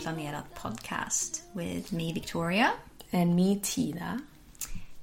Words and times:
Planerat 0.00 0.44
podcast 0.54 1.42
with 1.54 1.92
me 1.92 2.12
Victoria. 2.12 2.74
And 3.12 3.36
me, 3.36 3.56
Tina. 3.56 4.22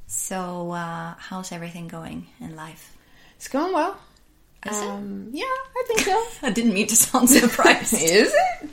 So, 0.07 0.71
uh, 0.71 1.13
how's 1.19 1.51
everything 1.51 1.87
going 1.87 2.25
in 2.39 2.55
life? 2.55 2.97
It's 3.35 3.47
going 3.47 3.73
well. 3.73 3.99
Is 4.65 4.81
it? 4.81 4.87
Um, 4.87 5.29
yeah, 5.33 5.43
I 5.45 5.83
think 5.87 5.99
so. 5.99 6.25
I 6.47 6.49
didn't 6.49 6.73
mean 6.73 6.87
to 6.87 6.95
sound 6.95 7.29
surprised. 7.29 7.93
Is 8.01 8.33
it? 8.33 8.69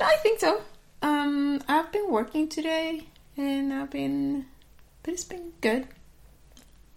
No, 0.00 0.06
I 0.06 0.16
think 0.22 0.40
so. 0.40 0.60
Um, 1.02 1.62
I've 1.68 1.92
been 1.92 2.10
working 2.10 2.48
today, 2.48 3.06
and 3.36 3.72
I've 3.72 3.90
been, 3.90 4.46
but 5.04 5.14
it's 5.14 5.24
been 5.24 5.52
good. 5.60 5.86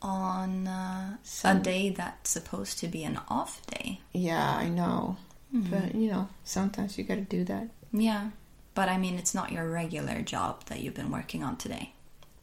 On 0.02 0.68
uh, 0.68 1.18
a 1.44 1.56
day 1.56 1.90
that's 1.90 2.30
supposed 2.30 2.80
to 2.80 2.88
be 2.88 3.04
an 3.04 3.20
off 3.30 3.66
day. 3.68 4.00
Yeah, 4.14 4.56
I 4.56 4.70
know, 4.70 5.18
but 5.52 5.94
you 5.96 6.10
know, 6.10 6.30
sometimes 6.44 6.98
you 6.98 7.04
got 7.04 7.16
to 7.16 7.22
do 7.22 7.44
that. 7.46 7.70
Yeah. 7.92 8.30
But 8.78 8.90
I 8.90 8.98
mean, 9.00 9.16
it's 9.18 9.34
not 9.34 9.52
your 9.52 9.68
regular 9.68 10.22
job 10.22 10.64
that 10.66 10.82
you've 10.82 10.94
been 10.94 11.10
working 11.10 11.44
on 11.44 11.58
today. 11.58 11.94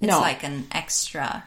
It's 0.00 0.10
No. 0.10 0.18
like 0.18 0.42
an 0.42 0.66
extra, 0.72 1.44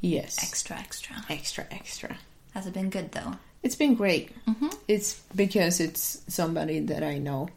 Yes, 0.00 0.38
extra, 0.44 0.78
extra. 0.78 1.16
extra, 1.28 1.66
extra. 1.72 2.18
Has 2.54 2.68
it 2.68 2.72
been 2.72 2.88
good 2.88 3.10
though? 3.10 3.34
It's 3.64 3.74
been 3.74 3.96
great. 3.96 4.30
It's 4.86 5.14
because 5.34 5.80
it's 5.80 6.22
somebody 6.28 6.78
that 6.78 7.02
I 7.02 7.18
know 7.18 7.48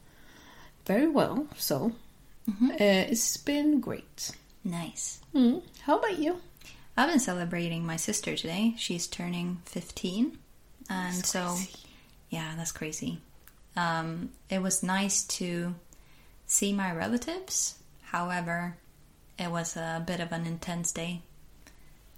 very 0.87 1.05
well, 1.07 1.45
so 1.55 1.91
uh, 2.49 2.73
it's 2.79 3.37
been 3.37 3.79
great. 3.79 4.31
Nice. 4.63 5.19
Mm. 5.35 5.61
How 5.81 5.99
about 5.99 6.17
you? 6.17 6.41
I've 6.97 7.09
been 7.11 7.19
celebrating 7.19 7.85
my 7.85 7.97
sister 7.97 8.35
today. 8.35 8.73
She's 8.77 9.05
turning 9.05 9.61
15. 9.65 10.37
And 10.89 11.23
so, 11.25 11.57
yeah, 12.31 12.53
that's 12.57 12.71
crazy. 12.71 13.19
Um, 13.75 14.29
it 14.49 14.63
was 14.63 14.81
nice 14.81 15.23
to 15.37 15.75
see 16.45 16.73
my 16.73 16.91
relatives. 16.91 17.75
However, 18.03 18.77
it 19.37 19.51
was 19.51 19.75
a 19.75 20.03
bit 20.05 20.19
of 20.19 20.31
an 20.31 20.45
intense 20.45 20.91
day. 20.91 21.21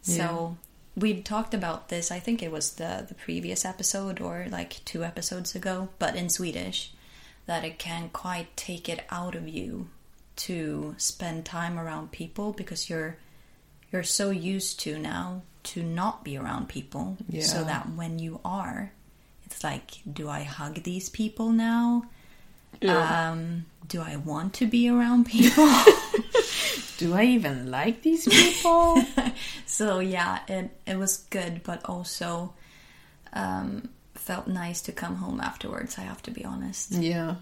So, 0.01 0.57
we 0.95 1.21
talked 1.21 1.53
about 1.53 1.89
this, 1.89 2.11
I 2.11 2.19
think 2.19 2.41
it 2.41 2.51
was 2.51 2.73
the, 2.73 3.05
the 3.07 3.13
previous 3.13 3.65
episode 3.65 4.19
or 4.19 4.47
like 4.49 4.83
two 4.85 5.03
episodes 5.03 5.53
ago, 5.53 5.89
but 5.99 6.15
in 6.15 6.29
Swedish, 6.29 6.91
that 7.45 7.63
it 7.63 7.77
can 7.77 8.09
quite 8.09 8.55
take 8.57 8.89
it 8.89 9.05
out 9.09 9.35
of 9.35 9.47
you 9.47 9.89
to 10.37 10.95
spend 10.97 11.45
time 11.45 11.77
around 11.79 12.11
people 12.11 12.53
because 12.53 12.89
you're 12.89 13.17
you're 13.91 14.03
so 14.03 14.29
used 14.29 14.79
to 14.81 14.97
now 14.99 15.41
to 15.63 15.81
not 15.81 16.23
be 16.23 16.37
around 16.37 16.69
people. 16.69 17.17
So 17.41 17.63
that 17.63 17.89
when 17.95 18.19
you 18.19 18.39
are 18.45 18.91
it's 19.45 19.63
like 19.63 19.91
do 20.11 20.29
i 20.29 20.43
hug 20.43 20.83
these 20.83 21.09
people 21.09 21.49
now? 21.51 22.05
Um 22.83 23.65
do 23.87 24.01
i 24.01 24.15
want 24.15 24.53
to 24.53 24.65
be 24.67 24.89
around 24.89 25.25
people 25.25 25.67
Do 26.97 27.13
I 27.13 27.25
even 27.25 27.69
like 27.69 28.01
these 28.01 28.25
people? 28.27 29.03
so 29.67 29.99
yeah 29.99 30.39
it 30.47 30.71
it 30.87 30.97
was 30.97 31.17
good 31.29 31.61
but 31.63 31.85
also 31.85 32.53
um 33.33 33.89
felt 34.15 34.47
nice 34.47 34.81
to 34.81 34.91
come 34.91 35.15
home 35.17 35.39
afterwards 35.39 35.97
i 35.99 36.01
have 36.01 36.21
to 36.23 36.31
be 36.31 36.43
honest 36.43 36.93
yeah, 36.93 37.35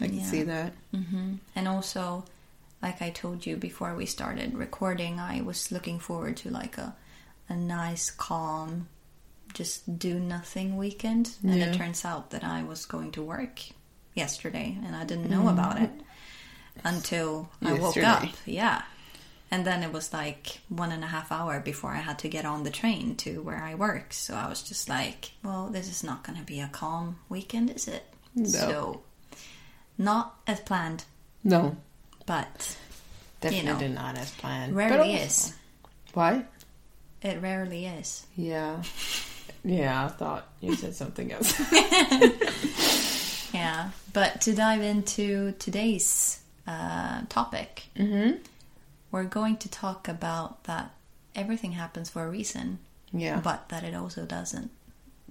I 0.00 0.06
can 0.08 0.18
Yeah. 0.18 0.24
see 0.24 0.42
that. 0.42 0.72
and 0.92 1.68
also 1.68 2.24
like 2.82 3.00
i 3.00 3.10
told 3.10 3.46
you 3.46 3.56
before 3.56 3.94
we 3.94 4.06
started 4.06 4.54
recording 4.54 5.20
i 5.20 5.40
was 5.40 5.70
looking 5.70 6.00
forward 6.00 6.36
to 6.38 6.50
like 6.50 6.76
a 6.76 6.94
a 7.48 7.54
nice 7.54 8.10
calm 8.10 8.88
just 9.54 9.98
do 10.00 10.18
nothing 10.18 10.76
weekend 10.76 11.36
and 11.44 11.54
Yeah. 11.60 11.66
it 11.66 11.74
turns 11.74 12.04
out 12.04 12.30
that 12.32 12.42
i 12.42 12.64
was 12.64 12.86
going 12.86 13.12
to 13.12 13.22
work 13.22 13.60
yesterday 14.16 14.76
and 14.84 14.96
i 14.96 15.04
didn't 15.04 15.30
know 15.30 15.38
mm-hmm. 15.38 15.58
about 15.58 15.80
it 15.80 15.90
until 16.84 17.48
i 17.62 17.72
woke 17.74 17.96
up 17.98 18.24
yeah 18.44 18.82
and 19.50 19.64
then 19.64 19.82
it 19.84 19.92
was 19.92 20.12
like 20.12 20.58
one 20.68 20.90
and 20.90 21.04
a 21.04 21.06
half 21.06 21.30
hour 21.30 21.60
before 21.60 21.92
i 21.92 21.98
had 21.98 22.18
to 22.18 22.28
get 22.28 22.44
on 22.44 22.64
the 22.64 22.70
train 22.70 23.14
to 23.14 23.40
where 23.42 23.62
i 23.62 23.74
work 23.74 24.12
so 24.12 24.34
i 24.34 24.48
was 24.48 24.62
just 24.62 24.88
like 24.88 25.30
well 25.44 25.68
this 25.68 25.88
is 25.88 26.02
not 26.02 26.24
going 26.24 26.38
to 26.38 26.44
be 26.44 26.60
a 26.60 26.68
calm 26.68 27.16
weekend 27.28 27.70
is 27.70 27.86
it 27.86 28.04
so 28.44 29.00
not 29.98 30.36
as 30.46 30.60
planned 30.60 31.04
No, 31.42 31.76
but 32.26 32.76
definitely 33.40 33.88
know, 33.88 33.94
not 33.94 34.18
as 34.18 34.30
planned. 34.32 34.76
rarely 34.76 35.12
also- 35.12 35.24
is. 35.24 35.54
Why? 36.12 36.44
It 37.22 37.40
rarely 37.40 37.86
is. 37.86 38.26
Yeah. 38.36 38.82
Yeah, 39.64 40.04
I 40.04 40.08
thought 40.08 40.46
you 40.60 40.76
said 40.76 40.94
something 40.94 41.32
else. 41.32 41.52
Yeah. 43.56 43.90
But 44.12 44.40
to 44.42 44.54
dive 44.54 44.82
into 44.82 45.52
today's 45.58 46.40
uh, 46.66 47.22
topic, 47.28 47.84
mm-hmm. 47.96 48.38
we're 49.10 49.24
going 49.24 49.56
to 49.58 49.68
talk 49.70 50.08
about 50.08 50.64
that 50.64 50.90
everything 51.34 51.72
happens 51.72 52.10
for 52.10 52.24
a 52.24 52.30
reason, 52.30 52.78
yeah, 53.12 53.40
but 53.40 53.68
that 53.68 53.84
it 53.84 53.94
also 53.94 54.24
doesn't. 54.24 54.70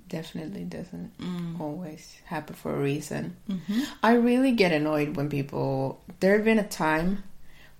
definitely 0.08 0.64
doesn't 0.64 1.18
mm. 1.18 1.60
always 1.60 2.16
happen 2.26 2.56
for 2.56 2.76
a 2.76 2.80
reason. 2.80 3.36
Mm-hmm. 3.50 3.82
I 4.04 4.14
really 4.14 4.52
get 4.54 4.72
annoyed 4.72 5.16
when 5.18 5.30
people. 5.30 6.00
There 6.20 6.34
had 6.34 6.46
been 6.46 6.60
a 6.60 6.68
time 6.68 7.24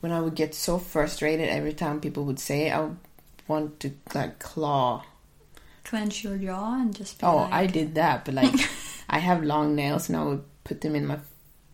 when 0.02 0.12
I 0.12 0.20
would 0.22 0.36
get 0.36 0.54
so 0.54 0.78
frustrated 0.78 1.50
every 1.50 1.74
time 1.74 2.02
people 2.02 2.26
would 2.26 2.40
say 2.40 2.70
I 2.72 2.80
would 2.82 2.98
want 3.48 3.80
to 3.82 3.92
like 4.14 4.40
claw. 4.40 5.04
Clench 5.84 6.24
your 6.24 6.38
jaw 6.38 6.82
and 6.82 6.96
just 6.96 7.20
be 7.20 7.26
Oh, 7.28 7.46
like, 7.46 7.54
I 7.54 7.66
did 7.68 7.96
that, 7.96 8.26
but 8.26 8.34
like 8.34 8.54
I 9.10 9.20
have 9.20 9.44
long 9.44 9.76
nails 9.76 10.10
and 10.10 10.18
I 10.18 10.24
would 10.24 10.44
put 10.64 10.82
them 10.82 10.96
in 10.96 11.06
my 11.06 11.20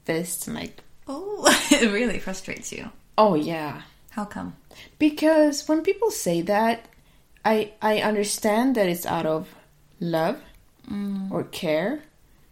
fists 0.06 0.48
and 0.48 0.56
like, 0.56 0.84
oh, 1.08 1.46
it 1.72 1.92
really 1.92 2.20
frustrates 2.20 2.72
you. 2.72 2.92
oh 3.18 3.36
yeah. 3.36 3.82
How 4.12 4.26
come? 4.26 4.58
Because 5.00 5.68
when 5.70 5.84
people 5.84 6.12
say 6.12 6.42
that, 6.42 6.86
I 7.46 7.72
I 7.82 8.00
understand 8.02 8.76
that 8.76 8.90
it's 8.90 9.06
out 9.06 9.26
of 9.26 9.48
love 10.02 10.42
mm. 10.90 11.32
or 11.32 11.44
care, 11.46 12.04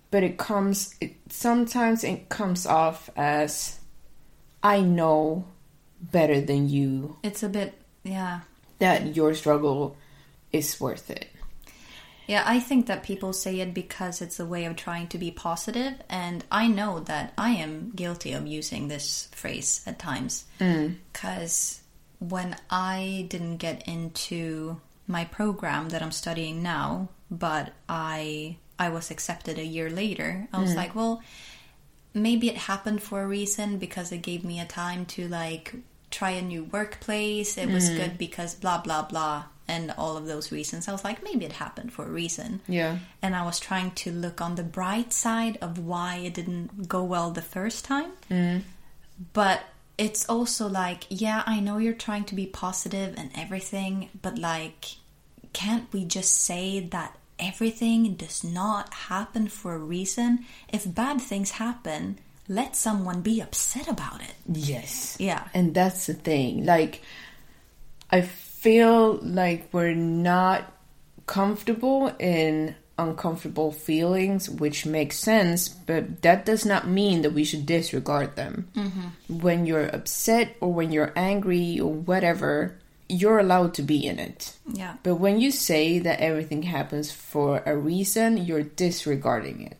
but 0.10 0.24
it 0.24 0.38
comes 0.38 0.96
it, 1.02 1.16
sometimes 1.30 2.04
it 2.04 2.30
comes 2.30 2.66
off 2.66 3.10
as 3.18 3.80
I 4.64 4.82
know 4.82 5.46
better 6.00 6.40
than 6.40 6.70
you 6.70 7.18
It's 7.24 7.44
a 7.44 7.50
bit, 7.50 7.74
yeah. 8.04 8.42
that 8.80 9.16
your 9.16 9.34
struggle 9.34 9.98
is 10.52 10.80
worth 10.80 11.10
it. 11.10 11.28
Yeah, 12.30 12.44
I 12.46 12.60
think 12.60 12.86
that 12.86 13.02
people 13.02 13.34
say 13.34 13.60
it 13.60 13.74
because 13.74 14.22
it's 14.22 14.40
a 14.40 14.46
way 14.46 14.66
of 14.66 14.76
trying 14.76 15.08
to 15.08 15.18
be 15.18 15.32
positive, 15.32 15.96
and 16.10 16.46
I 16.52 16.68
know 16.68 17.00
that 17.00 17.34
I 17.40 17.54
am 17.54 17.92
guilty 17.96 18.34
of 18.34 18.46
using 18.46 18.88
this 18.88 19.30
phrase 19.32 19.82
at 19.88 19.98
times. 19.98 20.46
Mm. 20.60 20.98
Because 21.12 21.82
when 22.20 22.56
I 22.70 23.26
didn't 23.30 23.58
get 23.58 23.88
into 23.88 24.80
my 25.08 25.26
program 25.26 25.90
that 25.90 26.04
I'm 26.04 26.12
studying 26.12 26.62
now, 26.62 27.10
but 27.32 27.74
I 27.90 28.58
I 28.78 28.90
was 28.90 29.10
accepted 29.10 29.58
a 29.58 29.66
year 29.66 29.90
later, 29.90 30.48
I 30.54 30.62
was 30.62 30.74
mm. 30.74 30.76
like, 30.76 30.94
well, 30.94 31.24
maybe 32.14 32.48
it 32.48 32.58
happened 32.58 33.02
for 33.02 33.24
a 33.24 33.28
reason 33.28 33.80
because 33.80 34.12
it 34.12 34.22
gave 34.22 34.44
me 34.44 34.60
a 34.60 34.66
time 34.66 35.08
to 35.18 35.28
like 35.28 35.74
try 36.12 36.30
a 36.30 36.44
new 36.44 36.66
workplace. 36.66 37.58
It 37.58 37.70
was 37.70 37.90
mm. 37.90 37.98
good 37.98 38.18
because 38.20 38.54
blah 38.54 38.82
blah 38.82 39.02
blah 39.02 39.46
and 39.70 39.94
all 39.98 40.18
of 40.18 40.26
those 40.26 40.52
reasons. 40.52 40.88
I 40.88 40.92
was 40.92 41.04
like, 41.04 41.24
maybe 41.24 41.46
it 41.46 41.54
happened 41.54 41.94
for 41.94 42.04
a 42.04 42.10
reason. 42.10 42.60
Yeah. 42.68 42.98
And 43.22 43.36
I 43.36 43.46
was 43.46 43.60
trying 43.60 43.92
to 43.92 44.12
look 44.12 44.42
on 44.42 44.56
the 44.56 44.64
bright 44.64 45.14
side 45.14 45.58
of 45.62 45.78
why 45.78 46.16
it 46.18 46.34
didn't 46.34 46.90
go 46.90 47.04
well 47.04 47.32
the 47.32 47.42
first 47.42 47.86
time. 47.86 48.12
Mm-hmm. 48.30 48.60
But 49.34 49.62
it's 49.98 50.28
also 50.28 50.68
like, 50.68 51.06
yeah, 51.10 51.44
I 51.46 51.60
know 51.60 51.78
you're 51.78 51.94
trying 51.94 52.24
to 52.26 52.36
be 52.36 52.46
positive 52.46 53.14
and 53.18 53.30
everything, 53.36 54.10
but 54.22 54.40
like, 54.40 54.96
can't 55.54 55.92
we 55.94 56.06
just 56.06 56.34
say 56.34 56.80
that 56.80 57.18
everything 57.38 58.16
does 58.16 58.44
not 58.44 58.94
happen 58.94 59.48
for 59.48 59.76
a 59.76 59.80
reason? 59.80 60.46
If 60.68 60.94
bad 60.94 61.22
things 61.22 61.52
happen, 61.52 62.18
let 62.48 62.76
someone 62.76 63.22
be 63.22 63.42
upset 63.42 63.88
about 63.88 64.22
it. 64.22 64.34
Yes. 64.52 65.16
Yeah. 65.20 65.48
And 65.54 65.74
that's 65.76 66.08
the 66.08 66.16
thing. 66.16 66.66
Like, 66.66 67.04
I 68.12 68.22
feel 68.60 69.20
like 69.22 69.70
we're 69.72 69.94
not 69.94 70.72
comfortable 71.26 72.14
in 72.20 72.76
uncomfortable 72.98 73.72
feelings, 73.72 74.50
which 74.50 74.86
makes 74.86 75.18
sense, 75.18 75.70
but 75.70 76.22
that 76.22 76.46
does 76.46 76.66
not 76.66 76.86
mean 76.86 77.22
that 77.22 77.32
we 77.32 77.46
should 77.46 77.66
disregard 77.66 78.36
them. 78.36 78.68
When 79.30 79.66
you're 79.66 79.88
upset 79.88 80.58
or 80.60 80.74
when 80.74 80.92
you're 80.92 81.14
angry 81.16 81.80
or 81.80 81.94
whatever, 81.94 82.76
you're 83.08 83.40
allowed 83.40 83.74
to 83.76 83.82
be 83.82 84.06
in 84.06 84.20
it. 84.20 84.54
Yeah. 84.68 84.96
But 85.04 85.16
when 85.16 85.40
you 85.40 85.52
say 85.52 86.00
that 86.00 86.20
everything 86.20 86.64
happens 86.64 87.12
for 87.12 87.64
a 87.66 87.76
reason, 87.78 88.38
you're 88.38 88.64
disregarding 88.64 89.62
it, 89.62 89.78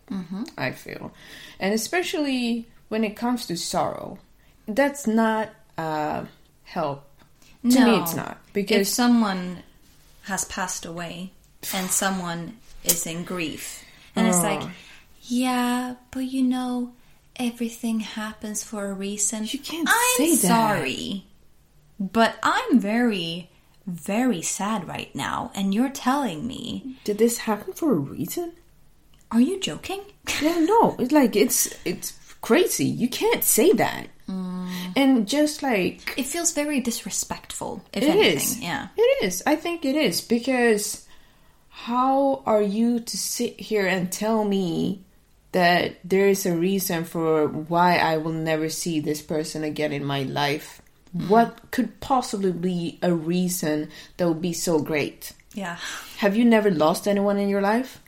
I 0.56 0.72
feel. 0.72 1.12
And 1.58 1.74
especially 1.74 2.66
when 2.88 3.04
it 3.04 3.16
comes 3.16 3.44
to 3.46 3.56
sorrow, 3.56 4.18
that's 4.66 5.06
not 5.06 5.50
uh, 5.76 6.24
help. 6.64 7.04
To 7.62 7.84
me, 7.84 7.96
it's 8.00 8.14
not. 8.14 8.38
because 8.52 8.80
if 8.82 8.88
someone 8.88 9.62
has 10.22 10.44
passed 10.46 10.86
away 10.86 11.32
and 11.74 11.90
someone 11.90 12.56
is 12.84 13.06
in 13.06 13.24
grief, 13.24 13.84
and 14.16 14.26
it's 14.26 14.42
like, 14.42 14.60
Oh. 14.62 14.70
yeah, 15.24 15.94
but 16.10 16.20
you 16.20 16.42
know, 16.42 16.92
everything 17.36 18.00
happens 18.00 18.64
for 18.64 18.86
a 18.86 18.94
reason. 18.94 19.44
You 19.46 19.58
can't 19.58 19.88
I'm 19.88 20.16
say 20.16 20.30
that. 20.36 20.48
sorry, 20.48 21.24
but 21.98 22.36
I'm 22.42 22.80
very, 22.80 23.50
very 23.86 24.40
sad 24.42 24.88
right 24.88 25.14
now, 25.14 25.50
and 25.54 25.74
you're 25.74 25.90
telling 25.90 26.46
me, 26.46 26.96
did 27.04 27.18
this 27.18 27.38
happen 27.38 27.72
for 27.74 27.92
a 27.92 27.98
reason? 27.98 28.52
are 29.32 29.40
you 29.40 29.60
joking? 29.60 30.00
Yeah, 30.42 30.58
no. 30.58 30.96
It's 30.98 31.12
like, 31.12 31.36
it's, 31.36 31.72
it's 31.84 32.12
crazy. 32.40 32.84
You 32.84 33.08
can't 33.08 33.44
say 33.44 33.70
that. 33.74 34.08
Mm. 34.30 34.68
And 34.96 35.28
just 35.28 35.62
like, 35.62 36.14
It 36.16 36.26
feels 36.26 36.52
very 36.52 36.80
disrespectful, 36.80 37.82
if 37.92 38.02
It 38.02 38.08
anything. 38.08 38.36
is. 38.36 38.58
Yeah. 38.60 38.88
It 38.96 39.24
is. 39.24 39.42
I 39.46 39.56
think 39.56 39.84
it 39.84 39.96
is 39.96 40.20
because 40.20 41.06
how 41.68 42.42
are 42.46 42.62
you 42.62 43.00
to 43.00 43.16
sit 43.18 43.58
here 43.60 43.86
and 43.86 44.10
tell 44.12 44.44
me 44.44 45.00
that 45.52 45.96
there 46.04 46.28
is 46.28 46.46
a 46.46 46.56
reason 46.56 47.04
for 47.04 47.48
why 47.48 47.98
I 47.98 48.16
will 48.18 48.32
never 48.32 48.68
see 48.68 49.00
this 49.00 49.22
person 49.22 49.64
again 49.64 49.92
in 49.92 50.04
my 50.04 50.22
life? 50.22 50.80
Mm. 51.16 51.28
What 51.28 51.70
could 51.70 51.98
possibly 52.00 52.52
be 52.52 52.98
a 53.02 53.12
reason 53.12 53.88
that 54.16 54.28
would 54.28 54.42
be 54.42 54.52
so 54.52 54.78
great? 54.80 55.32
Yeah. 55.54 55.76
Have 56.18 56.36
you 56.36 56.44
never 56.44 56.70
lost 56.70 57.08
anyone 57.08 57.38
in 57.38 57.48
your 57.48 57.62
life? 57.62 58.00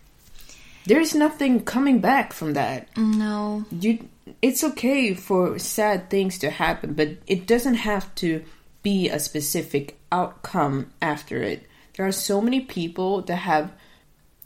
There 0.87 1.01
is 1.01 1.15
nothing 1.15 1.63
coming 1.65 2.01
back 2.01 2.33
from 2.33 2.55
that 2.55 2.89
No. 2.97 3.65
you 3.71 4.09
it's 4.41 4.65
okay 4.65 5.15
for 5.15 5.59
sad 5.59 6.09
things 6.11 6.39
to 6.39 6.51
happen 6.51 6.95
but 6.95 7.09
it 7.27 7.47
doesn't 7.47 7.75
have 7.75 8.13
to 8.15 8.43
be 8.83 9.09
a 9.09 9.19
specific 9.19 9.99
outcome 10.11 10.91
after 11.01 11.43
it 11.43 11.67
there 11.97 12.07
are 12.07 12.13
so 12.13 12.41
many 12.41 12.61
people 12.61 13.23
that 13.23 13.37
have 13.37 13.73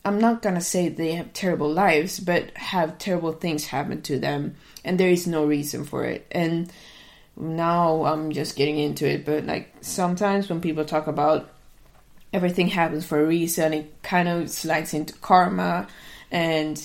i'm 0.05 0.21
not 0.21 0.43
gonna 0.43 0.61
say 0.61 0.89
they 0.89 1.13
have 1.13 1.33
terrible 1.33 1.73
lives 1.73 2.21
but 2.21 2.51
have 2.57 2.99
terrible 2.99 3.33
things 3.33 3.67
happen 3.67 4.01
to 4.03 4.19
them 4.19 4.55
and 4.85 4.99
there 4.99 5.11
is 5.11 5.27
no 5.27 5.45
reason 5.45 5.85
for 5.85 6.05
it 6.05 6.27
and 6.31 6.73
now 7.37 8.05
i'm 8.05 8.31
just 8.33 8.57
getting 8.57 8.79
into 8.79 9.07
it 9.09 9.25
but 9.25 9.45
like 9.45 9.73
sometimes 9.81 10.49
when 10.49 10.61
people 10.61 10.85
talk 10.85 11.07
about 11.07 11.51
everything 12.37 12.69
happens 12.69 13.05
for 13.07 13.21
a 13.21 13.27
reason. 13.27 13.73
It 13.73 14.03
kind 14.03 14.29
of 14.29 14.51
slides 14.51 14.95
into 14.95 15.15
karma. 15.15 15.87
And 16.31 16.79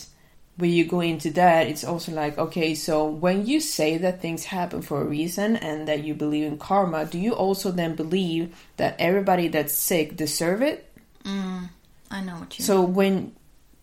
when 0.57 0.69
you 0.69 0.85
go 0.85 0.99
into 0.99 1.31
that, 1.31 1.67
it's 1.67 1.83
also 1.83 2.11
like, 2.11 2.37
okay, 2.37 2.75
so 2.75 3.05
when 3.05 3.45
you 3.45 3.59
say 3.59 3.97
that 3.97 4.21
things 4.21 4.45
happen 4.45 4.81
for 4.81 5.01
a 5.01 5.05
reason 5.05 5.55
and 5.55 5.87
that 5.87 6.03
you 6.03 6.13
believe 6.13 6.45
in 6.45 6.57
karma, 6.57 7.05
do 7.05 7.17
you 7.17 7.33
also 7.33 7.71
then 7.71 7.95
believe 7.95 8.55
that 8.77 8.95
everybody 8.99 9.47
that's 9.47 9.73
sick 9.73 10.15
deserve 10.15 10.61
it? 10.61 10.91
Mm, 11.23 11.69
I 12.09 12.21
know 12.21 12.35
what 12.35 12.57
you 12.57 12.65
So 12.65 12.81
when 12.81 13.33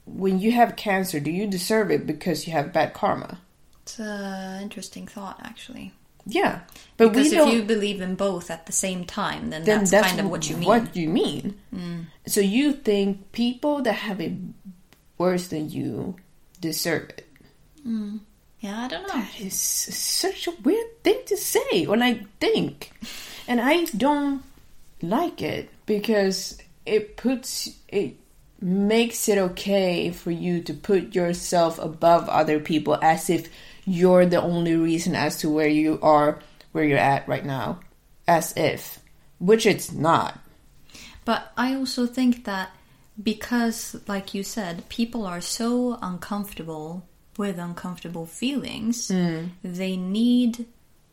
when 0.05 0.39
you 0.39 0.53
have 0.53 0.77
cancer, 0.77 1.21
do 1.21 1.31
you 1.31 1.47
deserve 1.47 1.91
it 1.91 2.07
because 2.07 2.47
you 2.47 2.53
have 2.53 2.73
bad 2.73 2.95
karma? 2.95 3.39
It's 3.83 3.99
an 3.99 4.63
interesting 4.63 5.07
thought, 5.07 5.41
actually. 5.43 5.93
Yeah, 6.27 6.61
but 6.99 7.13
Because 7.13 7.31
we 7.31 7.39
if 7.39 7.53
you 7.55 7.63
believe 7.63 8.03
in 8.03 8.15
both 8.15 8.51
at 8.51 8.67
the 8.67 8.73
same 8.73 9.05
time, 9.05 9.49
then, 9.49 9.65
then 9.65 9.79
that's, 9.81 9.91
that's, 9.91 10.09
kind 10.09 10.21
of 10.21 10.31
what 10.31 10.49
you 10.49 10.59
mean. 10.59 10.69
What 10.69 10.93
do 10.93 11.01
you 11.01 11.09
mean. 11.09 11.59
Mm. 11.75 12.07
So 12.27 12.41
you 12.41 12.73
think 12.73 13.33
people 13.33 13.81
that 13.83 13.95
have 13.95 14.21
it 14.21 14.33
worse 15.17 15.49
than 15.49 15.71
you 15.71 16.17
deserve 16.61 17.11
it? 17.11 17.27
Hmm. 17.83 18.19
Yeah, 18.61 18.85
I 18.85 18.89
don't 18.89 19.03
know. 19.03 19.15
That 19.15 19.41
is 19.41 19.55
such 19.55 20.49
a 20.49 20.53
weird 20.63 21.03
thing 21.05 21.21
to 21.27 21.37
say, 21.37 21.87
or 21.87 21.97
like 21.97 22.27
think, 22.41 22.91
and 23.47 23.61
I 23.61 23.85
don't 23.85 24.43
like 25.01 25.41
it 25.43 25.71
because 25.87 26.59
it 26.85 27.17
puts 27.17 27.71
it 27.87 28.17
makes 28.61 29.29
it 29.29 29.39
okay 29.39 30.11
for 30.11 30.33
you 30.33 30.61
to 30.63 30.75
put 30.75 31.15
yourself 31.15 31.79
above 31.79 32.29
other 32.29 32.59
people 32.59 32.99
as 33.01 33.31
if 33.31 33.49
you're 33.85 34.27
the 34.27 34.43
only 34.43 34.75
reason 34.75 35.15
as 35.15 35.37
to 35.39 35.49
where 35.49 35.69
you 35.69 35.99
are 36.03 36.41
where 36.73 36.85
you're 36.85 36.99
at 36.99 37.29
right 37.29 37.45
now. 37.45 37.81
As 38.27 38.53
if. 38.57 38.99
Which 39.39 39.67
it's 39.67 39.93
not. 39.93 40.39
But 41.25 41.53
I 41.57 41.75
also 41.75 42.07
think 42.07 42.45
that 42.45 42.71
because, 43.23 44.01
like 44.07 44.35
you 44.35 44.43
said, 44.43 44.89
people 44.89 45.27
are 45.27 45.41
so 45.41 45.99
uncomfortable 46.01 47.07
with 47.37 47.59
uncomfortable 47.59 48.27
feelings, 48.27 49.09
mm. 49.09 49.51
they 49.63 49.97
need 49.97 50.67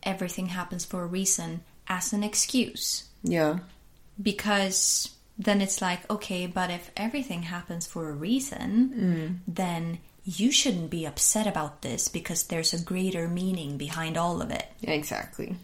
everything 0.04 0.48
happens 0.48 0.86
for 0.86 1.04
a 1.04 1.08
reason 1.08 1.62
as 1.88 2.14
an 2.14 2.24
excuse. 2.24 3.06
yeah. 3.24 3.60
Because 4.22 5.10
then 5.38 5.62
it's 5.62 5.82
like, 5.82 6.10
okay, 6.10 6.48
but 6.48 6.72
if 6.72 6.90
everything 6.96 7.44
happens 7.44 7.86
for 7.86 8.10
a 8.10 8.14
reason, 8.14 8.94
mm. 8.96 9.54
then 9.54 10.00
you 10.24 10.52
shouldn't 10.52 10.90
be 10.90 11.06
upset 11.06 11.46
about 11.46 11.82
this 11.82 12.08
because 12.08 12.44
there's 12.44 12.74
a 12.74 12.84
greater 12.84 13.28
meaning 13.28 13.78
behind 13.78 14.18
all 14.18 14.42
of 14.42 14.52
it. 14.52 14.66
exactly. 14.82 15.56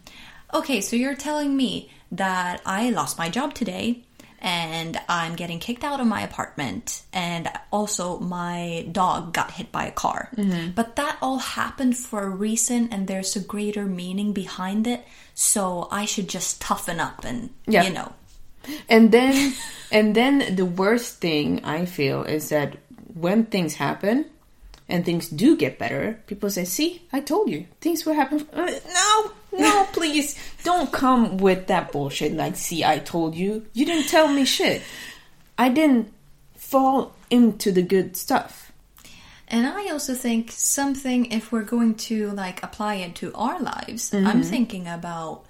Okay, 0.54 0.80
so 0.82 0.96
you're 0.96 1.14
telling 1.14 1.56
me 1.56 1.90
that 2.12 2.60
I 2.66 2.90
lost 2.90 3.16
my 3.16 3.30
job 3.30 3.54
today 3.54 4.04
and 4.42 4.98
I'm 5.08 5.36
getting 5.36 5.60
kicked 5.60 5.84
out 5.84 6.00
of 6.00 6.06
my 6.06 6.20
apartment 6.22 7.02
and 7.12 7.48
also 7.70 8.18
my 8.18 8.84
dog 8.90 9.32
got 9.32 9.52
hit 9.52 9.70
by 9.70 9.86
a 9.86 9.92
car. 9.92 10.28
Mm-hmm. 10.36 10.72
But 10.72 10.96
that 10.96 11.16
all 11.22 11.38
happened 11.38 11.96
for 11.96 12.24
a 12.24 12.28
reason 12.28 12.88
and 12.90 13.06
there's 13.06 13.36
a 13.36 13.40
greater 13.40 13.86
meaning 13.86 14.32
behind 14.32 14.86
it. 14.88 15.06
So 15.34 15.86
I 15.92 16.04
should 16.04 16.28
just 16.28 16.60
toughen 16.60 16.98
up 16.98 17.24
and, 17.24 17.50
Yeah. 17.66 17.84
you 17.84 17.92
know. 17.94 18.12
And 18.88 19.12
then, 19.12 19.54
and 19.92 20.14
then 20.14 20.56
the 20.56 20.66
worst 20.66 21.18
thing 21.20 21.64
I 21.64 21.86
feel 21.86 22.24
is 22.24 22.48
that 22.50 22.76
when 23.14 23.46
things 23.46 23.74
happen 23.74 24.26
and 24.88 25.04
things 25.04 25.28
do 25.28 25.56
get 25.56 25.78
better, 25.78 26.18
people 26.26 26.50
say, 26.50 26.64
"See, 26.64 27.02
I 27.12 27.20
told 27.20 27.48
you, 27.48 27.66
things 27.80 28.04
will 28.04 28.14
happen." 28.14 28.46
No, 28.54 29.30
no, 29.52 29.86
please 29.92 30.36
don't 30.64 30.90
come 30.92 31.36
with 31.38 31.66
that 31.68 31.92
bullshit. 31.92 32.32
Like, 32.32 32.56
see, 32.56 32.84
I 32.84 32.98
told 32.98 33.34
you. 33.34 33.66
You 33.72 33.84
didn't 33.86 34.08
tell 34.08 34.28
me 34.28 34.44
shit. 34.44 34.82
I 35.58 35.68
didn't 35.68 36.12
fall 36.56 37.14
into 37.30 37.70
the 37.72 37.82
good 37.82 38.16
stuff. 38.16 38.72
And 39.48 39.66
I 39.66 39.90
also 39.90 40.14
think 40.14 40.50
something, 40.50 41.30
if 41.30 41.52
we're 41.52 41.62
going 41.62 41.96
to 42.08 42.30
like 42.30 42.62
apply 42.62 42.94
it 42.96 43.14
to 43.16 43.32
our 43.34 43.60
lives, 43.60 44.10
Mm-hmm. 44.10 44.26
I'm 44.26 44.42
thinking 44.42 44.88
about 44.88 45.44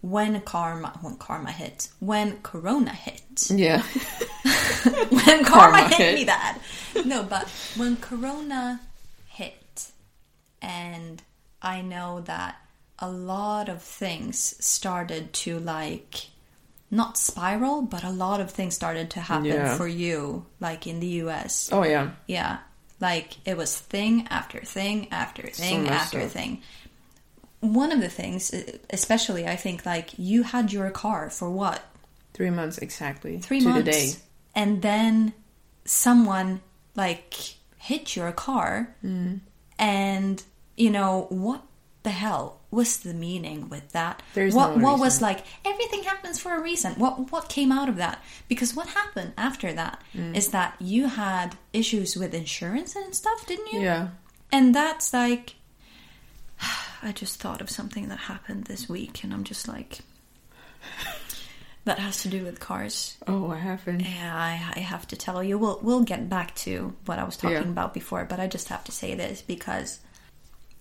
when 0.00 0.40
karma, 0.42 0.96
when 1.00 1.16
karma 1.16 1.50
hit, 1.50 1.88
when 1.98 2.38
Corona 2.42 2.92
hit, 2.92 3.50
Yeah. 3.50 3.82
when 5.10 5.44
karma, 5.44 5.44
Karma 5.44 5.88
hit, 5.88 5.96
hit. 5.98 6.14
me 6.14 6.24
that. 6.24 6.58
No, 7.04 7.24
but 7.24 7.48
when 7.76 7.96
Corona 7.96 8.80
hit, 9.26 9.90
and 10.62 11.20
I 11.60 11.80
know 11.82 12.20
that 12.26 12.56
a 12.98 13.08
lot 13.10 13.68
of 13.68 13.82
things 13.82 14.54
started 14.64 15.32
to 15.32 15.58
like 15.58 16.26
not 16.90 17.18
spiral, 17.18 17.82
but 17.82 18.02
a 18.02 18.10
lot 18.10 18.40
of 18.40 18.50
things 18.50 18.74
started 18.74 19.10
to 19.10 19.20
happen 19.20 19.44
Yeah. 19.46 19.76
for 19.76 19.86
you, 19.86 20.46
like 20.60 20.86
in 20.86 21.00
the 21.00 21.06
US. 21.22 21.68
Oh 21.72 21.84
yeah. 21.84 22.10
Yeah. 22.26 22.58
Like 23.00 23.34
it 23.46 23.56
was 23.56 23.78
thing 23.78 24.26
after 24.30 24.60
thing 24.60 25.08
after 25.12 25.46
thing 25.48 25.84
much 25.84 25.92
after 25.92 26.22
so. 26.22 26.28
thing. 26.28 26.62
One 27.60 27.90
of 27.92 28.00
the 28.00 28.08
things, 28.08 28.54
especially, 28.90 29.46
I 29.46 29.56
think, 29.56 29.84
like 29.84 30.10
you 30.16 30.44
had 30.44 30.72
your 30.72 30.90
car 30.90 31.28
for 31.28 31.50
what? 31.50 31.82
Three 32.34 32.50
months 32.50 32.78
exactly. 32.78 33.38
Three 33.40 33.60
to 33.60 33.68
months. 33.68 33.84
the 33.84 33.90
day. 33.90 34.12
And 34.54 34.80
then 34.80 35.32
someone 35.84 36.60
like 36.94 37.34
hit 37.76 38.14
your 38.16 38.30
car. 38.32 38.94
Mm. 39.04 39.40
And, 39.78 40.42
you 40.76 40.90
know, 40.90 41.26
what 41.30 41.62
the 42.08 42.14
hell 42.24 42.44
was 42.70 42.90
the 43.06 43.14
meaning 43.26 43.68
with 43.74 43.86
that? 43.98 44.22
There's 44.34 44.54
what 44.54 44.70
no 44.76 44.84
what 44.84 44.98
was 45.06 45.20
like 45.28 45.40
everything 45.64 46.02
happens 46.12 46.36
for 46.42 46.52
a 46.56 46.60
reason. 46.70 46.92
What 47.04 47.30
what 47.32 47.48
came 47.56 47.70
out 47.78 47.88
of 47.88 47.96
that? 48.04 48.16
Because 48.52 48.70
what 48.78 48.88
happened 49.00 49.32
after 49.36 49.72
that 49.80 49.96
is 50.38 50.48
Mm. 50.48 50.52
that 50.56 50.70
you 50.92 51.02
had 51.08 51.48
issues 51.72 52.10
with 52.20 52.32
insurance 52.34 52.96
and 52.96 53.14
stuff, 53.14 53.40
didn't 53.46 53.72
you? 53.72 53.80
Yeah. 53.80 54.08
And 54.50 54.74
that's 54.74 55.12
like 55.12 55.46
I 57.08 57.12
just 57.12 57.40
thought 57.42 57.60
of 57.60 57.70
something 57.70 58.08
that 58.08 58.18
happened 58.32 58.64
this 58.64 58.88
week 58.88 59.22
and 59.24 59.32
I'm 59.34 59.44
just 59.44 59.68
like 59.68 60.00
that 61.84 61.98
has 61.98 62.22
to 62.22 62.28
do 62.28 62.44
with 62.44 62.60
cars. 62.60 63.16
Oh, 63.26 63.50
I 63.50 63.58
haven't. 63.58 64.00
Yeah, 64.00 64.34
I, 64.34 64.52
I 64.76 64.80
have 64.80 65.06
to 65.08 65.16
tell 65.16 65.42
you. 65.42 65.58
We'll 65.58 65.80
we'll 65.82 66.02
get 66.04 66.28
back 66.28 66.54
to 66.66 66.94
what 67.06 67.18
I 67.18 67.24
was 67.24 67.36
talking 67.36 67.56
Yeah. 67.56 67.76
about 67.76 67.94
before, 67.94 68.24
but 68.24 68.40
I 68.40 68.46
just 68.46 68.68
have 68.68 68.84
to 68.84 68.92
say 68.92 69.14
this 69.14 69.42
because 69.42 70.00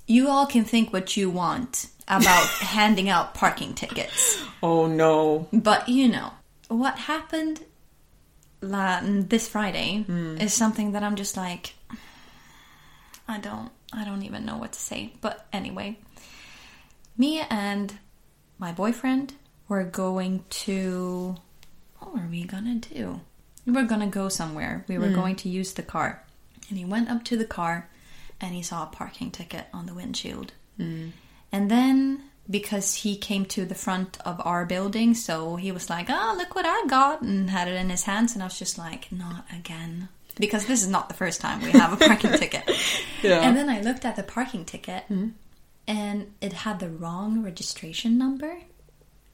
you 0.07 0.29
all 0.29 0.47
can 0.47 0.63
think 0.63 0.91
what 0.91 1.15
you 1.15 1.29
want 1.29 1.87
about 2.07 2.47
handing 2.59 3.09
out 3.09 3.33
parking 3.33 3.73
tickets, 3.73 4.41
Oh 4.63 4.87
no. 4.87 5.47
but 5.51 5.87
you 5.87 6.07
know 6.07 6.31
what 6.69 6.97
happened 6.97 7.61
la- 8.61 9.01
this 9.03 9.47
Friday 9.47 10.03
hmm. 10.03 10.37
is 10.37 10.53
something 10.53 10.93
that 10.93 11.03
I'm 11.03 11.15
just 11.15 11.37
like 11.37 11.73
I 13.27 13.39
don't 13.39 13.71
I 13.93 14.05
don't 14.05 14.23
even 14.23 14.45
know 14.45 14.57
what 14.57 14.73
to 14.73 14.79
say. 14.79 15.13
But 15.21 15.45
anyway, 15.53 15.97
me 17.17 17.41
and 17.49 17.97
my 18.57 18.71
boyfriend 18.71 19.33
were 19.67 19.83
going 19.83 20.43
to 20.49 21.35
what 21.99 22.13
were 22.13 22.27
we 22.29 22.43
gonna 22.43 22.75
do? 22.75 23.21
We 23.65 23.73
were 23.73 23.83
gonna 23.83 24.07
go 24.07 24.29
somewhere. 24.29 24.85
We 24.87 24.97
were 24.97 25.07
hmm. 25.07 25.15
going 25.15 25.35
to 25.37 25.49
use 25.49 25.73
the 25.73 25.83
car. 25.83 26.23
And 26.69 26.77
he 26.77 26.85
went 26.85 27.09
up 27.09 27.23
to 27.25 27.37
the 27.37 27.45
car 27.45 27.89
and 28.39 28.53
he 28.53 28.62
saw 28.62 28.84
a 28.84 28.88
parking 28.88 29.32
ticket 29.32 29.65
on 29.74 29.86
the 29.86 29.94
windshield. 29.94 30.53
Mm. 30.79 31.12
And 31.51 31.72
then 31.72 32.24
because 32.50 32.94
he 32.94 33.17
came 33.17 33.46
to 33.46 33.65
the 33.65 33.75
front 33.75 34.17
of 34.22 34.41
our 34.46 34.65
building, 34.65 35.13
so 35.13 35.56
he 35.56 35.72
was 35.72 35.89
like, 35.89 36.08
"Oh, 36.10 36.36
look 36.38 36.56
what 36.56 36.65
I 36.65 36.86
got," 36.88 37.22
and 37.22 37.50
had 37.50 37.67
it 37.67 37.75
in 37.75 37.89
his 37.89 38.03
hands, 38.03 38.34
and 38.34 38.41
I 38.41 38.46
was 38.46 38.60
just 38.60 38.77
like, 38.77 39.12
"Not 39.12 39.46
again," 39.53 40.10
because 40.39 40.65
this 40.65 40.82
is 40.82 40.88
not 40.88 41.10
the 41.10 41.15
first 41.15 41.41
time 41.41 41.62
we 41.62 41.72
have 41.72 41.94
a 41.94 41.98
parking 41.98 42.32
ticket. 42.38 42.63
Yeah. 43.22 43.41
And 43.41 43.58
then 43.58 43.70
I 43.70 43.82
looked 43.82 44.06
at 44.06 44.15
the 44.15 44.24
parking 44.24 44.65
ticket, 44.65 45.03
mm-hmm. 45.03 45.29
and 45.88 46.34
it 46.41 46.53
had 46.53 46.79
the 46.79 46.89
wrong 46.89 47.44
registration 47.44 48.17
number. 48.17 48.60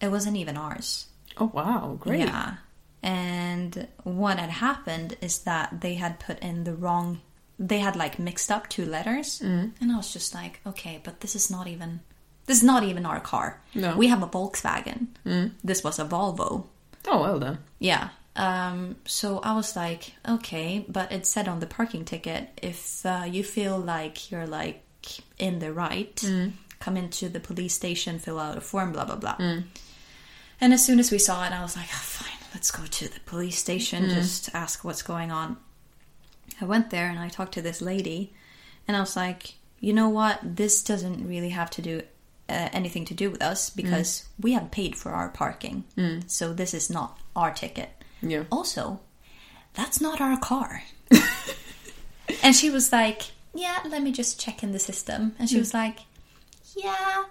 It 0.02 0.10
wasn't 0.10 0.38
even 0.38 0.58
ours. 0.58 1.08
Oh 1.38 1.52
wow, 1.54 1.98
great. 2.00 2.22
Yeah. 2.22 2.56
And 3.02 3.88
what 4.04 4.40
had 4.40 4.50
happened 4.50 5.18
is 5.22 5.40
that 5.40 5.82
they 5.82 5.96
had 5.96 6.20
put 6.20 6.40
in 6.40 6.64
the 6.64 6.74
wrong 6.74 7.20
they 7.60 7.80
had 7.80 7.96
like 7.96 8.20
mixed 8.20 8.52
up 8.52 8.68
two 8.70 8.86
letters 8.86 9.40
mm. 9.40 9.72
and 9.80 9.92
I 9.92 9.98
was 9.98 10.12
just 10.12 10.34
like, 10.34 10.60
okay, 10.66 11.00
but 11.04 11.20
this 11.20 11.36
is 11.36 11.50
not 11.50 11.68
even 11.68 12.02
this 12.46 12.58
is 12.58 12.64
not 12.64 12.84
even 12.84 13.06
our 13.06 13.20
car. 13.20 13.62
No. 13.74 13.96
We 13.96 14.08
have 14.08 14.22
a 14.22 14.28
Volkswagen. 14.28 15.08
Mm. 15.26 15.52
This 15.64 15.84
was 15.84 16.00
a 16.00 16.06
Volvo. 16.06 16.66
Oh 17.08 17.22
well 17.22 17.40
done. 17.40 17.60
Yeah. 17.80 18.10
Um, 18.36 18.96
so 19.06 19.40
I 19.40 19.54
was 19.54 19.76
like, 19.76 20.12
okay, 20.28 20.86
but 20.90 21.12
it 21.12 21.28
said 21.28 21.48
on 21.48 21.60
the 21.60 21.68
parking 21.68 22.04
ticket, 22.04 22.50
if 22.62 23.06
uh, 23.06 23.26
you 23.28 23.44
feel 23.44 23.78
like 23.78 24.32
you're 24.32 24.48
like 24.48 24.84
in 25.38 25.60
the 25.60 25.72
right, 25.72 26.16
mm. 26.16 26.52
come 26.80 26.98
into 26.98 27.30
the 27.30 27.40
police 27.40 27.76
station, 27.76 28.18
fill 28.20 28.40
out 28.40 28.58
a 28.58 28.62
form, 28.62 28.92
blah 28.92 29.06
blah 29.06 29.18
blah. 29.18 29.36
And 30.62 30.74
as 30.74 30.84
soon 30.84 31.00
as 31.00 31.12
we 31.12 31.20
saw 31.20 31.46
it, 31.46 31.52
I 31.52 31.62
was 31.62 31.76
like, 31.76 31.90
oh, 31.92 32.02
fine, 32.04 32.38
let's 32.54 32.72
go 32.72 32.86
to 32.86 33.08
the 33.14 33.20
police 33.26 33.58
station, 33.58 34.10
just 34.10 34.50
ask 34.56 34.84
what's 34.84 35.02
going 35.02 35.30
on. 35.30 35.58
I 36.62 36.66
went 36.66 36.90
there 36.90 37.10
and 37.10 37.20
I 37.20 37.30
talked 37.30 37.54
to 37.56 37.62
this 37.62 37.82
lady, 37.82 38.34
and 38.88 38.96
I 38.96 39.00
was 39.00 39.16
like, 39.16 39.56
you 39.80 39.94
know 39.94 40.10
what? 40.10 40.40
This 40.44 40.84
doesn't 40.84 41.28
really 41.28 41.50
have 41.50 41.70
to 41.72 41.82
do 41.82 42.02
uh, 42.50 42.70
anything 42.72 43.06
to 43.06 43.14
do 43.14 43.30
with 43.30 43.42
us 43.42 43.70
because 43.70 44.26
we 44.40 44.54
have 44.54 44.72
paid 44.72 44.96
for 44.96 45.12
our 45.12 45.30
parking. 45.30 45.84
So 46.28 46.54
this 46.54 46.74
is 46.74 46.90
not 46.90 47.18
our 47.36 47.52
ticket. 47.52 47.90
Yeah. 48.22 48.44
Also, 48.52 49.00
that's 49.74 50.00
not 50.00 50.22
our 50.22 50.38
car. 50.38 50.84
and 52.44 52.56
she 52.56 52.70
was 52.70 52.92
like, 52.92 53.24
yeah, 53.54 53.80
let 53.86 54.02
me 54.02 54.12
just 54.12 54.40
check 54.40 54.64
in 54.64 54.72
the 54.72 54.80
system. 54.80 55.36
And 55.40 55.50
she 55.50 55.58
was 55.60 55.74
like, 55.74 56.00
yeah, 56.76 57.26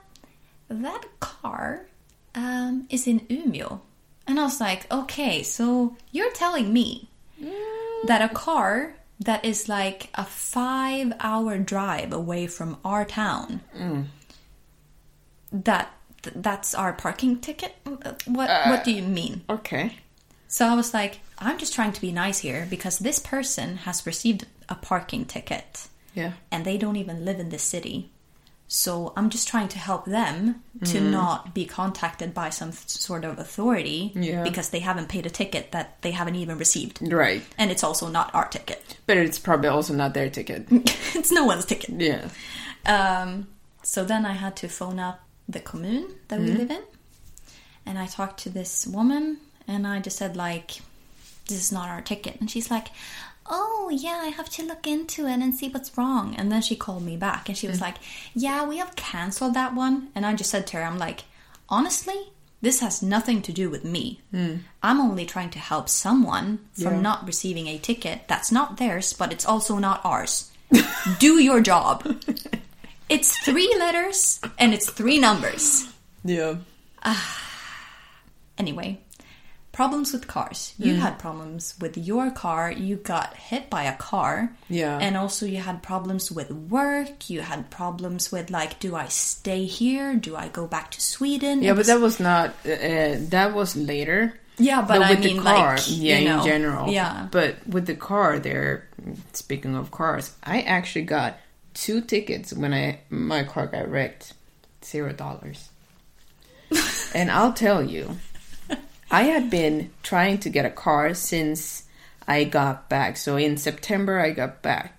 that 0.69 1.05
car 1.21 1.87
um, 2.35 2.87
is 2.91 3.07
in 3.07 3.21
Umeå. 3.21 3.81
And 4.27 4.39
I 4.39 4.45
was 4.45 4.61
like, 4.61 4.91
okay, 4.93 5.43
so 5.43 5.97
you're 6.11 6.33
telling 6.33 6.73
me 6.73 7.09
that 8.07 8.23
a 8.23 8.29
car 8.29 8.95
that 9.25 9.45
is 9.45 9.69
like 9.69 10.09
a 10.15 10.25
five 10.25 11.13
hour 11.21 11.59
drive 11.59 12.13
away 12.13 12.47
from 12.47 12.77
our 12.85 13.05
town, 13.05 13.61
mm. 13.77 14.07
That 15.53 15.93
that's 16.35 16.75
our 16.75 16.93
parking 16.93 17.41
ticket? 17.41 17.75
Uh, 17.87 18.13
what 18.27 18.49
uh, 18.49 18.67
what 18.69 18.85
do 18.85 18.93
you 18.93 19.03
mean? 19.03 19.43
Okay. 19.51 19.97
So 20.49 20.67
I 20.67 20.75
was 20.75 20.93
like, 20.95 21.21
I'm 21.39 21.59
just 21.59 21.75
trying 21.75 21.93
to 21.93 22.01
be 22.01 22.13
nice 22.13 22.39
here 22.39 22.67
because 22.69 22.99
this 22.99 23.19
person 23.19 23.77
has 23.79 24.07
received 24.07 24.47
a 24.69 24.75
parking 24.75 25.25
ticket 25.25 25.89
Yeah. 26.15 26.33
and 26.51 26.65
they 26.65 26.77
don't 26.79 26.97
even 26.97 27.25
live 27.25 27.41
in 27.41 27.49
the 27.49 27.59
city. 27.59 28.11
So 28.75 29.13
I'm 29.19 29.29
just 29.29 29.49
trying 29.49 29.69
to 29.69 29.79
help 29.79 30.07
them 30.07 30.63
to 30.87 30.99
not 30.99 31.53
be 31.53 31.67
contacted 31.67 32.33
by 32.33 32.49
some 32.49 32.73
sort 32.73 33.23
of 33.27 33.39
authority 33.39 34.13
Yeah. 34.15 34.43
because 34.43 34.71
they 34.71 34.79
haven't 34.81 35.11
paid 35.11 35.27
a 35.27 35.31
ticket 35.31 35.73
that 35.73 36.01
they 36.01 36.11
haven't 36.11 36.37
even 36.37 36.57
received. 36.57 36.99
Right. 37.03 37.43
And 37.59 37.71
it's 37.71 37.85
also 37.85 38.09
not 38.09 38.35
our 38.35 38.49
ticket. 38.49 38.97
But 39.07 39.19
it's 39.19 39.39
probably 39.39 39.69
also 39.69 39.93
not 39.93 40.15
their 40.15 40.31
ticket. 40.31 40.67
it's 40.71 41.31
no 41.31 41.45
one's 41.45 41.67
ticket. 41.67 42.01
yeah. 42.01 42.29
Um, 42.87 43.47
so 43.83 44.07
then 44.07 44.25
I 44.25 44.33
had 44.33 44.57
to 44.57 44.69
phone 44.69 44.99
up 44.99 45.21
the 45.47 45.61
commune 45.61 46.09
that 46.29 46.41
we 46.41 46.47
live 46.53 46.71
in, 46.71 46.83
and 47.85 47.99
I 47.99 48.07
talked 48.07 48.41
to 48.45 48.49
this 48.49 48.87
woman, 48.87 49.37
and 49.69 49.87
I 49.87 50.01
just 50.01 50.17
said 50.17 50.35
like, 50.35 50.81
"This 51.47 51.59
is 51.59 51.73
not 51.73 51.91
our 51.91 52.01
ticket," 52.01 52.41
and 52.41 52.51
she's 52.51 52.71
like, 52.71 52.89
"Oh 53.47 53.91
yeah, 53.93 54.21
I 54.23 54.29
have 54.29 54.49
to 54.51 54.63
look 54.63 54.87
into 54.87 55.27
it 55.27 55.41
and 55.41 55.55
see 55.55 55.69
what's 55.69 55.97
wrong." 55.97 56.35
And 56.37 56.51
then 56.51 56.63
she 56.63 56.77
called 56.77 57.05
me 57.05 57.17
back, 57.17 57.49
and 57.49 57.57
she 57.57 57.69
was 57.69 57.79
mm. 57.79 57.83
like, 57.83 57.97
"Yeah, 58.35 58.65
we 58.67 58.79
have 58.79 58.97
canceled 58.97 59.55
that 59.55 59.75
one," 59.75 60.09
and 60.15 60.25
I 60.25 60.35
just 60.35 60.51
said 60.51 60.67
to 60.69 60.77
her, 60.79 60.85
"I'm 60.85 60.99
like, 60.99 61.25
honestly." 61.69 62.33
This 62.61 62.79
has 62.79 63.03
nothing 63.03 63.43
to 63.43 63.53
do 63.53 63.69
with 63.69 63.85
me. 63.85 64.21
Mm. 64.33 64.61
I'm 64.85 65.01
only 65.01 65.27
trying 65.27 65.51
to 65.51 65.59
help 65.59 65.89
someone 65.89 66.61
from 66.75 66.95
Yeah. 66.95 67.01
not 67.01 67.27
receiving 67.27 67.67
a 67.67 67.77
ticket 67.77 68.29
that's 68.29 68.53
not 68.53 68.77
theirs, 68.77 69.13
but 69.13 69.33
it's 69.33 69.45
also 69.45 69.79
not 69.79 70.01
ours. 70.05 70.53
do 71.19 71.41
your 71.41 71.61
job. 71.61 72.07
It's 73.13 73.37
three 73.45 73.71
letters 73.79 74.41
and 74.59 74.73
it's 74.73 74.89
three 74.89 75.19
numbers. 75.19 75.87
Yeah. 76.25 76.55
Ah. 77.05 77.41
Anyway, 78.57 79.01
problems 79.73 80.13
with 80.13 80.27
cars. 80.27 80.75
You 80.79 80.97
had 80.97 81.19
problems 81.19 81.75
with 81.81 81.97
your 81.97 82.31
car. 82.31 82.71
You 82.71 82.97
got 82.97 83.35
hit 83.35 83.71
by 83.71 83.85
a 83.85 83.97
car. 83.97 84.55
Yeah. 84.69 84.99
And 84.99 85.17
also, 85.17 85.47
you 85.47 85.59
had 85.59 85.83
problems 85.83 86.31
with 86.31 86.51
work. 86.51 87.31
You 87.31 87.41
had 87.41 87.71
problems 87.71 88.31
with, 88.31 88.51
like, 88.51 88.79
do 88.81 88.95
I 88.95 89.09
stay 89.09 89.65
here? 89.65 90.15
Do 90.15 90.37
I 90.37 90.49
go 90.49 90.67
back 90.67 90.91
to 90.93 91.01
Sweden? 91.01 91.63
Yeah, 91.63 91.75
but 91.75 91.87
that 91.87 92.01
was 92.01 92.21
not. 92.21 92.51
Uh, 92.65 93.17
that 93.31 93.55
was 93.55 93.75
later. 93.75 94.39
Yeah, 94.59 94.83
but 94.83 95.01
I 95.03 95.11
with 95.11 95.25
mean, 95.25 95.37
the 95.39 95.43
car, 95.43 95.77
like, 95.77 95.85
yeah, 95.89 96.19
you 96.19 96.29
know, 96.29 96.39
in 96.41 96.45
general. 96.47 96.93
yeah. 96.93 97.29
But 97.31 97.67
with 97.67 97.87
the 97.87 97.97
car, 97.97 98.39
there. 98.39 98.89
Speaking 99.33 99.75
of 99.75 99.91
cars, 99.91 100.33
I 100.45 100.61
actually 100.61 101.07
got 101.07 101.39
two 101.75 102.03
tickets 102.03 102.53
when 102.53 102.73
I 102.75 103.01
my 103.09 103.43
car 103.45 103.67
got 103.67 103.91
wrecked. 103.91 104.35
Zero 104.85 105.13
dollars. 105.13 105.71
and 107.15 107.31
I'll 107.31 107.53
tell 107.53 107.83
you, 107.83 108.17
I 109.13 109.25
had 109.25 109.51
been 109.51 109.91
trying 110.03 110.39
to 110.39 110.49
get 110.49 110.65
a 110.65 110.71
car 110.71 111.13
since 111.15 111.85
I 112.27 112.45
got 112.45 112.89
back. 112.89 113.17
So 113.19 113.37
in 113.37 113.59
September, 113.59 114.19
I 114.19 114.31
got 114.31 114.63
back. 114.63 114.99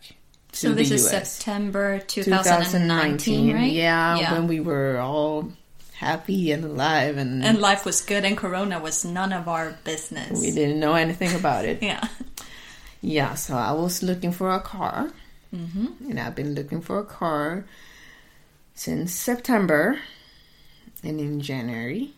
So 0.51 0.74
this 0.74 0.91
is 0.91 1.03
US. 1.05 1.34
September 1.34 1.98
2019, 1.98 3.55
right? 3.55 3.72
Yeah, 3.72 4.34
when 4.34 4.48
we 4.48 4.60
were 4.60 5.00
all 5.00 5.51
happy 5.96 6.51
and 6.51 6.63
alive 6.63 7.17
and, 7.17 7.43
and 7.43 7.58
life 7.60 7.86
was 7.86 8.01
good 8.01 8.24
and 8.24 8.38
corona 8.38 8.79
was 8.79 9.03
none 9.03 9.34
of 9.34 9.48
our 9.48 9.77
business. 9.84 10.39
we 10.39 10.51
didn't 10.51 10.79
know 10.79 10.93
anything 10.93 11.34
about 11.36 11.65
it. 11.65 11.82
Yeah. 11.91 12.08
Yeah, 13.01 13.34
so 13.34 13.58
I 13.58 13.74
was 13.74 14.01
looking 14.01 14.32
for 14.32 14.50
a 14.53 14.62
car. 14.62 15.12
Mm-hmm. 15.53 16.10
And 16.10 16.20
I've 16.20 16.36
been 16.36 16.55
looking 16.55 16.79
for 16.82 17.00
a 17.00 17.03
car 17.03 17.65
since 18.75 19.12
September. 19.12 20.00
And 21.03 21.20
in 21.20 21.41
January, 21.41 22.13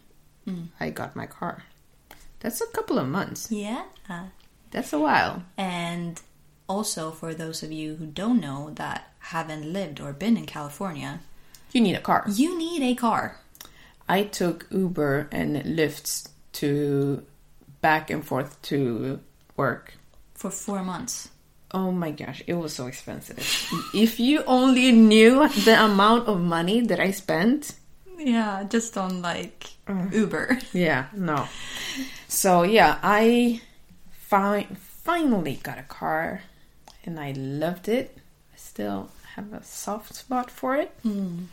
Mm. 0.47 0.67
I 0.79 0.91
got 0.91 1.15
my 1.15 1.25
car. 1.25 1.63
That's 2.45 2.61
a 2.61 2.67
couple 2.77 2.99
of 2.99 3.07
months. 3.09 3.49
Yeah. 3.49 3.85
That's 4.69 4.93
a 4.93 4.99
while. 4.99 5.41
And 5.57 6.21
also 6.69 7.09
for 7.09 7.33
those 7.33 7.63
of 7.63 7.71
you 7.71 7.95
who 7.95 8.05
don't 8.05 8.39
know 8.39 8.69
that 8.75 9.09
haven't 9.33 9.65
lived 9.73 9.99
or 9.99 10.13
been 10.13 10.37
in 10.37 10.45
California, 10.45 11.21
You 11.71 11.81
need 11.81 11.95
a 11.95 12.01
car. 12.01 12.23
you 12.29 12.55
need 12.55 12.83
a 12.83 12.93
car. 12.93 13.41
I 14.07 14.25
took 14.25 14.67
Uber 14.69 15.27
and 15.31 15.57
Lyft 15.65 16.29
to 16.61 17.23
back 17.81 18.11
and 18.11 18.23
forth 18.23 18.61
to 18.69 19.19
work. 19.57 19.93
for 20.35 20.51
four 20.51 20.83
months. 20.83 21.29
Oh 21.71 21.91
my 21.91 22.11
gosh, 22.11 22.43
it 22.45 22.53
was 22.53 22.73
so 22.75 22.85
expensive. 22.85 23.39
if 23.95 24.19
you 24.19 24.43
only 24.45 24.91
knew 24.91 25.49
the 25.65 25.83
amount 25.83 26.27
of 26.27 26.39
money 26.39 26.81
that 26.81 26.99
I 26.99 27.09
spent. 27.09 27.73
Yeah, 28.17 28.63
just 28.69 28.97
on 28.97 29.21
like 29.21 29.67
mm. 29.87 30.11
Uber. 30.13 30.59
Yeah, 30.73 31.05
no. 31.13 31.47
So 32.27 32.63
yeah, 32.63 32.99
I 33.03 33.61
fi- 34.11 34.67
finally 35.03 35.59
got 35.63 35.77
a 35.77 35.83
car 35.83 36.41
and 37.05 37.19
I 37.19 37.31
loved 37.33 37.87
it. 37.87 38.17
I 38.53 38.57
still 38.57 39.09
have 39.35 39.53
a 39.53 39.63
soft 39.63 40.15
spot 40.15 40.49
for 40.51 40.75
it. 40.75 40.91
Hmm. 41.03 41.45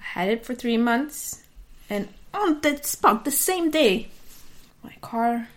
I 0.00 0.02
had 0.20 0.28
it 0.28 0.44
for 0.46 0.54
three 0.54 0.76
months 0.78 1.42
and 1.90 2.08
on 2.32 2.60
that 2.62 2.84
spot, 2.86 3.24
the 3.24 3.30
same 3.30 3.70
day, 3.70 4.08
my 4.82 4.94
car 5.00 5.48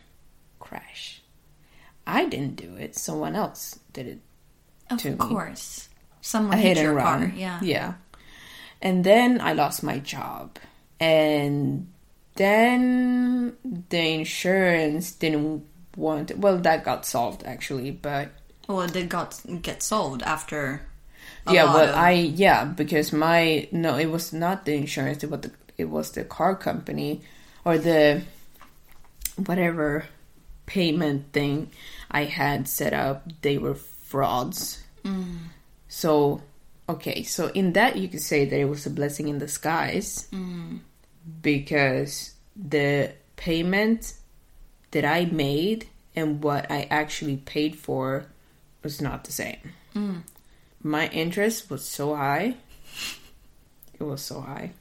crashed. 0.60 1.22
I 2.06 2.26
didn't 2.26 2.56
do 2.56 2.76
it, 2.76 2.96
someone 2.96 3.36
else 3.36 3.80
did 3.94 4.08
it 4.08 4.20
Of 4.92 5.00
To 5.02 5.12
me. 5.12 5.18
course. 5.18 5.90
Someone 6.22 6.58
a 6.58 6.62
hit 6.62 6.78
your 6.78 6.94
run. 6.94 7.30
car. 7.32 7.38
Yeah. 7.38 7.60
Yeah. 7.64 7.94
And 8.81 9.03
then 9.03 9.41
I 9.41 9.53
lost 9.53 9.84
my 9.84 10.00
job. 10.00 10.57
And 11.00 11.91
then 12.36 13.57
the 13.89 14.00
insurance 14.00 15.12
didn't 15.12 15.65
want 15.96 16.38
well 16.38 16.60
that 16.60 16.84
got 16.84 17.05
solved 17.05 17.43
actually, 17.43 17.91
but 17.91 18.29
Well, 18.67 18.81
it 18.81 18.93
did 18.93 19.10
got 19.10 19.39
get 19.62 19.81
solved 19.81 20.22
after. 20.22 20.81
Yeah, 21.50 21.74
well 21.74 21.89
of- 21.89 21.96
I 21.96 22.12
yeah, 22.12 22.65
because 22.65 23.12
my 23.12 23.67
no, 23.72 23.98
it 23.98 24.07
was 24.07 24.34
not 24.34 24.65
the 24.65 24.75
insurance, 24.75 25.24
it 25.24 25.31
was 25.31 25.41
the 25.41 25.51
it 25.77 25.86
was 25.86 26.12
the 26.12 26.24
car 26.24 26.55
company 26.55 27.22
or 27.65 27.77
the 27.77 28.22
whatever 29.46 30.05
payment 30.65 31.31
thing 31.34 31.72
I 32.12 32.25
had 32.25 32.67
set 32.67 32.93
up, 32.93 33.27
they 33.41 33.57
were 33.57 33.75
frauds. 33.75 34.84
Mm. 35.03 35.38
So, 35.88 36.41
okay, 36.89 37.24
so 37.24 37.48
in 37.48 37.74
that 37.74 37.98
you 37.98 38.08
could 38.08 38.22
say 38.22 38.46
that 38.46 38.60
it 38.60 38.65
was 38.65 38.86
a 38.86 38.89
blessing 38.89 39.27
in 39.27 39.38
disguise 39.39 40.27
because 41.41 42.34
the 42.56 43.12
payment 43.36 44.13
that 44.91 45.06
I 45.06 45.25
made 45.25 45.88
and 46.15 46.41
what 46.41 46.72
I 46.72 46.88
actually 46.89 47.38
paid 47.38 47.75
for 47.75 48.25
was 48.84 49.01
not 49.01 49.25
the 49.25 49.32
same. 49.32 49.74
My 50.82 51.08
interest 51.10 51.70
was 51.70 51.84
so 51.86 52.15
high. 52.15 52.56
It 54.00 54.03
was 54.03 54.22
so 54.22 54.41
high. 54.41 54.72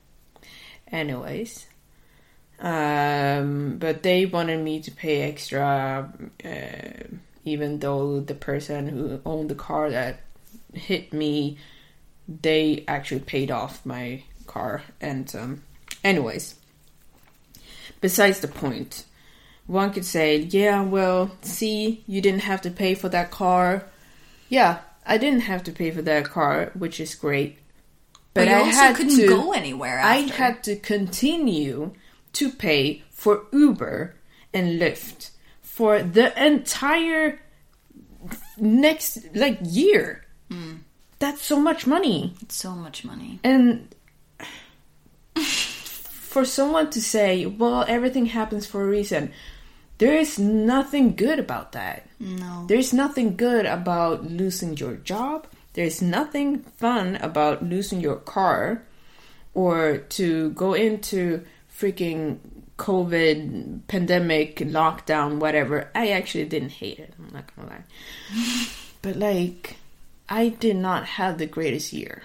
Anyways, 0.93 1.67
um, 2.61 3.79
but 3.79 4.03
they 4.03 4.27
wanted 4.27 4.63
me 4.63 4.81
to 4.81 4.91
pay 4.91 5.23
extra, 5.23 6.11
uh, 6.45 7.17
even 7.45 7.81
though 7.81 8.21
the 8.21 8.35
person 8.35 8.87
who 8.89 9.21
owned 9.27 9.51
the 9.51 9.55
car 9.55 9.91
that 9.91 10.21
hit 10.73 11.13
me, 11.13 11.59
they 12.29 12.85
actually 12.89 13.21
paid 13.21 13.51
off 13.51 13.85
my 13.87 14.23
car. 14.47 14.83
And, 15.01 15.33
um, 15.37 15.63
anyways, 16.03 16.55
besides 18.01 18.41
the 18.41 18.49
point, 18.49 19.05
one 19.67 19.93
could 19.93 20.05
say, 20.05 20.39
yeah, 20.39 20.83
well, 20.83 21.31
see, 21.43 22.05
you 22.07 22.21
didn't 22.21 22.43
have 22.43 22.63
to 22.63 22.71
pay 22.71 22.95
for 22.95 23.09
that 23.09 23.31
car. 23.31 23.85
Yeah, 24.49 24.79
I 25.05 25.19
didn't 25.19 25.41
have 25.41 25.65
to 25.65 25.73
pay 25.73 25.91
for 25.91 26.03
that 26.03 26.25
car, 26.27 26.71
which 26.75 27.01
is 27.01 27.15
great. 27.15 27.59
But, 28.35 28.49
you 28.49 28.55
I 28.55 28.59
also 28.61 28.71
had 28.73 28.97
couldn't 28.97 29.17
to- 29.17 29.29
go 29.29 29.53
anywhere 29.53 29.99
I 29.99 30.17
had 30.17 30.63
to 30.65 30.77
continue 30.77 31.93
to 32.35 32.51
pay 32.51 33.03
for 33.11 33.47
Uber 33.53 34.15
and 34.53 34.81
Lyft 34.81 35.31
for 35.63 36.03
the 36.03 36.33
entire 36.45 37.41
next 38.59 39.35
like 39.35 39.59
year. 39.63 40.25
Hmm. 40.51 40.75
That's 41.19 41.43
so 41.43 41.59
much 41.59 41.87
money. 41.87 42.35
It's 42.43 42.57
so 42.57 42.73
much 42.73 43.05
money. 43.05 43.41
And 43.43 43.95
for 45.37 46.45
someone 46.45 46.91
to 46.91 47.01
say, 47.01 47.47
well, 47.47 47.85
everything 47.89 48.27
happens 48.27 48.67
for 48.67 48.83
a 48.83 48.87
reason, 48.87 49.33
there 49.99 50.15
is 50.17 50.39
nothing 50.39 51.17
good 51.17 51.39
about 51.39 51.73
that. 51.73 52.07
No. 52.21 52.67
There's 52.69 52.93
nothing 52.93 53.37
good 53.37 53.65
about 53.65 54.31
losing 54.31 54.77
your 54.77 54.97
job. 54.97 55.47
There's 55.73 56.03
nothing 56.03 56.61
fun 56.61 57.17
about 57.17 57.63
losing 57.63 58.01
your 58.01 58.17
car 58.17 58.83
or 59.55 59.99
to 59.99 60.51
go 60.51 60.75
into 60.75 61.45
freaking 61.75 62.39
COVID 62.79 63.81
pandemic 63.89 64.57
lockdown, 64.59 65.39
whatever. 65.39 65.91
I 65.95 66.09
actually 66.11 66.45
didn't 66.45 66.73
hate 66.73 66.99
it. 66.99 67.15
I'm 67.19 67.33
not 67.33 67.55
gonna 67.57 67.69
lie. 67.69 67.85
but 69.03 69.17
like, 69.17 69.77
I 70.29 70.49
did 70.49 70.77
not 70.77 71.05
have 71.07 71.39
the 71.39 71.47
greatest 71.47 71.93
year. 71.93 72.23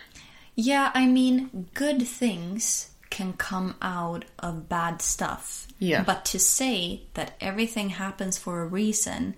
Yeah, 0.55 0.91
I 0.93 1.05
mean, 1.05 1.67
good 1.73 2.07
things 2.07 2.91
can 3.09 3.33
come 3.33 3.75
out 3.81 4.25
of 4.39 4.69
bad 4.69 5.01
stuff. 5.01 5.67
Yeah. 5.79 6.03
But 6.03 6.25
to 6.25 6.39
say 6.39 7.03
that 7.13 7.35
everything 7.41 7.89
happens 7.89 8.37
for 8.37 8.61
a 8.61 8.67
reason 8.67 9.35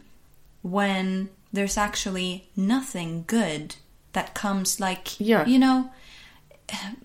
when 0.61 1.29
there's 1.51 1.77
actually 1.77 2.49
nothing 2.55 3.23
good 3.27 3.75
that 4.13 4.33
comes 4.33 4.79
like, 4.79 5.19
Yeah. 5.19 5.45
you 5.45 5.59
know, 5.59 5.91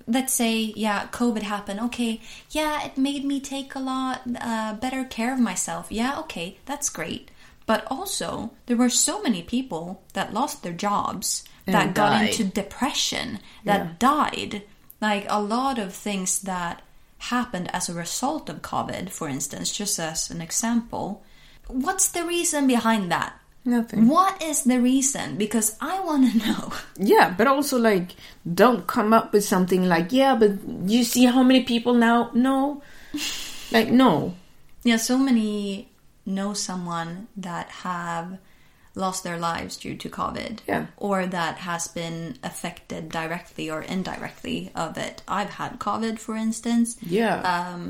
let's 0.07 0.33
say, 0.33 0.73
yeah, 0.77 1.07
COVID 1.09 1.43
happened. 1.43 1.81
Okay, 1.81 2.21
yeah, 2.51 2.85
it 2.85 2.97
made 2.97 3.25
me 3.25 3.41
take 3.41 3.75
a 3.75 3.81
lot 3.81 4.23
uh, 4.41 4.75
better 4.75 5.05
care 5.05 5.33
of 5.33 5.41
myself. 5.41 5.89
Yeah, 5.91 6.19
okay, 6.21 6.59
that's 6.67 6.89
great. 6.91 7.31
But 7.67 7.87
also, 7.91 8.53
there 8.67 8.77
were 8.77 8.89
so 8.89 9.21
many 9.23 9.43
people 9.43 10.03
that 10.15 10.33
lost 10.33 10.63
their 10.63 10.73
jobs, 10.73 11.45
that 11.73 11.95
got 11.95 12.11
died. 12.11 12.31
into 12.31 12.45
depression, 12.45 13.41
that 13.65 13.99
died. 13.99 14.63
Like 15.01 15.27
a 15.29 15.41
lot 15.41 15.79
of 15.79 15.95
things 15.95 16.43
that 16.43 16.83
happened 17.19 17.71
as 17.75 17.89
a 17.89 17.95
result 17.95 18.49
of 18.49 18.63
COVID, 18.63 19.11
for 19.11 19.29
instance, 19.29 19.73
just 19.73 19.99
as 19.99 20.31
an 20.31 20.41
example. 20.41 21.23
What's 21.67 22.09
the 22.09 22.25
reason 22.25 22.67
behind 22.67 23.11
that? 23.13 23.39
Nothing. 23.65 24.09
What 24.09 24.43
is 24.43 24.65
the 24.65 24.81
reason? 24.81 25.37
Because 25.37 25.77
I 25.81 26.01
want 26.01 26.33
to 26.33 26.39
know. 26.47 26.73
Yeah, 26.97 27.35
but 27.37 27.47
also 27.47 27.79
like 27.79 28.17
don't 28.43 28.87
come 28.87 29.13
up 29.13 29.33
with 29.33 29.45
something 29.45 29.89
like, 29.89 30.13
yeah, 30.13 30.35
but 30.35 30.53
you 30.87 31.05
see 31.05 31.27
how 31.27 31.43
many 31.43 31.65
people 31.65 31.95
now 31.95 32.31
no. 32.35 32.83
Like 33.71 33.91
no. 33.91 34.35
Yeah, 34.85 34.97
so 34.97 35.19
many 35.19 35.91
know 36.25 36.55
someone 36.55 37.29
that 37.37 37.69
have 37.69 38.39
lost 38.99 39.23
their 39.25 39.39
lives 39.39 39.77
due 39.77 39.97
to 39.97 40.09
COVID. 40.11 40.59
Yeah. 40.67 40.87
Or 40.97 41.25
that 41.27 41.59
has 41.59 41.89
been 41.89 42.37
affected 42.43 43.09
directly 43.11 43.71
or 43.71 43.81
indirectly 43.83 44.71
of 44.75 44.99
it. 44.99 45.23
I've 45.29 45.51
had 45.61 45.79
COVID, 45.79 46.19
for 46.19 46.35
instance. 46.37 46.97
Yeah. 47.03 47.37
Um, 47.55 47.83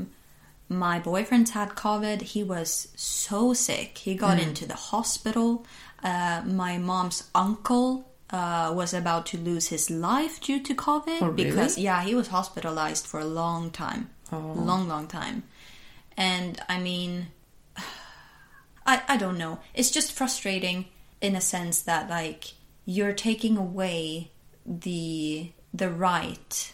my 0.69 0.99
boyfriend's 0.99 1.51
had 1.51 1.69
COVID. 1.69 2.21
He 2.21 2.43
was 2.43 2.89
so 2.95 3.53
sick. 3.53 3.97
He 3.97 4.13
got 4.15 4.37
Mm. 4.37 4.43
into 4.47 4.65
the 4.67 4.75
hospital. 4.91 5.65
Uh, 6.03 6.41
my 6.45 6.77
mom's 6.77 7.23
uncle 7.33 8.05
uh, 8.31 8.71
was 8.75 8.93
about 8.93 9.25
to 9.25 9.37
lose 9.39 9.67
his 9.69 9.89
life 9.89 10.39
due 10.39 10.61
to 10.63 10.75
COVID 10.75 11.21
Oh, 11.23 11.29
really? 11.29 11.49
because 11.49 11.79
yeah, 11.79 12.03
he 12.03 12.13
was 12.13 12.27
hospitalized 12.27 13.07
for 13.07 13.19
a 13.19 13.25
long 13.25 13.71
time, 13.71 14.11
Oh. 14.31 14.53
long, 14.55 14.87
long 14.87 15.07
time. 15.07 15.41
And 16.15 16.61
I 16.69 16.77
mean, 16.79 17.29
I 18.85 19.01
I 19.07 19.17
don't 19.17 19.37
know. 19.37 19.59
It's 19.73 19.91
just 19.91 20.11
frustrating 20.11 20.85
in 21.21 21.35
a 21.35 21.41
sense 21.41 21.81
that 21.83 22.09
like 22.09 22.53
you're 22.85 23.13
taking 23.13 23.57
away 23.57 24.31
the 24.65 25.51
the 25.73 25.89
right 25.89 26.73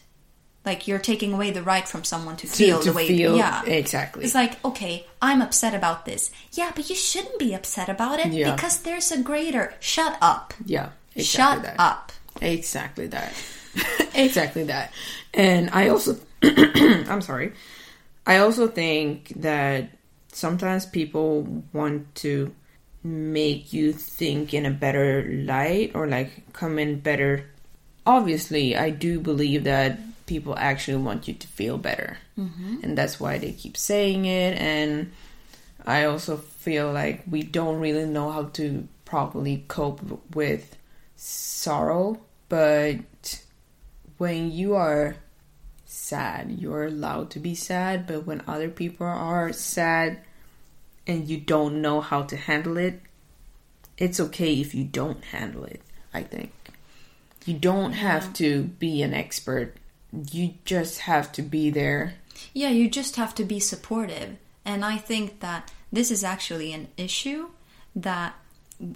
like 0.65 0.88
you're 0.88 0.99
taking 0.99 1.31
away 1.34 1.51
the 1.51 1.62
right 1.62 1.88
from 1.88 2.03
someone 2.03 2.36
to 2.38 2.47
feel 2.47 2.79
to 2.79 2.89
the 2.89 2.95
way 2.95 3.08
feel- 3.08 3.36
yeah 3.38 3.63
exactly. 3.65 4.23
it's 4.25 4.34
like 4.36 4.63
okay 4.65 5.05
i'm 5.21 5.41
upset 5.41 5.73
about 5.73 6.05
this 6.05 6.31
yeah 6.53 6.71
but 6.75 6.89
you 6.89 6.95
shouldn't 6.95 7.38
be 7.39 7.53
upset 7.53 7.89
about 7.89 8.19
it 8.19 8.27
Yeah. 8.34 8.53
because 8.55 8.79
there's 8.81 9.12
a 9.12 9.21
greater 9.21 9.73
shut 9.79 10.17
up 10.21 10.53
yeah. 10.65 10.89
Exactly 11.15 11.23
shut 11.23 11.63
that. 11.63 11.75
up 11.79 12.12
Exactly 12.41 13.08
that. 13.08 13.34
exactly 14.13 14.63
that. 14.65 14.91
And 15.34 15.69
I 15.71 15.88
also, 15.88 16.17
I'm 16.43 17.21
sorry. 17.21 17.53
I 18.27 18.39
also 18.39 18.67
think 18.67 19.29
that 19.38 19.91
sometimes 20.34 20.86
people 20.86 21.63
want 21.71 22.13
to 22.15 22.53
make 23.05 23.71
you 23.71 23.93
think 23.93 24.51
in 24.51 24.65
a 24.65 24.71
better 24.71 25.29
light 25.31 25.91
or 25.93 26.07
like 26.07 26.51
come 26.53 26.79
in 26.79 26.99
better. 26.99 27.45
Obviously, 28.03 28.75
I 28.75 28.89
do 28.89 29.19
believe 29.19 29.65
that 29.65 29.99
people 30.25 30.55
actually 30.57 30.97
want 30.97 31.27
you 31.27 31.35
to 31.35 31.47
feel 31.47 31.77
better. 31.77 32.17
Mm-hmm. 32.37 32.77
And 32.81 32.97
that's 32.97 33.19
why 33.19 33.37
they 33.37 33.51
keep 33.51 33.77
saying 33.77 34.25
it. 34.25 34.57
And 34.57 35.11
I 35.85 36.05
also 36.05 36.37
feel 36.37 36.91
like 36.91 37.23
we 37.29 37.43
don't 37.43 37.79
really 37.79 38.05
know 38.05 38.31
how 38.31 38.45
to 38.53 38.87
properly 39.05 39.65
cope 39.67 40.01
with 40.33 40.75
sorrow. 41.15 42.19
But 42.49 43.43
when 44.17 44.51
you 44.51 44.73
are 44.73 45.17
sad, 45.85 46.57
you're 46.57 46.85
allowed 46.85 47.29
to 47.31 47.39
be 47.39 47.53
sad. 47.53 48.07
But 48.07 48.25
when 48.25 48.41
other 48.47 48.69
people 48.69 49.05
are 49.05 49.53
sad 49.53 50.21
and 51.07 51.27
you 51.27 51.37
don't 51.37 51.81
know 51.81 52.01
how 52.01 52.23
to 52.23 52.35
handle 52.35 52.77
it, 52.77 53.01
it's 53.97 54.19
okay 54.19 54.59
if 54.59 54.75
you 54.75 54.83
don't 54.83 55.23
handle 55.25 55.63
it, 55.65 55.81
I 56.13 56.23
think. 56.23 56.51
You 57.45 57.53
don't 57.53 57.93
have 57.93 58.33
to 58.33 58.63
be 58.63 59.01
an 59.01 59.13
expert 59.13 59.75
you 60.31 60.53
just 60.65 60.99
have 61.01 61.31
to 61.33 61.41
be 61.41 61.69
there. 61.69 62.15
Yeah, 62.53 62.69
you 62.69 62.89
just 62.89 63.15
have 63.15 63.35
to 63.35 63.43
be 63.43 63.59
supportive. 63.59 64.37
And 64.63 64.83
I 64.83 64.97
think 64.97 65.39
that 65.41 65.71
this 65.91 66.11
is 66.11 66.23
actually 66.23 66.73
an 66.73 66.87
issue 66.97 67.49
that 67.95 68.35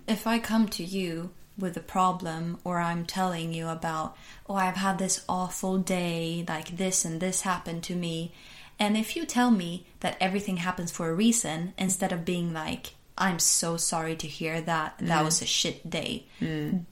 if 0.07 0.27
I 0.27 0.39
come 0.39 0.67
to 0.69 0.83
you 0.83 1.31
with 1.57 1.75
a 1.77 1.81
problem 1.81 2.57
or 2.63 2.79
I'm 2.79 3.05
telling 3.05 3.53
you 3.53 3.67
about, 3.67 4.17
oh, 4.47 4.55
I've 4.55 4.77
had 4.77 4.97
this 4.97 5.23
awful 5.27 5.77
day, 5.77 6.43
like 6.47 6.77
this 6.77 7.05
and 7.05 7.19
this 7.19 7.41
happened 7.41 7.83
to 7.83 7.95
me. 7.95 8.31
And 8.79 8.95
if 8.95 9.15
you 9.15 9.25
tell 9.25 9.51
me 9.51 9.87
that 9.99 10.17
everything 10.21 10.57
happens 10.57 10.91
for 10.91 11.09
a 11.09 11.13
reason 11.13 11.73
instead 11.77 12.11
of 12.11 12.25
being 12.25 12.53
like, 12.53 12.93
I'm 13.17 13.39
so 13.39 13.75
sorry 13.75 14.15
to 14.15 14.27
hear 14.27 14.61
that, 14.61 14.97
that 14.99 15.21
mm. 15.21 15.25
was 15.25 15.41
a 15.41 15.45
shit 15.45 15.89
day. 15.89 16.25
Mm 16.39 16.85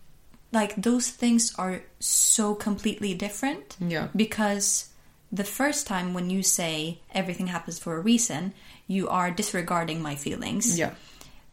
like 0.52 0.76
those 0.76 1.10
things 1.10 1.54
are 1.58 1.82
so 2.00 2.56
completely 2.56 3.14
different. 3.14 3.76
Yeah. 3.80 4.08
Because 4.16 4.90
the 5.32 5.44
first 5.44 5.88
time 5.88 6.14
when 6.14 6.30
you 6.30 6.44
say 6.44 7.00
everything 7.14 7.48
happens 7.48 7.80
for 7.80 7.98
a 7.98 8.00
reason, 8.02 8.54
you 8.88 9.10
are 9.10 9.32
disregarding 9.32 10.02
my 10.02 10.16
feelings. 10.16 10.78
Yeah. 10.78 10.94